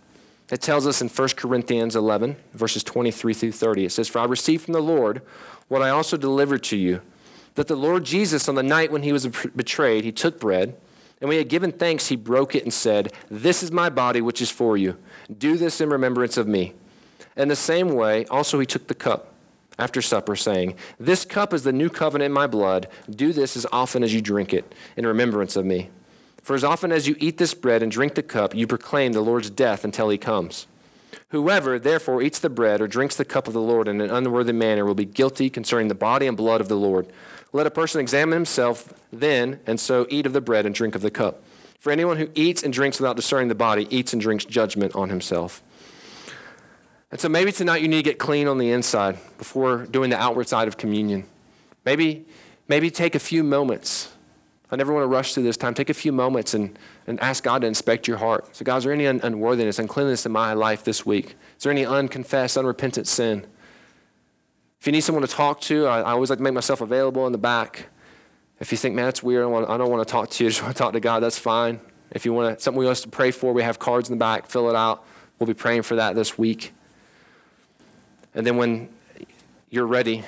It 0.50 0.60
tells 0.60 0.86
us 0.86 1.00
in 1.00 1.08
1 1.08 1.28
Corinthians 1.30 1.96
11, 1.96 2.36
verses 2.52 2.84
23 2.84 3.34
through 3.34 3.52
30. 3.52 3.86
It 3.86 3.92
says, 3.92 4.08
For 4.08 4.20
I 4.20 4.24
received 4.24 4.64
from 4.64 4.74
the 4.74 4.80
Lord 4.80 5.22
what 5.68 5.82
I 5.82 5.90
also 5.90 6.16
delivered 6.16 6.62
to 6.64 6.76
you, 6.76 7.02
that 7.54 7.66
the 7.66 7.76
Lord 7.76 8.04
Jesus, 8.04 8.48
on 8.48 8.54
the 8.54 8.62
night 8.62 8.92
when 8.92 9.02
he 9.02 9.12
was 9.12 9.26
betrayed, 9.26 10.04
he 10.04 10.12
took 10.12 10.38
bread, 10.38 10.76
and 11.20 11.28
when 11.28 11.32
he 11.32 11.38
had 11.38 11.48
given 11.48 11.72
thanks, 11.72 12.08
he 12.08 12.16
broke 12.16 12.54
it 12.54 12.62
and 12.62 12.72
said, 12.72 13.12
This 13.30 13.62
is 13.62 13.72
my 13.72 13.88
body, 13.88 14.20
which 14.20 14.40
is 14.40 14.50
for 14.50 14.76
you. 14.76 14.96
Do 15.36 15.56
this 15.56 15.80
in 15.80 15.88
remembrance 15.88 16.36
of 16.36 16.46
me. 16.46 16.74
In 17.36 17.48
the 17.48 17.56
same 17.56 17.88
way, 17.88 18.26
also 18.26 18.60
he 18.60 18.66
took 18.66 18.86
the 18.86 18.94
cup 18.94 19.32
after 19.78 20.00
supper, 20.00 20.36
saying, 20.36 20.74
This 20.98 21.24
cup 21.24 21.52
is 21.52 21.64
the 21.64 21.72
new 21.72 21.90
covenant 21.90 22.26
in 22.26 22.32
my 22.32 22.46
blood. 22.46 22.88
Do 23.10 23.32
this 23.32 23.56
as 23.56 23.66
often 23.72 24.02
as 24.02 24.14
you 24.14 24.20
drink 24.20 24.54
it 24.54 24.74
in 24.96 25.06
remembrance 25.06 25.56
of 25.56 25.64
me. 25.64 25.90
For 26.42 26.54
as 26.54 26.64
often 26.64 26.92
as 26.92 27.08
you 27.08 27.16
eat 27.18 27.38
this 27.38 27.54
bread 27.54 27.82
and 27.82 27.90
drink 27.90 28.14
the 28.14 28.22
cup, 28.22 28.54
you 28.54 28.66
proclaim 28.66 29.12
the 29.12 29.20
Lord's 29.20 29.50
death 29.50 29.84
until 29.84 30.08
he 30.08 30.18
comes. 30.18 30.66
Whoever, 31.30 31.78
therefore, 31.78 32.22
eats 32.22 32.38
the 32.38 32.48
bread 32.48 32.80
or 32.80 32.86
drinks 32.86 33.16
the 33.16 33.24
cup 33.24 33.48
of 33.48 33.52
the 33.52 33.60
Lord 33.60 33.88
in 33.88 34.00
an 34.00 34.10
unworthy 34.10 34.52
manner 34.52 34.84
will 34.84 34.94
be 34.94 35.04
guilty 35.04 35.50
concerning 35.50 35.88
the 35.88 35.94
body 35.94 36.26
and 36.26 36.36
blood 36.36 36.60
of 36.60 36.68
the 36.68 36.76
Lord. 36.76 37.08
Let 37.52 37.66
a 37.66 37.70
person 37.70 38.00
examine 38.00 38.34
himself 38.34 38.92
then, 39.12 39.60
and 39.66 39.80
so 39.80 40.06
eat 40.08 40.26
of 40.26 40.32
the 40.32 40.40
bread 40.40 40.66
and 40.66 40.74
drink 40.74 40.94
of 40.94 41.02
the 41.02 41.10
cup. 41.10 41.42
For 41.80 41.90
anyone 41.90 42.16
who 42.16 42.30
eats 42.34 42.62
and 42.62 42.72
drinks 42.72 43.00
without 43.00 43.16
discerning 43.16 43.48
the 43.48 43.54
body 43.54 43.86
eats 43.90 44.12
and 44.12 44.22
drinks 44.22 44.44
judgment 44.44 44.94
on 44.94 45.08
himself. 45.08 45.62
And 47.10 47.20
so 47.20 47.28
maybe 47.28 47.52
tonight 47.52 47.82
you 47.82 47.88
need 47.88 47.98
to 47.98 48.02
get 48.02 48.18
clean 48.18 48.48
on 48.48 48.58
the 48.58 48.70
inside 48.70 49.18
before 49.38 49.86
doing 49.86 50.10
the 50.10 50.20
outward 50.20 50.48
side 50.48 50.66
of 50.66 50.76
communion. 50.76 51.24
Maybe, 51.84 52.26
maybe 52.68 52.90
take 52.90 53.14
a 53.14 53.20
few 53.20 53.44
moments. 53.44 54.12
I 54.70 54.76
never 54.76 54.92
want 54.92 55.04
to 55.04 55.08
rush 55.08 55.32
through 55.32 55.44
this 55.44 55.56
time. 55.56 55.74
Take 55.74 55.90
a 55.90 55.94
few 55.94 56.10
moments 56.10 56.52
and, 56.52 56.76
and 57.06 57.20
ask 57.20 57.44
God 57.44 57.60
to 57.60 57.68
inspect 57.68 58.08
your 58.08 58.16
heart. 58.16 58.56
So, 58.56 58.64
God, 58.64 58.78
is 58.78 58.84
there 58.84 58.92
any 58.92 59.06
un- 59.06 59.20
unworthiness, 59.22 59.78
uncleanness 59.78 60.26
in 60.26 60.32
my 60.32 60.54
life 60.54 60.82
this 60.82 61.06
week? 61.06 61.36
Is 61.56 61.62
there 61.62 61.70
any 61.70 61.86
unconfessed, 61.86 62.56
unrepentant 62.56 63.06
sin? 63.06 63.46
If 64.80 64.86
you 64.86 64.92
need 64.92 65.02
someone 65.02 65.22
to 65.22 65.32
talk 65.32 65.60
to, 65.62 65.86
I, 65.86 66.00
I 66.00 66.10
always 66.10 66.30
like 66.30 66.40
to 66.40 66.42
make 66.42 66.54
myself 66.54 66.80
available 66.80 67.26
in 67.26 67.32
the 67.32 67.38
back. 67.38 67.86
If 68.58 68.72
you 68.72 68.78
think, 68.78 68.96
man, 68.96 69.04
that's 69.04 69.22
weird, 69.22 69.44
I, 69.44 69.46
want, 69.46 69.70
I 69.70 69.76
don't 69.76 69.90
want 69.90 70.06
to 70.06 70.10
talk 70.10 70.30
to 70.30 70.44
you, 70.44 70.48
I 70.48 70.50
just 70.50 70.62
want 70.62 70.74
to 70.74 70.82
talk 70.82 70.92
to 70.94 71.00
God, 71.00 71.20
that's 71.20 71.38
fine. 71.38 71.80
If 72.10 72.24
you 72.24 72.32
want 72.32 72.58
to, 72.58 72.62
something 72.62 72.78
we 72.78 72.86
want 72.86 72.96
us 72.96 73.02
to 73.02 73.08
pray 73.08 73.30
for, 73.30 73.52
we 73.52 73.62
have 73.62 73.78
cards 73.78 74.08
in 74.08 74.16
the 74.16 74.18
back, 74.18 74.46
fill 74.46 74.68
it 74.68 74.74
out. 74.74 75.04
We'll 75.38 75.46
be 75.46 75.54
praying 75.54 75.82
for 75.82 75.96
that 75.96 76.16
this 76.16 76.36
week. 76.36 76.72
And 78.36 78.46
then 78.46 78.58
when 78.58 78.90
you're 79.70 79.86
ready, 79.86 80.22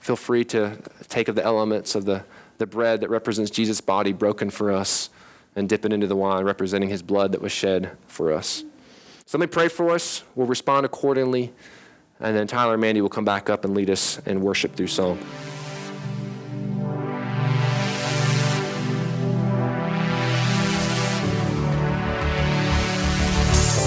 feel 0.00 0.16
free 0.16 0.44
to 0.46 0.76
take 1.08 1.28
of 1.28 1.36
the 1.36 1.44
elements 1.44 1.94
of 1.94 2.04
the, 2.04 2.24
the 2.58 2.66
bread 2.66 3.00
that 3.00 3.08
represents 3.08 3.50
Jesus' 3.50 3.80
body 3.80 4.12
broken 4.12 4.50
for 4.50 4.72
us 4.72 5.08
and 5.56 5.68
dip 5.68 5.84
it 5.84 5.92
into 5.92 6.08
the 6.08 6.16
wine 6.16 6.44
representing 6.44 6.88
his 6.88 7.00
blood 7.00 7.30
that 7.32 7.40
was 7.40 7.52
shed 7.52 7.92
for 8.08 8.32
us. 8.32 8.64
So 9.24 9.38
let 9.38 9.48
me 9.48 9.52
pray 9.52 9.68
for 9.68 9.90
us. 9.90 10.24
We'll 10.34 10.48
respond 10.48 10.84
accordingly. 10.84 11.52
And 12.18 12.36
then 12.36 12.48
Tyler 12.48 12.74
and 12.74 12.80
Mandy 12.80 13.00
will 13.00 13.08
come 13.08 13.24
back 13.24 13.48
up 13.48 13.64
and 13.64 13.72
lead 13.72 13.88
us 13.88 14.18
in 14.26 14.40
worship 14.40 14.74
through 14.74 14.88
song. 14.88 15.18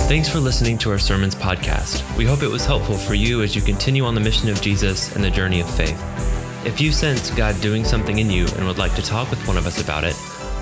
Thanks 0.08 0.30
for 0.30 0.40
listening 0.40 0.78
to 0.78 0.92
our 0.92 0.98
Sermons 0.98 1.36
podcast. 1.36 2.16
We 2.16 2.24
hope 2.24 2.42
it 2.42 2.48
was 2.48 2.66
helpful 2.66 2.96
for 2.96 3.14
you 3.14 3.42
as 3.42 3.58
you 3.58 3.62
continue 3.62 4.06
on 4.06 4.16
the 4.16 4.22
mission 4.22 4.48
of 4.48 4.62
Jesus 4.62 5.14
and 5.14 5.22
the 5.22 5.30
journey 5.30 5.60
of 5.60 5.70
faith. 5.70 6.02
If 6.66 6.80
you 6.80 6.94
sense 6.94 7.30
God 7.32 7.60
doing 7.60 7.84
something 7.84 8.18
in 8.18 8.32
you 8.32 8.46
and 8.56 8.66
would 8.66 8.78
like 8.78 8.96
to 8.96 9.02
talk 9.02 9.30
with 9.30 9.46
one 9.46 9.58
of 9.58 9.68
us 9.68 9.84
about 9.84 10.06
it, 10.06 10.16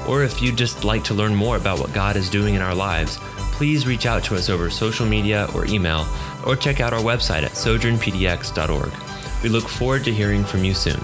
or 0.10 0.24
if 0.24 0.42
you'd 0.42 0.58
just 0.58 0.84
like 0.84 1.04
to 1.04 1.14
learn 1.14 1.36
more 1.36 1.58
about 1.58 1.80
what 1.80 1.94
God 1.94 2.16
is 2.16 2.28
doing 2.28 2.56
in 2.56 2.62
our 2.64 2.74
lives, 2.74 3.20
please 3.52 3.86
reach 3.86 4.08
out 4.08 4.24
to 4.24 4.36
us 4.36 4.50
over 4.50 4.72
social 4.72 5.06
media 5.06 5.48
or 5.54 5.68
email, 5.68 6.08
or 6.44 6.56
check 6.56 6.82
out 6.82 6.92
our 6.92 7.04
website 7.04 7.44
at 7.44 7.52
sojournpdx.org. 7.52 8.92
We 9.44 9.50
look 9.50 9.70
forward 9.70 10.04
to 10.06 10.12
hearing 10.12 10.44
from 10.44 10.64
you 10.64 10.74
soon. 10.74 11.00